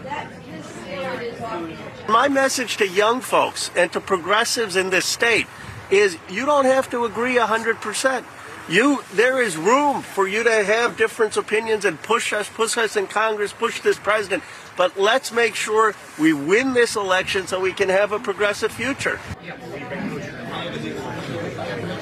My 2.07 2.27
message 2.27 2.77
to 2.77 2.87
young 2.87 3.21
folks 3.21 3.71
and 3.75 3.91
to 3.93 4.01
progressives 4.01 4.75
in 4.75 4.89
this 4.89 5.05
state 5.05 5.47
is 5.89 6.17
you 6.29 6.45
don't 6.45 6.65
have 6.65 6.89
to 6.91 7.05
agree 7.05 7.35
100%. 7.35 8.23
You, 8.69 9.03
there 9.13 9.41
is 9.41 9.57
room 9.57 10.01
for 10.01 10.27
you 10.27 10.43
to 10.43 10.63
have 10.63 10.95
different 10.95 11.35
opinions 11.35 11.83
and 11.83 12.01
push 12.01 12.31
us, 12.31 12.47
push 12.47 12.77
us 12.77 12.95
in 12.95 13.07
Congress, 13.07 13.51
push 13.51 13.81
this 13.81 13.97
president. 13.97 14.43
But 14.77 14.97
let's 14.97 15.31
make 15.31 15.55
sure 15.55 15.93
we 16.19 16.33
win 16.33 16.73
this 16.73 16.95
election 16.95 17.47
so 17.47 17.59
we 17.59 17.73
can 17.73 17.89
have 17.89 18.11
a 18.11 18.19
progressive 18.19 18.71
future. 18.71 19.19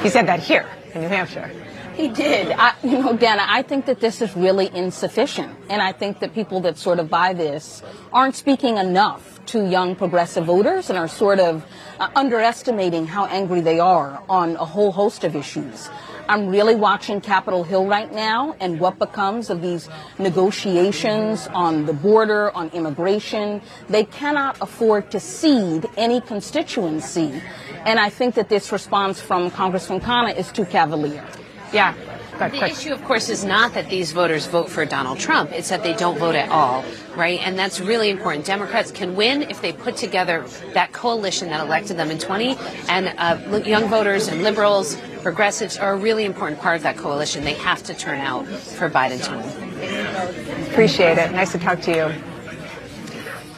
He 0.03 0.10
said 0.10 0.28
that 0.28 0.39
here 0.39 0.68
in 0.93 1.01
New 1.01 1.07
Hampshire. 1.07 1.51
He 1.95 2.07
did. 2.07 2.51
I, 2.51 2.74
you 2.84 2.99
know, 2.99 3.18
Dana, 3.18 3.45
I 3.45 3.62
think 3.62 3.86
that 3.88 3.99
this 3.99 4.22
is 4.22 4.34
really 4.36 4.70
insufficient. 4.74 5.53
And 5.70 5.82
I 5.82 5.91
think 5.91 6.20
that 6.20 6.34
people 6.34 6.62
that 6.62 6.78
sort 6.78 6.99
of 6.99 7.10
buy 7.10 7.34
this 7.34 7.84
aren't 8.14 8.36
speaking 8.36 8.78
enough 8.78 9.43
to 9.47 9.68
young 9.68 9.95
progressive 9.95 10.45
voters 10.45 10.89
and 10.89 10.97
are 10.97 11.10
sort 11.10 11.39
of 11.39 11.66
uh, 12.00 12.10
underestimating 12.16 13.08
how 13.08 13.26
angry 13.26 13.62
they 13.62 13.80
are 13.80 14.22
on 14.30 14.56
a 14.56 14.66
whole 14.66 14.91
host 14.91 15.24
of 15.24 15.36
issues. 15.36 15.89
I'm 16.30 16.47
really 16.47 16.76
watching 16.76 17.22
Capitol 17.22 17.64
Hill 17.64 17.88
right 17.88 18.14
now 18.14 18.56
and 18.60 18.80
what 18.80 19.00
becomes 19.00 19.50
of 19.50 19.64
these 19.64 19.89
negotiations 20.20 21.47
on 21.47 21.88
the 21.88 21.93
border, 21.93 22.56
on 22.56 22.70
immigration. 22.70 23.62
They 23.89 24.04
cannot 24.04 24.62
afford 24.62 25.10
to 25.10 25.20
cede 25.20 25.88
any 25.97 26.22
constituency. 26.22 27.41
And 27.84 28.00
I 28.00 28.12
think 28.12 28.36
that 28.36 28.47
this 28.47 28.72
response 28.72 29.20
from 29.20 29.50
Congressman 29.50 30.02
Khanna 30.02 30.38
is 30.38 30.52
too 30.52 30.66
cavalier. 30.66 31.26
Yeah. 31.74 31.95
The 32.40 32.66
issue, 32.66 32.94
of 32.94 33.04
course, 33.04 33.28
is 33.28 33.44
not 33.44 33.74
that 33.74 33.90
these 33.90 34.14
voters 34.14 34.46
vote 34.46 34.70
for 34.70 34.86
Donald 34.86 35.20
Trump. 35.20 35.52
It's 35.52 35.68
that 35.70 35.84
they 35.84 35.94
don't 35.94 36.18
vote 36.18 36.36
at 36.36 36.50
all, 36.50 36.86
right? 37.16 37.40
And 37.42 37.60
that's 37.60 37.82
really 37.82 38.10
important. 38.10 38.46
Democrats 38.46 38.92
can 38.92 39.14
win 39.14 39.42
if 39.44 39.62
they 39.62 39.74
put 39.74 39.98
together 39.98 40.46
that 40.74 40.94
coalition 40.94 41.50
that 41.50 41.60
elected 41.60 41.98
them 41.98 42.10
in 42.10 42.18
20. 42.18 42.56
And 42.88 43.14
uh, 43.18 43.58
young 43.66 43.90
voters 43.90 44.30
and 44.30 44.42
liberals, 44.42 44.96
progressives 45.22 45.78
are 45.78 45.94
a 45.94 45.98
really 45.98 46.24
important 46.24 46.62
part 46.62 46.78
of 46.78 46.84
that 46.84 46.96
coalition. 46.96 47.44
They 47.44 47.56
have 47.56 47.84
to 47.84 47.94
turn 47.94 48.20
out 48.20 48.48
for 48.48 48.90
Biden 48.90 49.22
to 49.26 49.32
win. 49.36 50.68
Appreciate 50.72 51.18
it. 51.18 51.34
Nice 51.34 51.52
to 51.52 51.60
talk 51.60 51.82
to 51.82 51.92
you. 51.92 52.24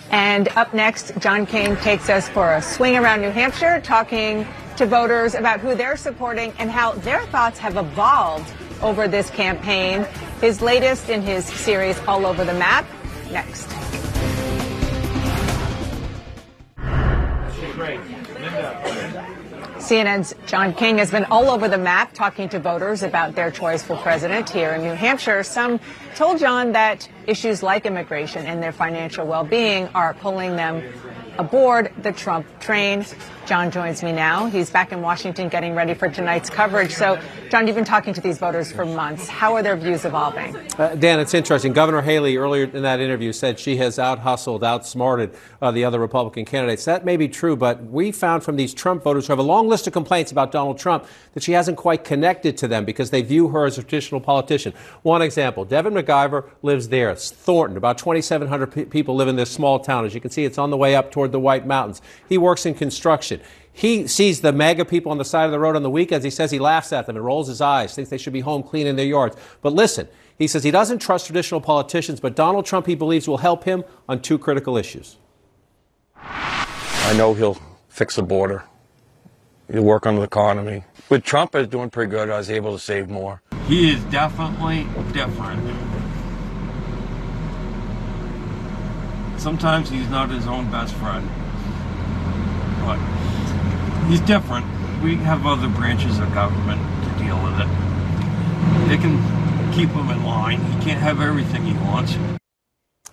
And 0.10 0.50
up 0.58 0.74
next, 0.74 1.18
John 1.20 1.46
King 1.46 1.78
takes 1.78 2.10
us 2.10 2.28
for 2.28 2.56
a 2.56 2.62
swing 2.62 2.98
around 2.98 3.22
New 3.22 3.30
Hampshire, 3.30 3.80
talking 3.82 4.48
to 4.76 4.88
voters 4.88 5.36
about 5.36 5.60
who 5.60 5.76
they're 5.76 5.96
supporting 5.96 6.52
and 6.58 6.72
how 6.72 6.94
their 6.94 7.22
thoughts 7.28 7.60
have 7.60 7.78
evolved 7.78 8.52
over 8.82 9.08
this 9.08 9.30
campaign. 9.30 10.08
His 10.40 10.62
latest 10.62 11.10
in 11.10 11.22
his 11.22 11.46
series, 11.46 12.00
All 12.08 12.26
Over 12.26 12.44
the 12.44 12.54
Map, 12.54 12.86
next. 13.32 13.68
CNN's 19.92 20.34
John 20.46 20.74
King 20.74 21.00
has 21.00 21.12
been 21.12 21.26
all 21.26 21.50
over 21.50 21.68
the 21.68 21.78
map 21.78 22.14
talking 22.14 22.48
to 22.50 22.60
voters 22.60 23.04
about 23.04 23.36
their 23.36 23.52
choice 23.52 23.84
for 23.84 23.98
president 23.98 24.50
here 24.50 24.72
in 24.72 24.84
New 24.84 24.94
Hampshire. 24.94 25.44
Some 25.44 25.80
told 26.16 26.40
John 26.40 26.72
that 26.74 27.10
issues 27.28 27.62
like 27.62 27.86
immigration 27.86 28.46
and 28.46 28.64
their 28.64 28.72
financial 28.72 29.26
well-being 29.26 29.88
are 29.88 30.14
pulling 30.14 30.56
them 30.56 30.84
aboard 31.38 31.92
the 32.02 32.12
Trump 32.12 32.46
train. 32.60 33.04
John 33.52 33.70
joins 33.70 34.02
me 34.02 34.14
now. 34.14 34.46
He's 34.46 34.70
back 34.70 34.94
in 34.94 35.02
Washington 35.02 35.50
getting 35.50 35.76
ready 35.76 35.94
for 35.94 36.08
tonight's 36.08 36.50
coverage. 36.50 36.94
So, 36.94 37.20
John, 37.50 37.68
you've 37.68 37.76
been 37.76 37.84
talking 37.84 38.14
to 38.14 38.22
these 38.22 38.38
voters 38.38 38.72
for 38.72 38.86
months. 38.86 39.28
How 39.28 39.54
are 39.56 39.62
their 39.62 39.76
views 39.76 40.06
evolving? 40.06 40.56
Uh, 40.80 40.96
Dan, 40.96 41.20
it's 41.20 41.34
interesting. 41.34 41.74
Governor 41.74 42.02
Haley 42.02 42.38
earlier 42.38 42.64
in 42.64 42.82
that 42.84 43.02
interview 43.02 43.34
said 43.34 43.60
she 43.60 43.76
has 43.76 44.00
out 44.00 44.20
hustled, 44.20 44.64
outsmarted 44.64 45.36
uh, 45.62 45.70
the 45.70 45.84
other 45.84 46.00
Republican 46.00 46.46
candidates. 46.46 46.86
That 46.86 47.04
may 47.04 47.18
be 47.18 47.28
true, 47.28 47.58
but 47.58 47.84
we 47.84 48.14
found 48.14 48.42
from 48.42 48.56
these 48.56 48.74
Trump 48.74 49.04
voters 49.04 49.28
who 49.28 49.34
have 49.34 49.40
a 49.40 49.44
long 49.44 49.68
list 49.68 49.86
of 49.86 49.92
complaints 49.92 50.32
about 50.32 50.54
Donald 50.54 50.80
Trump 50.80 51.06
that 51.34 51.44
she 51.44 51.52
hasn't 51.52 51.76
quite 51.76 52.06
connected 52.06 52.56
to 52.56 52.70
them 52.70 52.86
because 52.86 53.10
they 53.10 53.22
view 53.22 53.50
her 53.50 53.66
as 53.66 53.78
a 53.78 53.82
traditional 53.82 54.22
politician. 54.22 54.74
One 55.02 55.22
example 55.22 55.66
Devin 55.66 55.94
McIver 55.94 56.48
lives 56.62 56.88
there. 56.88 57.10
It's 57.10 57.30
Thornton. 57.30 57.76
About 57.76 57.98
2,700 57.98 58.68
pe- 58.68 58.86
people 58.86 59.14
live 59.14 59.28
in 59.28 59.36
this 59.36 59.52
small 59.52 59.78
town. 59.78 60.06
As 60.06 60.14
you 60.14 60.22
can 60.22 60.32
see, 60.32 60.46
it's 60.46 60.58
on 60.58 60.70
the 60.70 60.78
way 60.78 60.96
up 60.96 61.12
toward 61.12 61.34
the 61.34 61.40
White 61.42 61.68
Mountains. 61.68 62.02
He 62.30 62.38
works 62.38 62.66
in 62.66 62.76
construction. 62.76 63.41
He 63.74 64.08
sees 64.08 64.42
the 64.42 64.52
MAGA 64.52 64.86
people 64.86 65.12
on 65.12 65.18
the 65.18 65.26
side 65.26 65.46
of 65.46 65.52
the 65.52 65.60
road 65.60 65.76
on 65.76 65.84
the 65.84 65.90
weekends. 65.90 66.24
He 66.24 66.30
says 66.30 66.52
he 66.52 66.60
laughs 66.60 66.92
at 66.92 67.06
them 67.06 67.16
and 67.16 67.26
rolls 67.26 67.48
his 67.48 67.62
eyes, 67.62 67.96
thinks 67.96 68.10
they 68.10 68.18
should 68.18 68.34
be 68.34 68.42
home 68.42 68.64
cleaning 68.64 68.96
their 68.96 69.06
yards. 69.06 69.36
But 69.62 69.74
listen, 69.74 70.08
he 70.38 70.48
says 70.48 70.64
he 70.64 70.72
doesn't 70.72 71.00
trust 71.00 71.26
traditional 71.28 71.62
politicians, 71.62 72.20
but 72.20 72.36
Donald 72.36 72.66
Trump, 72.66 72.86
he 72.88 72.96
believes, 72.96 73.28
will 73.28 73.38
help 73.38 73.64
him 73.64 73.84
on 74.10 74.22
two 74.22 74.38
critical 74.38 74.76
issues. 74.76 75.18
I 76.16 77.14
know 77.16 77.34
he'll 77.34 77.58
fix 77.90 78.16
the 78.16 78.24
border. 78.24 78.64
He'll 79.72 79.84
work 79.84 80.06
on 80.06 80.16
the 80.16 80.24
economy. 80.24 80.84
With 81.10 81.24
Trump, 81.24 81.56
I 81.56 81.60
was 81.60 81.68
doing 81.68 81.90
pretty 81.90 82.10
good. 82.10 82.30
I 82.30 82.38
was 82.38 82.50
able 82.50 82.74
to 82.74 82.80
save 82.80 83.10
more. 83.10 83.42
He 83.68 83.92
is 83.92 84.04
definitely 84.06 84.86
different. 85.14 85.62
Sometimes 89.38 89.90
he's 89.90 90.08
not 90.10 90.30
his 90.30 90.46
own 90.46 90.70
best 90.70 90.94
friend. 90.96 91.28
But 92.86 93.00
he's 94.12 94.20
different. 94.22 94.66
We 95.02 95.16
have 95.16 95.46
other 95.46 95.70
branches 95.70 96.20
of 96.20 96.34
government 96.34 96.82
to 96.82 97.24
deal 97.24 97.42
with 97.42 97.60
it. 97.62 98.90
They 98.90 98.98
can 98.98 99.72
keep 99.72 99.90
him 99.90 100.10
in 100.10 100.26
line. 100.26 100.60
He 100.60 100.84
can't 100.84 101.00
have 101.00 101.22
everything 101.22 101.64
he 101.64 101.74
wants. 101.86 102.18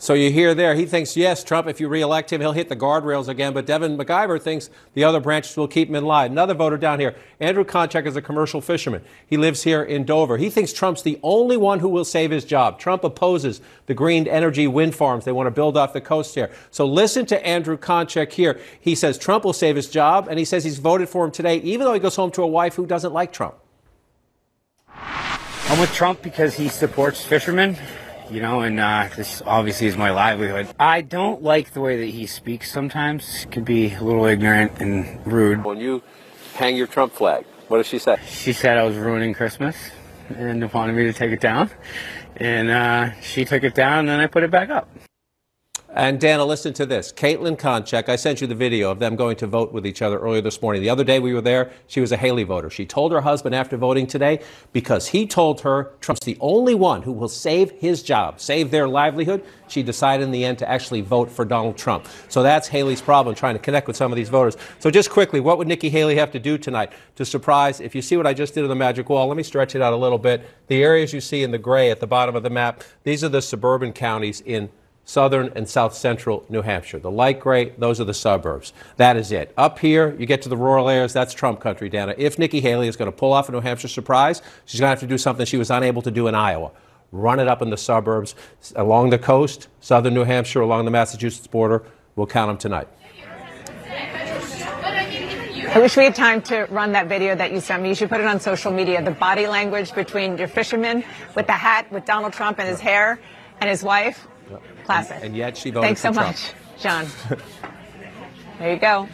So 0.01 0.15
you 0.15 0.31
hear 0.31 0.55
there, 0.55 0.77
he 0.77 0.87
thinks, 0.87 1.17
yes, 1.17 1.43
Trump, 1.43 1.67
if 1.67 1.81
you 1.81 1.89
reelect 1.89 2.33
him, 2.33 2.41
he'll 2.41 2.53
hit 2.53 2.69
the 2.69 2.77
guardrails 2.77 3.27
again. 3.27 3.53
But 3.53 3.67
Devin 3.67 3.99
McIver 3.99 4.41
thinks 4.41 4.71
the 4.95 5.03
other 5.03 5.19
branches 5.19 5.57
will 5.57 5.67
keep 5.67 5.89
him 5.89 5.97
in 5.97 6.05
line. 6.05 6.31
Another 6.31 6.55
voter 6.55 6.77
down 6.77 7.01
here, 7.01 7.17
Andrew 7.41 7.65
Konchak 7.65 8.07
is 8.07 8.15
a 8.15 8.23
commercial 8.23 8.61
fisherman. 8.61 9.03
He 9.27 9.37
lives 9.37 9.65
here 9.65 9.83
in 9.83 10.05
Dover. 10.05 10.37
He 10.37 10.51
thinks 10.51 10.73
Trump's 10.73 11.03
the 11.03 11.19
only 11.25 11.57
one 11.57 11.81
who 11.81 11.89
will 11.89 12.05
save 12.05 12.31
his 12.31 12.45
job. 12.45 12.79
Trump 12.79 13.03
opposes 13.03 13.61
the 13.87 13.95
green 13.95 14.29
energy 14.29 14.69
wind 14.69 14.95
farms 14.95 15.25
they 15.25 15.33
want 15.33 15.49
to 15.49 15.51
build 15.51 15.77
off 15.77 15.93
the 15.93 16.01
coast 16.01 16.37
here. 16.37 16.53
So 16.71 16.87
listen 16.87 17.27
to 17.27 17.45
Andrew 17.45 17.77
Konchak 17.77 18.31
here. 18.33 18.61
He 18.81 18.95
says 18.95 19.19
Trump 19.19 19.45
will 19.45 19.53
save 19.53 19.75
his 19.75 19.91
job, 19.91 20.29
and 20.29 20.39
he 20.39 20.45
says 20.45 20.63
he's 20.63 20.79
voted 20.79 21.09
for 21.09 21.25
him 21.25 21.33
today, 21.33 21.57
even 21.57 21.85
though 21.85 21.95
he 21.95 22.01
goes 22.01 22.15
home 22.15 22.31
to 22.33 22.43
a 22.43 22.47
wife 22.47 22.77
who 22.77 22.87
doesn't 22.87 23.13
like 23.13 23.33
Trump. 23.33 23.57
I'm 24.97 25.81
with 25.81 25.93
Trump 25.93 26.23
because 26.23 26.55
he 26.55 26.69
supports 26.69 27.25
fishermen 27.25 27.77
you 28.31 28.41
know, 28.41 28.61
and 28.61 28.79
uh, 28.79 29.09
this 29.17 29.43
obviously 29.45 29.87
is 29.87 29.97
my 29.97 30.11
livelihood. 30.11 30.69
I 30.79 31.01
don't 31.01 31.43
like 31.43 31.73
the 31.73 31.81
way 31.81 31.99
that 31.99 32.11
he 32.11 32.27
speaks 32.27 32.71
sometimes. 32.71 33.47
Could 33.51 33.65
be 33.65 33.95
a 33.95 34.03
little 34.03 34.25
ignorant 34.27 34.81
and 34.81 35.27
rude. 35.27 35.65
When 35.65 35.79
you 35.79 36.03
hang 36.55 36.77
your 36.77 36.87
Trump 36.87 37.13
flag, 37.13 37.45
what 37.69 37.79
does 37.79 37.87
she 37.87 37.99
say? 37.99 38.17
She 38.27 38.53
said 38.53 38.79
I 38.79 38.85
was 38.85 38.97
ruining 38.97 39.35
Christmas 39.35 39.77
and 40.29 40.73
wanted 40.73 40.95
me 40.95 41.05
to 41.05 41.13
take 41.13 41.33
it 41.33 41.41
down. 41.41 41.71
And 42.37 42.71
uh, 42.71 43.21
she 43.21 43.45
took 43.45 43.65
it 43.65 43.75
down, 43.75 44.01
and 44.01 44.09
then 44.09 44.21
I 44.21 44.27
put 44.27 44.43
it 44.43 44.51
back 44.51 44.71
up. 44.71 44.89
And 45.95 46.21
Dana, 46.21 46.45
listen 46.45 46.75
to 46.75 46.85
this. 46.85 47.13
Caitlin 47.13 47.57
Konchak, 47.57 48.11
I 48.11 48.17
sent 48.17 48.43
you 48.43 48.47
the 48.47 48.55
video 48.55 48.91
of 48.91 48.99
them 48.99 49.17
going 49.17 49.37
to 49.37 49.47
vote 49.47 49.73
with 49.73 49.87
each 49.87 50.03
other 50.03 50.19
earlier 50.19 50.43
this 50.43 50.61
morning. 50.61 50.83
The 50.83 50.91
other 50.91 51.03
day 51.03 51.19
we 51.19 51.33
were 51.33 51.41
there, 51.41 51.73
she 51.87 52.03
was 52.03 52.13
a 52.13 52.17
Haley 52.17 52.45
voter. 52.45 52.69
She 52.69 52.85
told 52.85 53.11
her 53.11 53.23
husband 53.23 53.55
after 53.55 53.79
voting 53.79 54.07
today, 54.07 54.41
because 54.75 55.09
he 55.09 55.27
told 55.27 55.63
her 55.63 55.93
Trump's 56.03 56.27
the 56.27 56.37
only 56.41 56.75
one 56.75 57.01
who 57.01 57.13
will 57.13 57.29
save 57.29 57.71
his 57.71 58.03
job, 58.03 58.39
save 58.39 58.71
their 58.71 58.87
livelihood, 58.87 59.43
she 59.67 59.83
decided 59.83 60.25
in 60.25 60.31
the 60.31 60.45
end 60.45 60.59
to 60.59 60.69
actually 60.69 61.01
vote 61.01 61.31
for 61.31 61.47
Donald 61.47 61.79
Trump. 61.79 62.07
So 62.29 62.43
that's 62.43 62.69
Haley's 62.69 63.01
problem, 63.01 63.35
trying 63.35 63.55
to 63.55 63.61
connect 63.61 63.87
with 63.87 63.97
some 63.97 64.13
of 64.13 64.17
these 64.17 64.29
voters. 64.29 64.59
So 64.81 64.91
just 64.91 65.09
quickly, 65.09 65.41
what 65.41 65.57
would 65.57 65.69
Nikki 65.69 65.89
Haley 65.89 66.17
have 66.17 66.31
to 66.33 66.39
do 66.39 66.59
tonight 66.59 66.93
to 67.17 67.25
surprise? 67.25 67.81
If 67.81 67.95
you 67.95 68.03
see 68.03 68.19
what 68.19 68.27
I 68.27 68.35
just 68.35 68.53
did 68.53 68.63
on 68.63 68.69
the 68.69 68.77
magic 68.77 69.09
wall, 69.09 69.27
let 69.27 69.39
me 69.39 69.43
stretch 69.43 69.75
it 69.75 69.81
out 69.81 69.95
a 69.95 69.97
little 69.97 70.19
bit. 70.19 70.49
The 70.67 70.83
areas 70.83 71.15
you 71.15 71.23
see 71.23 71.43
in 71.43 71.51
the 71.51 71.59
gray 71.59 71.91
at 71.91 71.99
the 71.99 72.07
bottom 72.07 72.37
of 72.37 72.43
the 72.43 72.51
map, 72.51 72.85
these 73.05 73.25
are 73.25 73.31
the 73.31 73.41
suburban 73.41 73.95
counties 73.95 74.43
in 74.43 74.69
southern 75.09 75.51
and 75.57 75.69
south 75.69 75.95
central 75.95 76.45
New 76.49 76.63
Hampshire. 76.63 76.99
The 76.99 77.11
light 77.11 77.41
gray, 77.41 77.71
those 77.79 78.01
are 78.01 78.05
the 78.05 78.15
suburbs. 78.15 78.73
That 78.97 79.17
is 79.17 79.33
it. 79.33 79.53
Up 79.57 79.79
here, 79.79 80.15
you 80.19 80.27
get 80.27 80.43
to 80.43 80.49
the 80.49 80.57
rural 80.57 80.89
areas, 80.89 81.13
that's 81.13 81.33
Trump 81.33 81.61
country, 81.61 81.89
Dana. 81.89 82.15
If 82.19 82.39
Nikki 82.39 82.61
Haley 82.61 82.89
is 82.89 82.97
going 82.97 83.11
to 83.11 83.17
pull 83.17 83.33
off 83.33 83.49
a 83.49 83.53
New 83.53 83.61
Hampshire 83.61 83.89
surprise, 83.89 84.43
she's 84.67 84.79
going 84.79 84.89
to 84.89 84.91
have 84.91 85.01
to 85.01 85.07
do 85.07 85.17
something 85.17 85.47
she 85.47 85.57
was 85.57 85.71
unable 85.71 86.03
to 86.03 86.11
do 86.11 86.29
in 86.29 86.35
Iowa 86.35 86.71
run 87.11 87.41
it 87.41 87.49
up 87.49 87.63
in 87.63 87.71
the 87.71 87.77
suburbs, 87.77 88.35
along 88.77 89.09
the 89.09 89.19
coast, 89.19 89.69
southern 89.81 90.13
New 90.13 90.25
Hampshire, 90.25 90.61
along 90.61 90.85
the 90.85 90.91
Massachusetts 90.91 91.47
border. 91.47 91.83
We'll 92.17 92.27
count 92.27 92.51
them 92.51 92.59
tonight. 92.59 92.89
I 95.71 95.81
wish 95.81 95.97
we 95.97 96.05
had 96.05 96.15
time 96.15 96.41
to 96.43 96.67
run 96.71 96.93
that 96.93 97.09
video 97.09 97.35
that 97.35 97.53
you 97.53 97.61
sent 97.61 97.83
me. 97.83 97.91
You 97.91 97.95
should 97.95 98.09
put 98.09 98.21
it 98.21 98.27
on 98.27 98.41
social 98.41 98.73
media. 98.73 99.03
The 99.03 99.11
body 99.11 99.47
language 99.47 99.95
between 99.95 100.39
your 100.39 100.49
fisherman 100.49 101.05
with 101.37 101.47
the 101.47 101.53
hat 101.53 101.91
with 101.93 102.05
Donald 102.05 102.33
Trump 102.33 102.59
and 102.59 102.69
his 102.69 102.81
hair 102.81 103.21
and 103.61 103.69
his 103.69 103.83
wife. 103.83 104.27
Classic. 104.85 105.17
And, 105.17 105.25
and 105.27 105.37
yet 105.37 105.57
she 105.57 105.71
voted 105.71 105.87
Thanks 105.87 106.01
so 106.01 106.13
Trump. 106.13 106.29
much, 106.29 106.53
John. 106.79 107.07
there 108.59 108.73
you 108.75 108.81
go. 108.81 109.09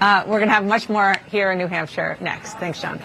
Uh, 0.00 0.22
we're 0.26 0.38
going 0.38 0.48
to 0.48 0.54
have 0.54 0.64
much 0.64 0.88
more 0.88 1.16
here 1.28 1.50
in 1.50 1.58
New 1.58 1.66
Hampshire 1.66 2.16
next. 2.20 2.54
Thanks, 2.58 2.80
John. 2.80 3.00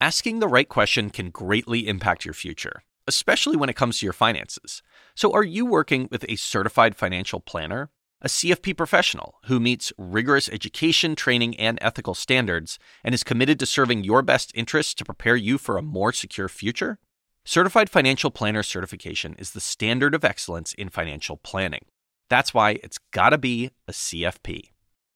Asking 0.00 0.38
the 0.38 0.48
right 0.48 0.68
question 0.68 1.10
can 1.10 1.30
greatly 1.30 1.88
impact 1.88 2.24
your 2.24 2.34
future, 2.34 2.82
especially 3.06 3.56
when 3.56 3.68
it 3.68 3.76
comes 3.76 3.98
to 3.98 4.06
your 4.06 4.12
finances. 4.12 4.82
So, 5.14 5.32
are 5.32 5.44
you 5.44 5.64
working 5.64 6.08
with 6.10 6.24
a 6.28 6.36
certified 6.36 6.96
financial 6.96 7.40
planner? 7.40 7.90
A 8.20 8.28
CFP 8.28 8.76
professional 8.76 9.34
who 9.46 9.60
meets 9.60 9.92
rigorous 9.98 10.48
education, 10.48 11.14
training, 11.14 11.58
and 11.58 11.78
ethical 11.82 12.14
standards 12.14 12.78
and 13.02 13.14
is 13.14 13.22
committed 13.22 13.58
to 13.60 13.66
serving 13.66 14.02
your 14.02 14.22
best 14.22 14.50
interests 14.54 14.94
to 14.94 15.04
prepare 15.04 15.36
you 15.36 15.58
for 15.58 15.76
a 15.76 15.82
more 15.82 16.10
secure 16.10 16.48
future? 16.48 16.98
Certified 17.46 17.90
Financial 17.90 18.30
Planner 18.30 18.62
certification 18.62 19.34
is 19.38 19.50
the 19.50 19.60
standard 19.60 20.14
of 20.14 20.24
excellence 20.24 20.72
in 20.72 20.88
financial 20.88 21.36
planning. 21.36 21.84
That's 22.30 22.54
why 22.54 22.78
it's 22.82 22.96
gotta 23.12 23.36
be 23.36 23.70
a 23.86 23.92
CFP. 23.92 24.70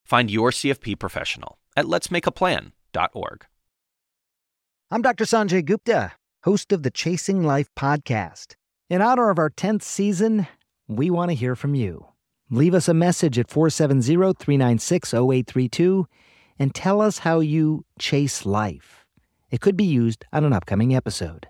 Find 0.04 0.30
your 0.30 0.50
CFP 0.50 0.98
professional 0.98 1.56
at 1.74 1.86
letsmakeaplan.org. 1.86 3.46
I'm 4.90 5.00
Dr. 5.00 5.24
Sanjay 5.24 5.64
Gupta, 5.64 6.12
host 6.44 6.70
of 6.70 6.82
the 6.82 6.90
Chasing 6.90 7.44
Life 7.44 7.70
podcast. 7.74 8.56
In 8.90 9.00
honor 9.00 9.30
of 9.30 9.38
our 9.38 9.48
10th 9.48 9.82
season, 9.82 10.46
we 10.86 11.08
want 11.08 11.30
to 11.30 11.34
hear 11.34 11.56
from 11.56 11.74
you. 11.74 12.08
Leave 12.50 12.74
us 12.74 12.88
a 12.88 12.94
message 12.94 13.38
at 13.38 13.48
470 13.48 14.34
396 14.34 15.14
0832 15.14 16.06
and 16.58 16.74
tell 16.74 17.00
us 17.00 17.18
how 17.18 17.40
you 17.40 17.86
chase 17.98 18.44
life. 18.44 19.06
It 19.50 19.62
could 19.62 19.78
be 19.78 19.84
used 19.84 20.26
on 20.30 20.44
an 20.44 20.52
upcoming 20.52 20.94
episode. 20.94 21.48